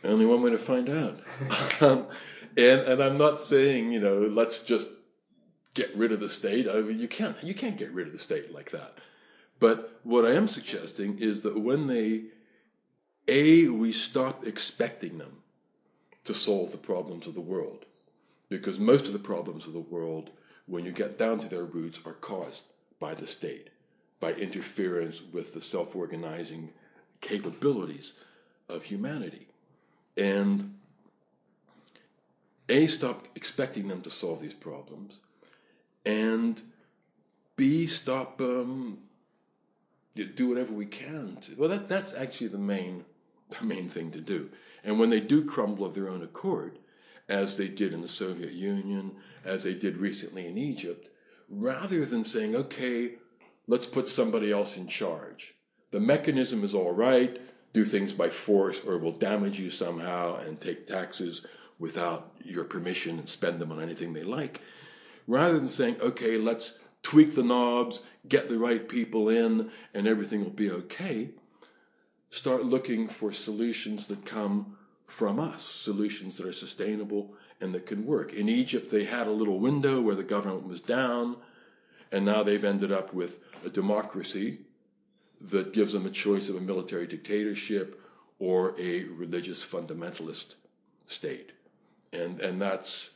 Only 0.03 0.25
one 0.25 0.41
way 0.43 0.51
to 0.51 0.59
find 0.59 0.89
out. 0.89 1.19
um, 1.81 2.07
and 2.55 2.81
and 2.81 3.03
I'm 3.03 3.17
not 3.17 3.41
saying 3.41 3.91
you 3.91 3.99
know 3.99 4.19
let's 4.21 4.59
just 4.59 4.89
get 5.73 5.95
rid 5.95 6.11
of 6.11 6.19
the 6.19 6.29
state. 6.29 6.67
I 6.67 6.81
mean, 6.81 6.99
you 6.99 7.07
can't 7.07 7.35
you 7.43 7.53
can't 7.53 7.77
get 7.77 7.91
rid 7.91 8.07
of 8.07 8.13
the 8.13 8.19
state 8.19 8.53
like 8.53 8.71
that. 8.71 8.97
But 9.59 9.99
what 10.03 10.25
I 10.25 10.33
am 10.33 10.47
suggesting 10.47 11.19
is 11.19 11.41
that 11.41 11.59
when 11.59 11.87
they 11.87 12.23
a 13.27 13.67
we 13.67 13.91
stop 13.91 14.45
expecting 14.45 15.17
them 15.17 15.37
to 16.23 16.33
solve 16.33 16.71
the 16.71 16.77
problems 16.77 17.27
of 17.27 17.33
the 17.33 17.41
world, 17.41 17.85
because 18.49 18.79
most 18.79 19.05
of 19.05 19.13
the 19.13 19.19
problems 19.19 19.65
of 19.67 19.73
the 19.73 19.79
world, 19.79 20.29
when 20.65 20.85
you 20.85 20.91
get 20.91 21.17
down 21.17 21.39
to 21.39 21.47
their 21.47 21.63
roots, 21.63 21.99
are 22.05 22.13
caused 22.13 22.63
by 22.99 23.13
the 23.13 23.27
state, 23.27 23.69
by 24.19 24.33
interference 24.33 25.21
with 25.31 25.53
the 25.53 25.61
self-organizing 25.61 26.69
capabilities 27.21 28.13
of 28.69 28.83
humanity. 28.83 29.47
And 30.15 30.75
A, 32.69 32.87
stop 32.87 33.27
expecting 33.35 33.87
them 33.87 34.01
to 34.01 34.09
solve 34.09 34.41
these 34.41 34.53
problems, 34.53 35.19
and 36.05 36.61
B, 37.55 37.87
stop, 37.87 38.39
um, 38.41 38.99
do 40.25 40.49
whatever 40.49 40.73
we 40.73 40.85
can 40.85 41.37
to. 41.41 41.55
Well, 41.55 41.69
that, 41.69 41.87
that's 41.87 42.13
actually 42.13 42.47
the 42.47 42.57
main, 42.57 43.05
the 43.49 43.65
main 43.65 43.89
thing 43.89 44.11
to 44.11 44.21
do. 44.21 44.49
And 44.83 44.99
when 44.99 45.09
they 45.09 45.19
do 45.19 45.43
crumble 45.43 45.85
of 45.85 45.95
their 45.95 46.09
own 46.09 46.23
accord, 46.23 46.79
as 47.29 47.57
they 47.57 47.67
did 47.67 47.93
in 47.93 48.01
the 48.01 48.07
Soviet 48.07 48.53
Union, 48.53 49.15
as 49.43 49.63
they 49.63 49.73
did 49.73 49.97
recently 49.97 50.47
in 50.47 50.57
Egypt, 50.57 51.09
rather 51.49 52.05
than 52.05 52.23
saying, 52.23 52.55
okay, 52.55 53.15
let's 53.67 53.85
put 53.85 54.09
somebody 54.09 54.51
else 54.51 54.77
in 54.77 54.87
charge. 54.87 55.55
The 55.91 55.99
mechanism 55.99 56.63
is 56.63 56.73
all 56.73 56.91
right, 56.91 57.41
do 57.73 57.85
things 57.85 58.13
by 58.13 58.29
force 58.29 58.81
or 58.85 58.95
it 58.95 59.01
will 59.01 59.11
damage 59.11 59.59
you 59.59 59.69
somehow 59.69 60.37
and 60.37 60.59
take 60.59 60.87
taxes 60.87 61.45
without 61.79 62.31
your 62.43 62.63
permission 62.63 63.19
and 63.19 63.29
spend 63.29 63.59
them 63.59 63.71
on 63.71 63.81
anything 63.81 64.13
they 64.13 64.23
like. 64.23 64.61
Rather 65.27 65.59
than 65.59 65.69
saying, 65.69 65.97
okay, 66.01 66.37
let's 66.37 66.79
tweak 67.03 67.35
the 67.35 67.43
knobs, 67.43 68.01
get 68.27 68.49
the 68.49 68.57
right 68.57 68.87
people 68.87 69.29
in, 69.29 69.71
and 69.93 70.07
everything 70.07 70.43
will 70.43 70.49
be 70.49 70.69
okay, 70.69 71.29
start 72.29 72.65
looking 72.65 73.07
for 73.07 73.31
solutions 73.31 74.07
that 74.07 74.25
come 74.25 74.77
from 75.05 75.39
us, 75.39 75.63
solutions 75.63 76.35
that 76.35 76.45
are 76.45 76.51
sustainable 76.51 77.33
and 77.61 77.73
that 77.73 77.85
can 77.85 78.05
work. 78.05 78.33
In 78.33 78.49
Egypt, 78.49 78.91
they 78.91 79.05
had 79.05 79.27
a 79.27 79.31
little 79.31 79.59
window 79.59 80.01
where 80.01 80.15
the 80.15 80.23
government 80.23 80.67
was 80.67 80.81
down, 80.81 81.37
and 82.11 82.25
now 82.25 82.43
they've 82.43 82.63
ended 82.63 82.91
up 82.91 83.13
with 83.13 83.39
a 83.65 83.69
democracy 83.69 84.59
that 85.39 85.73
gives 85.73 85.93
them 85.93 86.05
a 86.05 86.11
choice 86.11 86.49
of 86.49 86.55
a 86.55 86.61
military 86.61 87.07
dictatorship 87.07 88.01
or 88.39 88.75
a 88.79 89.05
religious 89.05 89.65
fundamentalist 89.65 90.55
state. 91.05 91.51
And, 92.13 92.39
and 92.41 92.61
that's, 92.61 93.11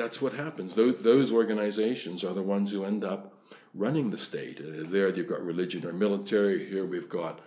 that's 0.00 0.22
what 0.22 0.32
happens. 0.32 0.74
Those, 0.74 0.96
those 1.02 1.30
organizations 1.30 2.24
are 2.24 2.32
the 2.32 2.42
ones 2.42 2.72
who 2.72 2.84
end 2.84 3.04
up 3.04 3.34
running 3.74 4.10
the 4.10 4.16
state. 4.16 4.58
Uh, 4.58 4.84
there 4.88 5.10
you've 5.10 5.28
got 5.28 5.44
religion 5.44 5.84
or 5.84 5.92
military. 5.92 6.66
Here 6.66 6.86
we've 6.86 7.08
got 7.08 7.40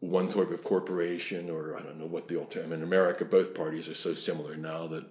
one 0.00 0.28
type 0.28 0.50
of 0.50 0.64
corporation, 0.64 1.50
or 1.50 1.76
I 1.76 1.82
don't 1.82 1.98
know 1.98 2.06
what 2.06 2.26
the 2.26 2.38
alternative. 2.38 2.72
In 2.72 2.82
America, 2.82 3.24
both 3.26 3.54
parties 3.54 3.88
are 3.88 3.94
so 3.94 4.14
similar 4.14 4.56
now 4.56 4.86
that, 4.86 5.04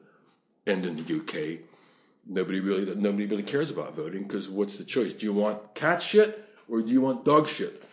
and 0.65 0.83
in 0.83 0.95
the 0.95 1.17
UK, 1.19 1.59
nobody 2.25 2.59
really 2.59 2.93
nobody 2.95 3.27
really 3.27 3.43
cares 3.43 3.69
about 3.69 3.95
voting 3.95 4.23
because 4.23 4.49
what's 4.49 4.77
the 4.77 4.83
choice? 4.83 5.13
Do 5.13 5.27
you 5.27 5.33
want 5.33 5.75
cat 5.75 6.01
shit 6.01 6.49
or 6.67 6.81
do 6.81 6.87
you 6.87 7.01
want 7.01 7.23
dog 7.23 7.47
shit 7.47 7.83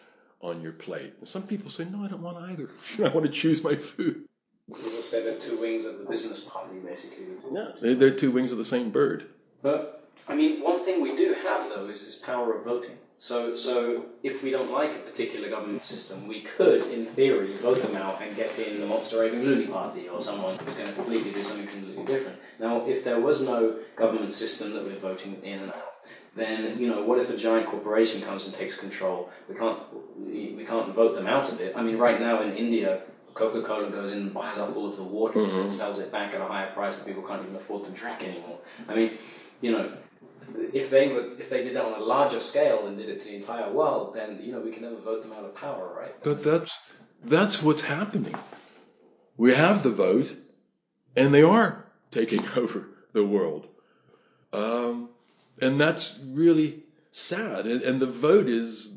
on 0.40 0.62
your 0.62 0.72
plate? 0.72 1.12
And 1.18 1.28
some 1.28 1.42
people 1.42 1.70
say, 1.70 1.84
no, 1.84 2.02
I 2.02 2.08
don't 2.08 2.22
want 2.22 2.38
either. 2.50 2.70
I 3.04 3.08
want 3.10 3.26
to 3.26 3.32
choose 3.32 3.62
my 3.62 3.76
food. 3.76 4.26
People 4.74 5.02
say 5.02 5.22
they're 5.22 5.38
two 5.38 5.60
wings 5.60 5.84
of 5.84 5.98
the 5.98 6.04
business 6.04 6.40
party, 6.44 6.78
basically. 6.84 7.26
Yeah, 7.50 7.72
they're 7.80 8.14
two 8.14 8.30
wings 8.30 8.52
of 8.52 8.58
the 8.58 8.64
same 8.64 8.90
bird. 8.90 9.26
But 9.62 10.08
I 10.28 10.34
mean, 10.34 10.62
one 10.62 10.84
thing 10.84 11.00
we 11.00 11.16
do 11.16 11.34
have 11.42 11.68
though 11.68 11.88
is 11.88 12.04
this 12.04 12.18
power 12.18 12.56
of 12.56 12.64
voting. 12.64 12.98
So, 13.18 13.54
so 13.54 14.06
if 14.22 14.42
we 14.42 14.50
don't 14.50 14.70
like 14.70 14.92
a 14.92 14.98
particular 15.00 15.50
government 15.50 15.84
system, 15.84 16.26
we 16.26 16.40
could, 16.40 16.80
in 16.90 17.04
theory, 17.04 17.52
vote 17.58 17.82
them 17.82 17.94
out 17.94 18.18
and 18.22 18.34
get 18.34 18.58
in 18.58 18.80
the 18.80 18.86
monster 18.86 19.20
raving 19.20 19.42
loony 19.42 19.66
party 19.66 20.08
or 20.08 20.22
someone 20.22 20.58
who's 20.58 20.72
going 20.72 20.86
to 20.86 20.94
completely 20.94 21.30
do 21.30 21.42
something 21.42 21.66
completely 21.66 22.02
different. 22.04 22.38
Now, 22.58 22.86
if 22.86 23.04
there 23.04 23.20
was 23.20 23.42
no 23.42 23.76
government 23.94 24.32
system 24.32 24.72
that 24.72 24.84
we're 24.84 24.96
voting 24.96 25.38
in 25.42 25.58
and 25.58 25.70
out, 25.70 25.96
then 26.34 26.80
you 26.80 26.88
know, 26.88 27.02
what 27.04 27.18
if 27.18 27.28
a 27.28 27.36
giant 27.36 27.66
corporation 27.66 28.22
comes 28.22 28.46
and 28.46 28.54
takes 28.54 28.78
control? 28.78 29.28
We 29.50 29.54
can't, 29.54 29.80
we 30.18 30.64
can't 30.66 30.94
vote 30.94 31.14
them 31.14 31.26
out 31.26 31.52
of 31.52 31.60
it. 31.60 31.74
I 31.76 31.82
mean, 31.82 31.98
right 31.98 32.18
now 32.18 32.40
in 32.40 32.56
India, 32.56 33.02
Coca-Cola 33.34 33.90
goes 33.90 34.12
in 34.12 34.18
and 34.18 34.34
buys 34.34 34.58
up 34.58 34.74
all 34.76 34.88
of 34.88 34.96
the 34.96 35.02
water 35.02 35.38
mm-hmm. 35.38 35.60
and 35.60 35.72
sells 35.72 35.98
it 35.98 36.10
back 36.10 36.34
at 36.34 36.40
a 36.40 36.44
higher 36.44 36.72
price 36.72 36.98
that 36.98 37.06
people 37.06 37.22
can't 37.22 37.42
even 37.42 37.56
afford 37.56 37.84
to 37.84 37.90
drink 37.90 38.22
anymore. 38.22 38.58
I 38.88 38.94
mean, 38.94 39.18
you 39.60 39.72
know, 39.72 39.92
if 40.72 40.90
they 40.90 41.08
were 41.08 41.30
if 41.38 41.48
they 41.50 41.62
did 41.62 41.74
that 41.76 41.84
on 41.84 42.00
a 42.00 42.04
larger 42.04 42.40
scale 42.40 42.86
and 42.86 42.96
did 42.96 43.08
it 43.08 43.20
to 43.20 43.26
the 43.26 43.36
entire 43.36 43.70
world, 43.70 44.14
then 44.14 44.40
you 44.42 44.52
know 44.52 44.60
we 44.60 44.70
can 44.70 44.82
never 44.82 44.96
vote 44.96 45.22
them 45.22 45.32
out 45.32 45.44
of 45.44 45.54
power, 45.54 45.94
right? 45.96 46.14
But 46.22 46.42
that's 46.42 46.78
that's 47.22 47.62
what's 47.62 47.82
happening. 47.82 48.34
We 49.36 49.54
have 49.54 49.82
the 49.82 49.90
vote, 49.90 50.36
and 51.16 51.32
they 51.32 51.42
are 51.42 51.86
taking 52.10 52.44
over 52.56 52.88
the 53.12 53.24
world, 53.24 53.68
um, 54.52 55.10
and 55.60 55.80
that's 55.80 56.18
really 56.24 56.84
sad. 57.12 57.66
And, 57.66 57.82
and 57.82 58.00
the 58.00 58.06
vote 58.06 58.48
is, 58.48 58.88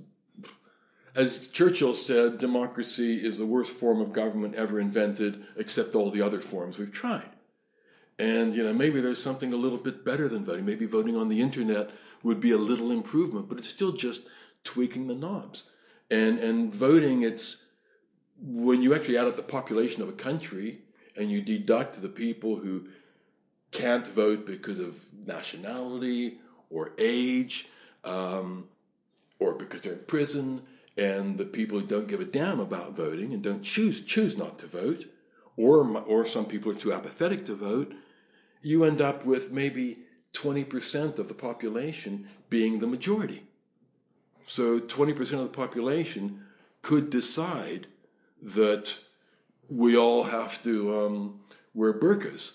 as 1.16 1.47
Churchill 1.49 1.93
said, 1.93 2.39
democracy 2.39 3.24
is 3.24 3.38
the 3.38 3.45
worst 3.45 3.72
form 3.72 4.01
of 4.01 4.14
government 4.14 4.55
ever 4.55 4.80
invented, 4.80 5.45
except 5.55 5.95
all 5.95 6.09
the 6.09 6.22
other 6.22 6.41
forms 6.41 6.78
we've 6.78 6.91
tried. 6.91 7.30
And, 8.18 8.55
you 8.55 8.64
know, 8.64 8.74
maybe 8.74 8.99
there's 8.99 9.22
something 9.22 9.53
a 9.53 9.57
little 9.57 9.78
bit 9.78 10.03
better 10.03 10.28
than 10.28 10.45
voting. 10.45 10.66
Maybe 10.66 10.86
voting 10.86 11.16
on 11.16 11.30
the 11.30 11.41
internet 11.41 11.91
would 12.24 12.39
be 12.39 12.51
a 12.51 12.57
little 12.57 12.91
improvement, 12.91 13.47
but 13.47 13.57
it's 13.57 13.70
still 13.70 13.91
just 13.91 14.24
tweaking 14.64 15.07
the 15.07 15.16
knobs. 15.16 15.66
And, 16.09 16.39
and 16.39 16.74
voting, 16.74 17.22
it's 17.22 17.66
when 18.39 18.82
you 18.82 18.95
actually 18.95 19.18
add 19.18 19.28
up 19.28 19.36
the 19.36 19.43
population 19.43 20.01
of 20.01 20.09
a 20.09 20.14
country 20.14 20.80
and 21.16 21.30
you 21.30 21.41
deduct 21.41 22.01
the 22.01 22.09
people 22.09 22.57
who 22.57 22.88
can't 23.72 24.07
vote 24.07 24.45
because 24.45 24.80
of 24.80 25.03
nationality 25.26 26.39
or 26.70 26.91
age 26.97 27.68
um, 28.03 28.68
or 29.39 29.53
because 29.53 29.82
they're 29.82 29.93
in 29.93 29.99
prison 29.99 30.61
and 30.98 31.38
the 31.38 31.46
people 31.46 31.80
who 31.80 31.86
don't 31.86 32.08
give 32.08 32.20
a 32.20 32.26
damn 32.26 32.60
about 32.60 32.96
voting 32.96 33.34
and 33.34 33.41
don't 33.41 33.64
choose 33.64 34.02
choose 34.02 34.38
not 34.38 34.60
to 34.60 34.68
vote 34.68 35.06
or 35.58 35.86
or 36.02 36.26
some 36.26 36.46
people 36.46 36.72
are 36.72 36.76
too 36.76 36.94
apathetic 36.94 37.46
to 37.46 37.56
vote 37.56 37.94
you 38.64 38.86
end 38.86 39.02
up 39.02 39.26
with 39.26 39.52
maybe 39.52 40.00
20% 40.34 41.20
of 41.20 41.28
the 41.28 41.34
population 41.34 42.28
being 42.50 42.80
the 42.80 42.88
majority. 42.88 43.43
So 44.47 44.80
20% 44.80 45.20
of 45.34 45.43
the 45.43 45.47
population 45.50 46.46
could 46.82 47.09
decide 47.09 47.88
that 48.42 48.97
we 49.70 49.96
all 49.96 50.24
have 50.24 50.62
to 50.63 51.05
um, 51.05 51.39
wear 51.74 51.93
burqas, 51.93 52.54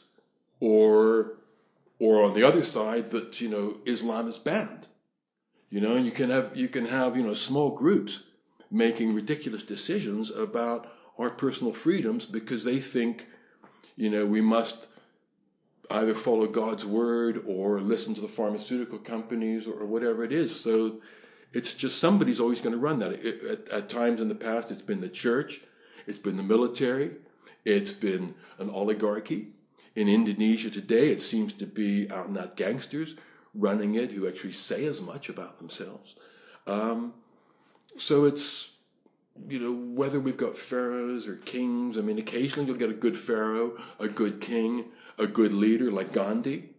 or 0.61 1.35
or 2.01 2.23
on 2.23 2.35
the 2.35 2.45
other 2.45 2.62
side 2.62 3.11
that 3.11 3.41
you 3.41 3.49
know 3.49 3.79
Islam 3.87 4.29
is 4.29 4.39
banned. 4.39 4.87
You 5.71 5.81
know, 5.81 5.97
and 5.97 6.05
you 6.05 6.12
can 6.12 6.29
have 6.31 6.55
you 6.55 6.69
can 6.69 6.87
have 6.87 7.17
you 7.17 7.23
know 7.23 7.35
small 7.35 7.71
groups 7.71 8.25
making 8.70 9.15
ridiculous 9.15 9.62
decisions 9.62 10.31
about 10.31 10.93
our 11.19 11.31
personal 11.31 11.73
freedoms 11.73 12.27
because 12.27 12.65
they 12.65 12.81
think 12.81 13.27
you 13.97 14.11
know 14.11 14.24
we 14.24 14.40
must 14.40 14.89
either 15.90 16.15
follow 16.15 16.47
God's 16.47 16.85
word 16.85 17.43
or 17.47 17.81
listen 17.81 18.15
to 18.15 18.20
the 18.20 18.28
pharmaceutical 18.28 18.99
companies 18.99 19.66
or 19.66 19.86
whatever 19.86 20.23
it 20.23 20.32
is. 20.32 20.59
So 20.59 21.01
it's 21.53 21.74
just 21.74 21.99
somebody's 21.99 22.40
always 22.40 22.61
going 22.61 22.74
to 22.74 22.78
run 22.78 22.99
that. 22.99 23.12
It, 23.12 23.45
at, 23.45 23.69
at, 23.70 23.89
times 23.89 24.20
in 24.20 24.28
the 24.28 24.35
past, 24.35 24.70
it's 24.70 24.82
been 24.82 25.01
the 25.01 25.09
church, 25.09 25.62
it's 26.07 26.19
been 26.19 26.36
the 26.36 26.43
military, 26.43 27.12
it's 27.65 27.93
been 27.93 28.35
an 28.59 28.70
oligarchy. 28.70 29.49
In 29.97 30.09
Indonesia 30.09 30.70
today, 30.70 31.11
it 31.11 31.23
seems 31.23 31.53
to 31.55 31.66
be 31.66 32.11
out 32.11 32.28
and 32.28 32.39
out 32.39 32.57
gangsters 32.57 33.16
running 33.55 33.95
it 33.95 34.12
who 34.12 34.28
actually 34.28 34.53
say 34.53 34.85
as 34.85 35.01
much 35.01 35.28
about 35.28 35.59
themselves. 35.59 36.15
Um, 36.66 37.15
so 37.99 38.25
it's, 38.25 38.70
you 39.49 39.59
know, 39.59 39.73
whether 39.73 40.19
we've 40.19 40.37
got 40.37 40.57
pharaohs 40.57 41.27
or 41.27 41.37
kings, 41.37 41.99
I 41.99 42.01
mean, 42.01 42.19
occasionally 42.19 42.66
you'll 42.69 42.79
get 42.79 42.91
a 42.91 42.95
good 42.95 43.19
pharaoh, 43.19 43.77
a 43.99 44.09
good 44.09 44.41
king, 44.41 44.87
a 45.19 45.27
good 45.27 45.53
leader 45.53 45.91
like 45.91 46.12
Gandhi. 46.12 46.70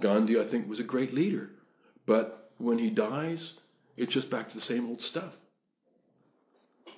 Gandhi, 0.00 0.40
I 0.40 0.44
think, 0.44 0.68
was 0.68 0.80
a 0.80 0.84
great 0.84 1.12
leader. 1.12 1.50
But 2.06 2.52
when 2.58 2.78
he 2.78 2.90
dies, 2.90 3.54
it's 3.96 4.12
just 4.12 4.30
back 4.30 4.48
to 4.48 4.54
the 4.54 4.60
same 4.60 4.88
old 4.88 5.02
stuff. 5.02 5.38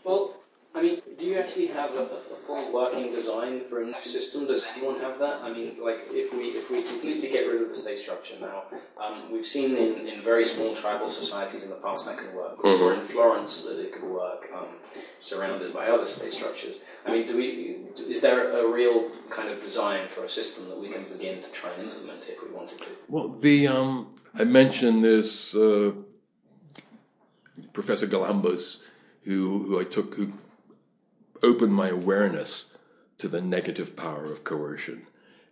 Well, 0.05 0.41
I 0.74 0.81
mean, 0.81 1.03
do 1.19 1.27
you 1.27 1.39
actually 1.39 1.66
have 1.66 1.94
a, 1.94 2.05
a, 2.05 2.36
full 2.47 2.73
working 2.73 3.12
design 3.12 3.62
for 3.62 3.82
a 3.82 3.86
new 3.86 4.03
system? 4.03 4.47
Does 4.47 4.65
anyone 4.74 5.01
have 5.01 5.19
that? 5.19 5.43
I 5.43 5.53
mean, 5.53 5.77
like 5.82 6.07
if 6.11 6.32
we 6.32 6.44
if 6.61 6.70
we 6.70 6.82
completely 6.82 7.28
get 7.28 7.47
rid 7.47 7.61
of 7.61 7.69
the 7.69 7.74
state 7.74 7.99
structure 7.99 8.36
now, 8.40 8.65
um, 8.99 9.31
we've 9.31 9.44
seen 9.44 9.77
in, 9.77 10.07
in 10.07 10.23
very 10.23 10.44
small 10.44 10.74
tribal 10.74 11.11
societies 11.11 11.65
in 11.65 11.70
the 11.70 11.77
past 11.77 12.07
that 12.07 12.16
can 12.16 12.35
work. 12.35 12.62
We 12.62 12.70
saw 12.70 12.93
in 12.94 13.01
Florence 13.01 13.65
that 13.66 13.78
it 13.81 13.93
could 13.93 14.05
work, 14.05 14.49
um, 14.55 14.69
surrounded 15.19 15.74
by 15.74 15.89
other 15.89 16.07
state 16.07 16.32
structures. 16.32 16.77
I 17.05 17.12
mean, 17.12 17.27
do 17.27 17.36
we? 17.36 17.78
Is 18.09 18.23
there 18.23 18.51
a 18.59 18.66
real 18.66 19.11
kind 19.28 19.51
of 19.51 19.61
design 19.61 20.09
for 20.09 20.24
a 20.24 20.28
system 20.28 20.70
that 20.70 20.78
we 20.78 20.89
can 20.89 21.05
begin 21.05 21.43
to 21.43 21.53
try 21.53 21.70
and 21.74 21.82
implement 21.85 22.20
if 22.27 22.43
we 22.43 22.51
wanted 22.51 22.78
to? 22.78 22.86
Well, 23.09 23.28
the 23.28 23.69
um, 23.69 24.15
I 24.35 24.44
mentioned 24.44 25.05
this 25.05 25.55
uh, 25.55 25.93
Professor 27.74 28.07
Galambos, 28.07 28.78
who, 29.24 29.65
who 29.65 29.78
I 29.78 29.85
took, 29.85 30.15
who 30.15 30.32
opened 31.43 31.74
my 31.74 31.89
awareness 31.89 32.73
to 33.19 33.28
the 33.28 33.40
negative 33.40 33.97
power 33.97 34.24
of 34.24 34.44
coercion 34.44 35.06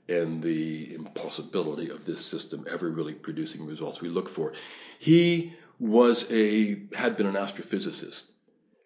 and 0.09 0.43
the 0.43 0.93
impossibility 0.95 1.89
of 1.89 2.05
this 2.05 2.25
system 2.25 2.67
ever 2.69 2.91
really 2.91 3.15
producing 3.15 3.65
results 3.65 4.01
we 4.01 4.09
look 4.09 4.29
for. 4.29 4.53
He 4.99 5.55
was 5.79 6.31
a 6.31 6.83
had 6.95 7.17
been 7.17 7.27
an 7.27 7.35
astrophysicist, 7.35 8.25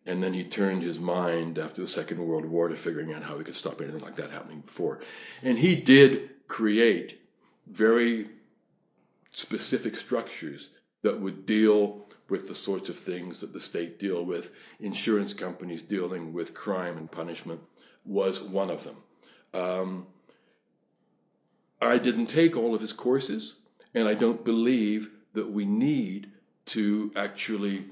and 0.06 0.22
then 0.22 0.34
he 0.34 0.44
turned 0.44 0.82
his 0.82 0.98
mind 0.98 1.58
after 1.58 1.80
the 1.80 1.88
Second 1.88 2.18
World 2.26 2.44
War 2.44 2.68
to 2.68 2.76
figuring 2.76 3.12
out 3.12 3.22
how 3.22 3.38
he 3.38 3.44
could 3.44 3.56
stop 3.56 3.80
anything 3.80 4.02
like 4.02 4.16
that 4.16 4.30
happening 4.30 4.60
before. 4.60 5.00
And 5.42 5.58
he 5.58 5.74
did 5.76 6.30
create 6.46 7.20
very 7.66 8.28
specific 9.32 9.96
structures 9.96 10.68
that 11.02 11.20
would 11.20 11.46
deal 11.46 12.06
with 12.28 12.48
the 12.48 12.54
sorts 12.54 12.88
of 12.88 12.98
things 12.98 13.40
that 13.40 13.52
the 13.52 13.60
state 13.60 13.98
deal 13.98 14.24
with. 14.24 14.50
Insurance 14.80 15.34
companies 15.34 15.82
dealing 15.82 16.32
with 16.32 16.54
crime 16.54 16.96
and 16.96 17.10
punishment 17.10 17.60
was 18.04 18.40
one 18.40 18.70
of 18.70 18.84
them. 18.84 18.96
Um, 19.52 20.06
I 21.80 21.98
didn't 21.98 22.26
take 22.26 22.56
all 22.56 22.74
of 22.74 22.80
his 22.80 22.92
courses, 22.92 23.56
and 23.94 24.08
I 24.08 24.14
don't 24.14 24.44
believe 24.44 25.10
that 25.34 25.50
we 25.50 25.64
need 25.64 26.30
to 26.66 27.12
actually 27.14 27.84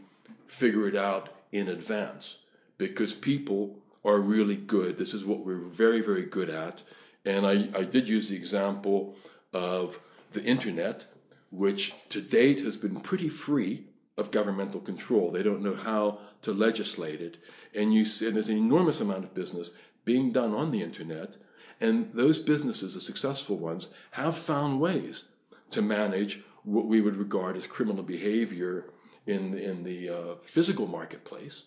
figure 0.46 0.88
it 0.88 0.96
out 0.96 1.28
in 1.50 1.68
advance 1.68 2.38
because 2.78 3.14
people 3.14 3.76
are 4.04 4.18
really 4.18 4.56
good. 4.56 4.98
This 4.98 5.14
is 5.14 5.24
what 5.24 5.44
we're 5.44 5.56
very, 5.58 6.00
very 6.00 6.24
good 6.24 6.50
at. 6.50 6.82
And 7.24 7.46
I, 7.46 7.68
I 7.78 7.84
did 7.84 8.08
use 8.08 8.28
the 8.28 8.36
example 8.36 9.14
of 9.52 10.00
the 10.32 10.42
internet, 10.42 11.04
which 11.50 11.92
to 12.08 12.20
date 12.20 12.60
has 12.62 12.76
been 12.76 13.00
pretty 13.00 13.28
free 13.28 13.84
of 14.18 14.30
governmental 14.30 14.80
control. 14.80 15.30
They 15.30 15.42
don't 15.42 15.62
know 15.62 15.74
how 15.74 16.18
to 16.42 16.52
legislate 16.52 17.20
it. 17.20 17.38
And 17.74 17.94
you 17.94 18.04
see, 18.04 18.26
and 18.26 18.36
there's 18.36 18.48
an 18.48 18.58
enormous 18.58 19.00
amount 19.00 19.24
of 19.24 19.34
business 19.34 19.70
being 20.04 20.32
done 20.32 20.54
on 20.54 20.70
the 20.70 20.82
internet. 20.82 21.36
And 21.80 22.10
those 22.12 22.38
businesses, 22.38 22.94
the 22.94 23.00
successful 23.00 23.56
ones, 23.56 23.88
have 24.12 24.36
found 24.36 24.80
ways 24.80 25.24
to 25.70 25.82
manage 25.82 26.42
what 26.64 26.86
we 26.86 27.00
would 27.00 27.16
regard 27.16 27.56
as 27.56 27.66
criminal 27.66 28.02
behavior 28.02 28.90
in, 29.26 29.56
in 29.58 29.82
the 29.82 30.08
uh, 30.08 30.34
physical 30.42 30.86
marketplace 30.86 31.64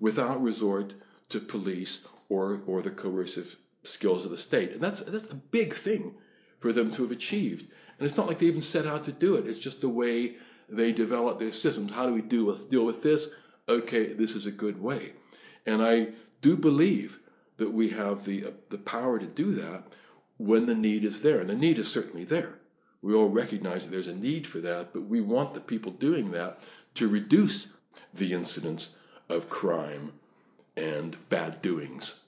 without 0.00 0.42
resort 0.42 0.94
to 1.28 1.40
police 1.40 2.06
or, 2.28 2.62
or 2.66 2.82
the 2.82 2.90
coercive 2.90 3.56
skills 3.82 4.24
of 4.24 4.30
the 4.30 4.38
state. 4.38 4.72
And 4.72 4.80
that's, 4.80 5.02
that's 5.02 5.28
a 5.28 5.34
big 5.34 5.74
thing 5.74 6.14
for 6.58 6.72
them 6.72 6.90
to 6.92 7.02
have 7.02 7.12
achieved. 7.12 7.70
And 7.98 8.08
it's 8.08 8.16
not 8.16 8.26
like 8.26 8.38
they 8.38 8.46
even 8.46 8.62
set 8.62 8.86
out 8.86 9.04
to 9.04 9.12
do 9.12 9.34
it. 9.36 9.46
It's 9.46 9.58
just 9.58 9.80
the 9.80 9.88
way 9.88 10.36
they 10.68 10.92
develop 10.92 11.38
their 11.38 11.52
systems. 11.52 11.92
How 11.92 12.06
do 12.06 12.14
we 12.14 12.22
do 12.22 12.44
with, 12.46 12.70
deal 12.70 12.84
with 12.84 13.02
this? 13.02 13.28
Okay, 13.68 14.12
this 14.12 14.32
is 14.32 14.46
a 14.46 14.50
good 14.50 14.80
way. 14.80 15.12
And 15.66 15.82
I 15.82 16.08
do 16.42 16.56
believe 16.56 17.20
that 17.56 17.72
we 17.72 17.90
have 17.90 18.24
the, 18.24 18.46
uh, 18.46 18.50
the 18.70 18.78
power 18.78 19.18
to 19.18 19.26
do 19.26 19.54
that 19.54 19.84
when 20.36 20.66
the 20.66 20.74
need 20.74 21.04
is 21.04 21.20
there. 21.20 21.40
And 21.40 21.48
the 21.48 21.54
need 21.54 21.78
is 21.78 21.90
certainly 21.90 22.24
there. 22.24 22.58
We 23.00 23.14
all 23.14 23.28
recognize 23.28 23.84
that 23.84 23.90
there's 23.90 24.08
a 24.08 24.14
need 24.14 24.46
for 24.46 24.58
that, 24.58 24.92
but 24.92 25.02
we 25.02 25.20
want 25.20 25.54
the 25.54 25.60
people 25.60 25.92
doing 25.92 26.30
that 26.32 26.58
to 26.94 27.08
reduce 27.08 27.68
the 28.12 28.32
incidence 28.32 28.90
of 29.28 29.48
crime 29.48 30.12
and 30.76 31.16
bad 31.28 31.62
doings 31.62 32.20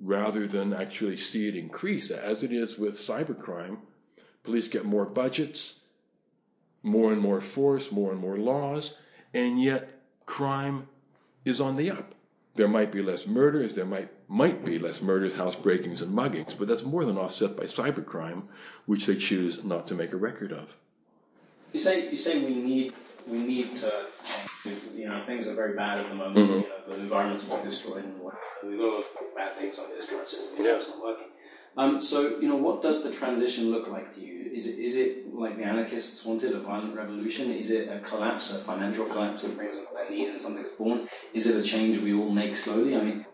rather 0.00 0.46
than 0.46 0.72
actually 0.72 1.16
see 1.16 1.48
it 1.48 1.56
increase. 1.56 2.10
As 2.10 2.42
it 2.42 2.52
is 2.52 2.78
with 2.78 2.94
cybercrime, 2.94 3.78
police 4.42 4.68
get 4.68 4.84
more 4.84 5.06
budgets, 5.06 5.80
more 6.84 7.12
and 7.12 7.20
more 7.20 7.40
force, 7.40 7.90
more 7.90 8.12
and 8.12 8.20
more 8.20 8.36
laws, 8.36 8.94
and 9.32 9.60
yet 9.60 10.00
crime 10.26 10.88
is 11.44 11.60
on 11.60 11.76
the 11.76 11.90
up. 11.90 12.14
There 12.54 12.68
might 12.68 12.92
be 12.92 13.02
less 13.02 13.26
murders, 13.26 13.74
there 13.74 13.84
might, 13.84 14.10
might 14.28 14.64
be 14.64 14.78
less 14.78 15.02
murders, 15.02 15.34
housebreakings, 15.34 16.00
and 16.00 16.16
muggings, 16.16 16.56
but 16.56 16.68
that's 16.68 16.84
more 16.84 17.04
than 17.04 17.18
offset 17.18 17.56
by 17.56 17.64
cybercrime, 17.64 18.44
which 18.86 19.06
they 19.06 19.16
choose 19.16 19.64
not 19.64 19.88
to 19.88 19.94
make 19.94 20.12
a 20.12 20.16
record 20.16 20.52
of. 20.52 20.76
You 21.72 21.80
say, 21.80 22.08
you 22.08 22.16
say 22.16 22.38
we 22.44 22.54
need 22.54 22.92
we 23.26 23.38
need 23.38 23.76
to. 23.76 24.06
You 24.94 25.08
know, 25.08 25.22
things 25.26 25.46
are 25.46 25.54
very 25.54 25.74
bad 25.74 25.98
at 25.98 26.08
the 26.08 26.14
moment. 26.14 26.36
Mm-hmm. 26.36 26.52
You 26.52 26.68
know, 26.68 26.96
the 26.96 27.00
environment's 27.00 27.44
being 27.44 27.62
destroyed, 27.62 28.04
and 28.04 28.14
we've 28.62 28.78
got 28.78 28.84
a 28.84 28.94
lot 28.94 28.98
of 29.00 29.36
bad 29.36 29.56
things 29.56 29.78
on 29.78 29.86
the 29.90 30.06
current 30.06 30.28
system. 30.28 30.64
Yeah. 30.64 30.76
It's 30.76 30.88
not 30.88 31.02
working. 31.02 31.26
Um, 31.76 32.00
so, 32.00 32.38
you 32.38 32.48
know, 32.48 32.56
what 32.56 32.82
does 32.82 33.02
the 33.02 33.10
transition 33.10 33.70
look 33.70 33.88
like 33.88 34.14
to 34.14 34.20
you? 34.20 34.50
Is 34.52 34.66
it 34.66 34.78
is 34.78 34.94
it 34.94 35.34
like 35.34 35.56
the 35.56 35.64
anarchists 35.64 36.24
wanted 36.24 36.52
a 36.52 36.60
violent 36.60 36.94
revolution? 36.94 37.52
Is 37.52 37.70
it 37.70 37.88
a 37.88 37.98
collapse, 37.98 38.54
a 38.54 38.58
financial 38.62 39.06
collapse 39.06 39.42
that 39.42 39.56
brings 39.56 39.74
them 39.74 39.86
their 39.92 40.08
knees 40.08 40.30
and 40.30 40.40
something's 40.40 40.68
born? 40.78 41.08
Is 41.32 41.48
it 41.48 41.56
a 41.56 41.62
change 41.62 41.98
we 41.98 42.14
all 42.14 42.30
make 42.30 42.54
slowly? 42.54 42.96
I 42.96 43.02
mean, 43.02 43.26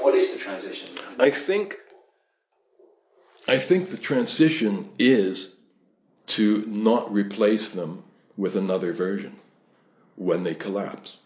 what 0.00 0.16
is 0.16 0.32
the 0.32 0.38
transition? 0.38 0.88
I 1.20 1.30
think, 1.30 1.76
I 3.46 3.58
think 3.58 3.90
the 3.90 3.96
transition 3.96 4.90
is 4.98 5.54
to 6.26 6.64
not 6.66 7.12
replace 7.12 7.68
them 7.68 8.02
with 8.36 8.56
another 8.56 8.92
version 8.92 9.36
when 10.16 10.42
they 10.42 10.56
collapse. 10.56 11.18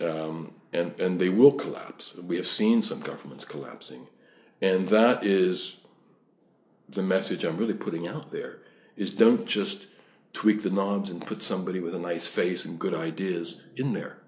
Um, 0.00 0.54
and, 0.72 0.98
and 0.98 1.20
they 1.20 1.28
will 1.28 1.52
collapse. 1.52 2.14
We 2.16 2.36
have 2.36 2.46
seen 2.46 2.82
some 2.82 3.00
governments 3.00 3.44
collapsing. 3.44 4.08
And 4.60 4.88
that 4.88 5.24
is 5.24 5.76
the 6.92 7.02
message 7.02 7.44
I'm 7.44 7.56
really 7.56 7.74
putting 7.74 8.06
out 8.06 8.32
there 8.32 8.58
is 8.96 9.10
don't 9.10 9.46
just 9.46 9.86
tweak 10.32 10.62
the 10.62 10.70
knobs 10.70 11.10
and 11.10 11.26
put 11.26 11.42
somebody 11.42 11.80
with 11.80 11.94
a 11.94 11.98
nice 11.98 12.26
face 12.26 12.64
and 12.64 12.78
good 12.78 12.94
ideas 12.94 13.60
in 13.76 13.92
there. 13.92 14.18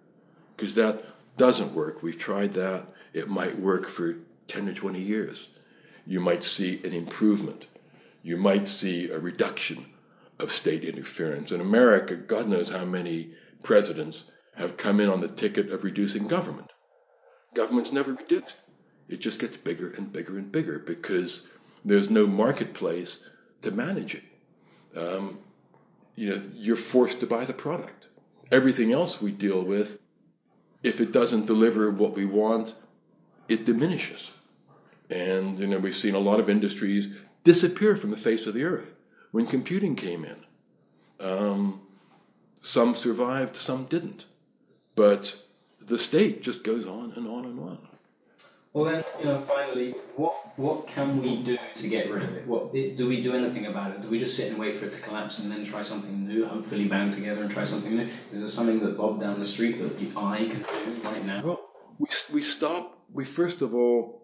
Because 0.57 0.75
that 0.75 1.05
doesn't 1.37 1.75
work. 1.75 2.03
We've 2.03 2.19
tried 2.19 2.55
that. 2.55 2.87
It 3.13 3.29
might 3.29 3.59
work 3.59 3.89
for 3.89 4.17
10 4.49 4.69
or 4.69 4.75
20 4.75 5.01
years. 5.01 5.49
You 6.07 6.21
might 6.21 6.43
see 6.43 6.81
an 6.85 6.93
improvement. 6.93 7.67
You 8.23 8.37
might 8.37 8.69
see 8.69 9.09
a 9.11 9.19
reduction 9.19 9.87
of 10.39 10.53
state 10.53 10.85
interference. 10.85 11.53
In 11.53 11.61
America, 11.61 12.17
God 12.17 12.49
knows 12.49 12.71
how 12.71 12.85
many 12.85 13.31
presidents 13.63 14.25
have 14.57 14.77
come 14.77 15.01
in 15.01 15.09
on 15.09 15.21
the 15.21 15.29
ticket 15.29 15.71
of 15.71 15.85
reducing 15.85 16.27
government. 16.27 16.71
Government's 17.55 17.93
never 17.93 18.13
reduced. 18.13 18.57
It 19.09 19.21
just 19.21 19.41
gets 19.41 19.57
bigger 19.57 19.91
and 19.91 20.13
bigger 20.13 20.39
and 20.39 20.51
bigger 20.51 20.79
because 20.79 21.43
there's 21.85 22.11
no 22.11 22.27
marketplace 22.27 23.19
to 23.63 23.71
manage 23.71 24.15
it. 24.15 24.25
Um, 24.97 25.39
you 26.17 26.31
know, 26.31 26.43
you're 26.55 26.77
forced 26.77 27.21
to 27.21 27.27
buy 27.27 27.45
the 27.45 27.53
product. 27.53 28.09
Everything 28.51 28.93
else 28.93 29.21
we 29.21 29.33
deal 29.33 29.63
with, 29.63 29.99
if 30.83 31.01
it 31.01 31.13
doesn't 31.13 31.47
deliver 31.47 31.91
what 31.91 32.15
we 32.15 32.25
want, 32.25 32.77
it 33.49 33.65
diminishes. 33.65 34.31
And 35.11 35.59
you 35.59 35.67
know, 35.67 35.79
we've 35.79 35.97
seen 35.97 36.15
a 36.15 36.21
lot 36.21 36.41
of 36.41 36.49
industries 36.49 37.09
disappear 37.43 37.97
from 37.97 38.11
the 38.11 38.17
face 38.17 38.47
of 38.47 38.55
the 38.55 38.65
earth 38.65 38.95
when 39.33 39.47
computing 39.47 39.97
came 39.97 40.25
in. 40.25 40.37
Um, 41.21 41.81
some 42.63 42.95
survived, 42.95 43.57
some 43.57 43.87
didn't. 43.87 44.27
But 44.95 45.37
the 45.81 45.99
state 45.99 46.43
just 46.43 46.63
goes 46.63 46.87
on 46.87 47.13
and 47.17 47.27
on 47.27 47.45
and 47.45 47.59
on. 47.61 47.89
Well, 48.75 48.87
then, 48.87 49.05
you 49.21 49.27
know, 49.27 49.39
finally, 49.39 49.95
what 50.17 50.59
what 50.59 50.89
can 50.89 51.23
we 51.23 51.45
do 51.45 51.57
to 51.77 51.89
get 51.89 52.11
rid 52.11 52.25
of 52.25 52.35
it? 52.35 52.45
What 52.45 52.73
do 52.73 53.09
we 53.09 53.23
do 53.23 53.33
anything 53.33 53.67
about 53.67 53.93
it? 53.93 54.03
Do 54.03 54.09
we 54.09 54.19
just 54.19 54.37
sit 54.37 54.51
and 54.51 54.59
wait 54.59 54.77
for 54.77 54.87
it 54.87 54.97
to 54.97 55.01
collapse 55.01 55.39
and 55.39 55.51
then 55.51 55.65
try 55.65 55.83
something 55.83 56.27
new? 56.27 56.45
Hopefully, 56.45 56.89
band 56.89 57.13
together 57.15 57.43
and 57.43 57.51
try 57.53 57.63
something 57.63 57.95
new. 57.95 58.09
Is 58.33 58.41
there 58.41 58.49
something 58.49 58.81
that 58.81 58.97
Bob 58.97 59.21
down 59.21 59.39
the 59.39 59.45
street 59.45 59.81
that 59.81 60.17
I 60.17 60.47
can 60.47 60.59
do 60.59 60.93
right 61.05 61.25
now? 61.25 61.43
Well, 61.45 61.61
we 62.01 62.09
we 62.33 62.43
stop. 62.43 62.99
We 63.13 63.25
first 63.25 63.63
of 63.63 63.77
all 63.77 64.23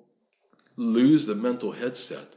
lose 0.74 1.26
the 1.26 1.36
mental 1.36 1.70
headset 1.70 2.34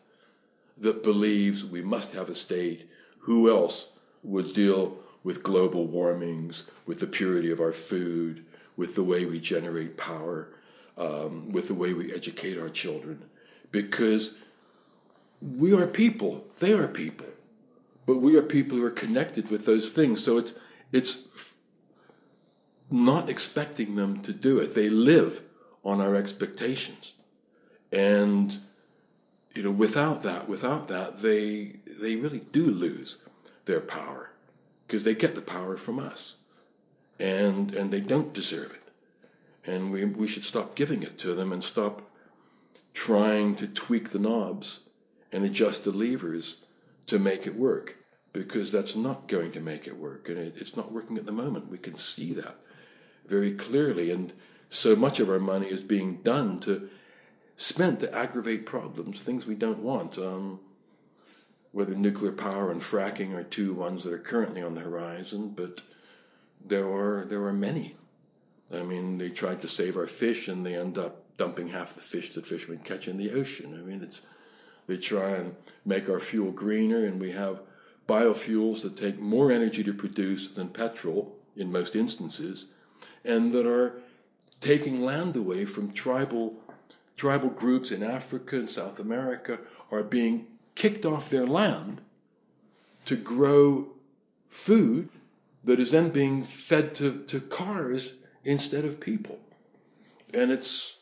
that 0.77 1.01
believes 1.01 1.65
we 1.65 1.81
must 1.81 2.13
have 2.13 2.29
a 2.29 2.35
state. 2.35 2.91
Who 3.21 3.49
else 3.49 3.89
would 4.21 4.53
deal 4.53 4.99
with 5.23 5.41
global 5.41 5.87
warmings, 5.87 6.65
with 6.85 6.99
the 6.99 7.07
purity 7.07 7.49
of 7.49 7.59
our 7.59 7.71
food, 7.71 8.45
with 8.77 8.93
the 8.93 9.03
way 9.03 9.25
we 9.25 9.39
generate 9.39 9.97
power? 9.97 10.49
Um, 10.97 11.51
with 11.51 11.67
the 11.67 11.73
way 11.73 11.93
we 11.93 12.13
educate 12.13 12.57
our 12.57 12.69
children 12.69 13.23
because 13.71 14.33
we 15.41 15.73
are 15.73 15.87
people, 15.87 16.45
they 16.59 16.73
are 16.73 16.87
people, 16.87 17.27
but 18.05 18.17
we 18.17 18.37
are 18.37 18.41
people 18.41 18.77
who 18.77 18.85
are 18.85 18.91
connected 18.91 19.49
with 19.49 19.65
those 19.65 19.91
things. 19.91 20.23
So 20.23 20.37
it's, 20.37 20.53
it's 20.91 21.23
not 22.89 23.29
expecting 23.29 23.95
them 23.95 24.21
to 24.21 24.33
do 24.33 24.59
it. 24.59 24.75
They 24.75 24.89
live 24.89 25.41
on 25.83 25.99
our 25.99 26.15
expectations. 26.15 27.13
And, 27.91 28.57
you 29.53 29.63
know, 29.63 29.71
without 29.71 30.23
that, 30.23 30.47
without 30.47 30.87
that, 30.87 31.21
they, 31.21 31.79
they 31.85 32.15
really 32.15 32.39
do 32.51 32.65
lose 32.65 33.17
their 33.65 33.81
power 33.81 34.31
because 34.87 35.03
they 35.03 35.15
get 35.15 35.35
the 35.35 35.41
power 35.41 35.77
from 35.77 35.99
us 35.99 36.35
and, 37.19 37.73
and 37.73 37.91
they 37.91 37.99
don't 37.99 38.33
deserve 38.33 38.71
it. 38.71 38.82
And 39.65 39.91
we, 39.91 40.05
we 40.05 40.27
should 40.27 40.43
stop 40.43 40.75
giving 40.75 41.03
it 41.03 41.17
to 41.19 41.33
them 41.33 41.51
and 41.51 41.63
stop 41.63 42.01
trying 42.93 43.55
to 43.55 43.67
tweak 43.67 44.09
the 44.09 44.19
knobs 44.19 44.81
and 45.31 45.43
adjust 45.43 45.83
the 45.83 45.91
levers 45.91 46.57
to 47.07 47.17
make 47.17 47.47
it 47.47 47.55
work 47.55 47.97
because 48.33 48.71
that's 48.71 48.95
not 48.95 49.27
going 49.27 49.51
to 49.51 49.59
make 49.59 49.87
it 49.87 49.97
work. 49.97 50.29
And 50.29 50.37
it, 50.37 50.55
it's 50.57 50.75
not 50.75 50.91
working 50.91 51.17
at 51.17 51.25
the 51.25 51.31
moment. 51.31 51.69
We 51.69 51.77
can 51.77 51.97
see 51.97 52.33
that 52.33 52.55
very 53.27 53.53
clearly. 53.53 54.11
And 54.11 54.33
so 54.69 54.95
much 54.95 55.19
of 55.19 55.29
our 55.29 55.39
money 55.39 55.67
is 55.67 55.81
being 55.81 56.17
done 56.23 56.59
to 56.61 56.89
spent 57.55 57.99
to 58.01 58.13
aggravate 58.13 58.65
problems, 58.65 59.21
things 59.21 59.45
we 59.45 59.55
don't 59.55 59.79
want. 59.79 60.17
Um, 60.17 60.59
whether 61.71 61.95
nuclear 61.95 62.31
power 62.31 62.71
and 62.71 62.81
fracking 62.81 63.33
are 63.33 63.43
two 63.43 63.73
ones 63.73 64.03
that 64.03 64.13
are 64.13 64.19
currently 64.19 64.61
on 64.61 64.75
the 64.75 64.81
horizon, 64.81 65.49
but 65.49 65.81
there 66.63 66.87
are 66.87 67.25
there 67.25 67.43
are 67.43 67.53
many. 67.53 67.97
I 68.73 68.81
mean, 68.81 69.17
they 69.17 69.29
tried 69.29 69.61
to 69.61 69.69
save 69.69 69.97
our 69.97 70.07
fish, 70.07 70.47
and 70.47 70.65
they 70.65 70.75
end 70.75 70.97
up 70.97 71.23
dumping 71.37 71.69
half 71.69 71.95
the 71.95 72.01
fish 72.01 72.33
that 72.33 72.45
fishermen 72.45 72.79
catch 72.79 73.07
in 73.07 73.17
the 73.17 73.31
ocean. 73.31 73.77
I 73.77 73.81
mean, 73.87 74.01
it's 74.01 74.21
they 74.87 74.97
try 74.97 75.31
and 75.31 75.55
make 75.85 76.09
our 76.09 76.19
fuel 76.19 76.51
greener, 76.51 77.05
and 77.05 77.19
we 77.19 77.31
have 77.31 77.61
biofuels 78.07 78.81
that 78.81 78.97
take 78.97 79.19
more 79.19 79.51
energy 79.51 79.83
to 79.83 79.93
produce 79.93 80.49
than 80.49 80.69
petrol 80.69 81.35
in 81.55 81.71
most 81.71 81.95
instances, 81.95 82.65
and 83.23 83.53
that 83.53 83.65
are 83.65 84.01
taking 84.59 85.03
land 85.03 85.35
away 85.35 85.65
from 85.65 85.91
tribal 85.91 86.55
tribal 87.15 87.49
groups 87.49 87.91
in 87.91 88.01
Africa 88.01 88.55
and 88.55 88.69
South 88.69 88.99
America 88.99 89.59
are 89.91 90.03
being 90.03 90.47
kicked 90.75 91.05
off 91.05 91.29
their 91.29 91.45
land 91.45 92.01
to 93.05 93.15
grow 93.15 93.87
food 94.49 95.09
that 95.63 95.79
is 95.79 95.91
then 95.91 96.09
being 96.09 96.43
fed 96.43 96.95
to, 96.95 97.23
to 97.23 97.39
cars 97.39 98.13
instead 98.43 98.85
of 98.85 98.99
people. 98.99 99.39
And 100.33 100.51
it's, 100.51 100.97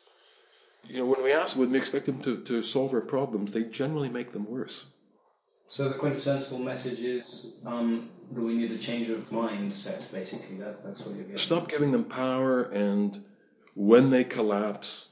you 0.88 0.97
know, 0.97 1.05
when 1.05 1.23
we 1.23 1.31
ask 1.31 1.53
them, 1.53 1.61
when 1.61 1.72
we 1.72 1.77
expect 1.77 2.05
them 2.05 2.22
to, 2.23 2.41
to 2.43 2.63
solve 2.63 2.93
our 2.93 3.01
problems, 3.01 3.53
they 3.53 3.63
generally 3.63 4.09
make 4.09 4.31
them 4.31 4.49
worse. 4.49 4.85
So 5.68 5.88
the 5.88 5.95
quintessential 5.95 6.59
message 6.59 6.99
is 6.99 7.61
um, 7.65 8.09
that 8.34 8.41
we 8.41 8.55
need 8.55 8.72
a 8.72 8.77
change 8.77 9.09
of 9.09 9.30
mindset, 9.30 10.11
basically. 10.11 10.57
That, 10.57 10.84
that's 10.84 11.05
what 11.05 11.15
you're 11.15 11.23
getting. 11.23 11.38
Stop 11.38 11.69
giving 11.69 11.93
them 11.93 12.03
power, 12.03 12.63
and 12.63 13.23
when 13.73 14.09
they 14.09 14.26
collapse, 14.26 15.07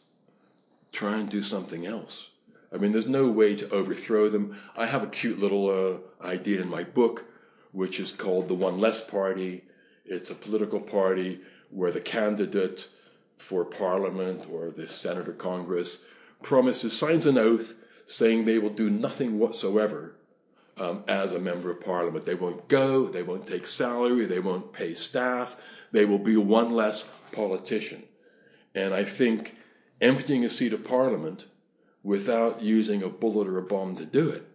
try 0.91 1.15
and 1.18 1.30
do 1.30 1.43
something 1.43 1.85
else. 1.85 2.31
I 2.73 2.77
mean, 2.77 2.91
there's 2.91 3.07
no 3.07 3.30
way 3.30 3.56
to 3.56 3.69
overthrow 3.69 4.27
them. 4.27 4.60
I 4.76 4.85
have 4.85 5.01
a 5.01 5.07
cute 5.07 5.39
little 5.39 5.69
uh, 5.69 6.26
idea 6.27 6.61
in 6.61 6.69
my 6.69 6.84
book, 6.84 7.26
which 7.72 7.99
is 7.99 8.11
called 8.11 8.49
the 8.49 8.53
One 8.53 8.80
Less 8.80 9.01
Party. 9.01 9.64
It's 10.06 10.30
a 10.30 10.35
political 10.35 10.81
party 10.81 11.39
where 11.70 11.91
the 11.91 12.02
candidate 12.02 12.88
for 13.38 13.64
parliament 13.64 14.46
or 14.52 14.70
the 14.70 14.88
Senate 14.88 15.28
or 15.28 15.34
Congress 15.34 16.00
promises, 16.44 16.98
signs 16.98 17.26
an 17.26 17.38
oath 17.38 17.74
saying 18.06 18.46
they 18.46 18.60
will 18.60 18.70
do 18.70 18.90
nothing 18.90 19.40
whatsoever 19.40 20.16
um, 20.78 21.04
as 21.08 21.34
a 21.34 21.40
member 21.40 21.70
of 21.70 21.82
parliament. 21.82 22.26
They 22.26 22.36
won't 22.36 22.68
go, 22.68 23.08
they 23.08 23.24
won't 23.24 23.48
take 23.48 23.68
salary, 23.68 24.26
they 24.26 24.40
won't 24.40 24.74
pay 24.74 24.94
staff, 24.94 25.58
they 25.91 26.06
will 26.06 26.20
be 26.20 26.38
one 26.38 26.72
less 26.72 27.08
politician. 27.32 28.04
And 28.74 28.94
I 28.94 29.04
think 29.04 29.56
emptying 30.02 30.46
a 30.46 30.50
seat 30.50 30.74
of 30.74 30.84
parliament 30.84 31.46
without 32.04 32.62
using 32.62 33.04
a 33.04 33.10
bullet 33.10 33.48
or 33.48 33.58
a 33.58 33.64
bomb 33.64 33.96
to 33.98 34.06
do 34.06 34.30
it 34.30 34.46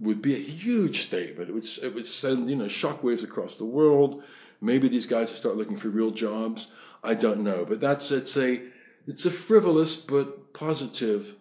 would 0.00 0.20
be 0.20 0.34
a 0.34 0.38
huge 0.38 1.02
statement. 1.02 1.48
It 1.48 1.52
would, 1.52 1.66
it 1.82 1.94
would 1.94 2.08
send, 2.08 2.50
you 2.50 2.56
know, 2.56 2.64
shockwaves 2.64 3.22
across 3.22 3.56
the 3.56 3.64
world. 3.64 4.22
Maybe 4.62 4.88
these 4.88 5.06
guys 5.06 5.28
will 5.28 5.36
start 5.36 5.56
looking 5.56 5.76
for 5.76 5.88
real 5.88 6.10
jobs. 6.10 6.68
I 7.02 7.14
don't 7.14 7.40
know. 7.40 7.64
But 7.64 7.80
that's, 7.80 8.10
it's 8.10 8.36
a, 8.36 8.62
it's 9.06 9.26
a 9.26 9.30
frivolous 9.30 9.96
but 9.96 10.54
positive 10.54 11.34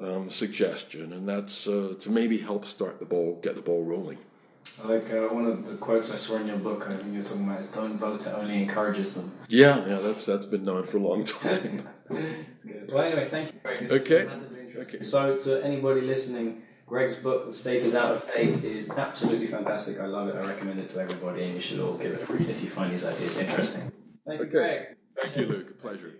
um, 0.00 0.30
suggestion. 0.30 1.12
And 1.12 1.28
that's 1.28 1.66
uh, 1.66 1.94
to 2.00 2.10
maybe 2.10 2.38
help 2.38 2.64
start 2.64 3.00
the 3.00 3.06
ball, 3.06 3.40
get 3.42 3.56
the 3.56 3.62
ball 3.62 3.84
rolling. 3.84 4.18
I 4.82 4.86
like 4.86 5.10
uh, 5.10 5.28
one 5.28 5.46
of 5.46 5.66
the 5.66 5.76
quotes 5.76 6.12
I 6.12 6.16
saw 6.16 6.36
in 6.36 6.46
your 6.46 6.58
book. 6.58 6.86
I 6.86 6.96
think 6.96 7.14
you're 7.14 7.24
talking 7.24 7.44
about 7.44 7.60
is 7.60 7.66
"Don't 7.68 7.96
vote; 7.96 8.26
it 8.26 8.34
only 8.34 8.62
encourages 8.62 9.14
them." 9.14 9.32
Yeah, 9.48 9.86
yeah, 9.86 9.98
that's 9.98 10.26
that's 10.26 10.46
been 10.46 10.64
known 10.64 10.86
for 10.86 10.98
a 10.98 11.00
long 11.00 11.24
time. 11.24 11.88
well, 12.08 13.00
anyway, 13.00 13.26
thank 13.28 13.52
you. 13.52 13.60
This 13.80 13.92
okay. 13.92 14.28
Okay. 14.76 15.00
So, 15.00 15.38
to 15.38 15.64
anybody 15.64 16.02
listening, 16.02 16.62
Greg's 16.90 17.14
book, 17.14 17.46
"The 17.46 17.52
State 17.52 17.84
Is 17.84 17.94
Out 17.94 18.16
of 18.16 18.26
Date," 18.34 18.64
is 18.64 18.90
absolutely 18.90 19.46
fantastic. 19.46 20.00
I 20.00 20.06
love 20.06 20.26
it. 20.26 20.34
I 20.34 20.40
recommend 20.40 20.80
it 20.80 20.90
to 20.90 20.98
everybody, 20.98 21.44
and 21.44 21.54
you 21.54 21.60
should 21.60 21.78
all 21.78 21.94
give 21.94 22.10
it 22.14 22.28
a 22.28 22.32
read 22.32 22.50
if 22.50 22.60
you 22.60 22.68
find 22.68 22.90
these 22.90 23.04
ideas 23.04 23.38
interesting. 23.38 23.92
Thank 24.26 24.40
okay. 24.40 24.44
you, 24.44 24.50
Greg. 24.50 24.96
Thank 25.16 25.36
you, 25.36 25.46
Luke. 25.46 25.70
A 25.70 25.74
pleasure. 25.74 26.14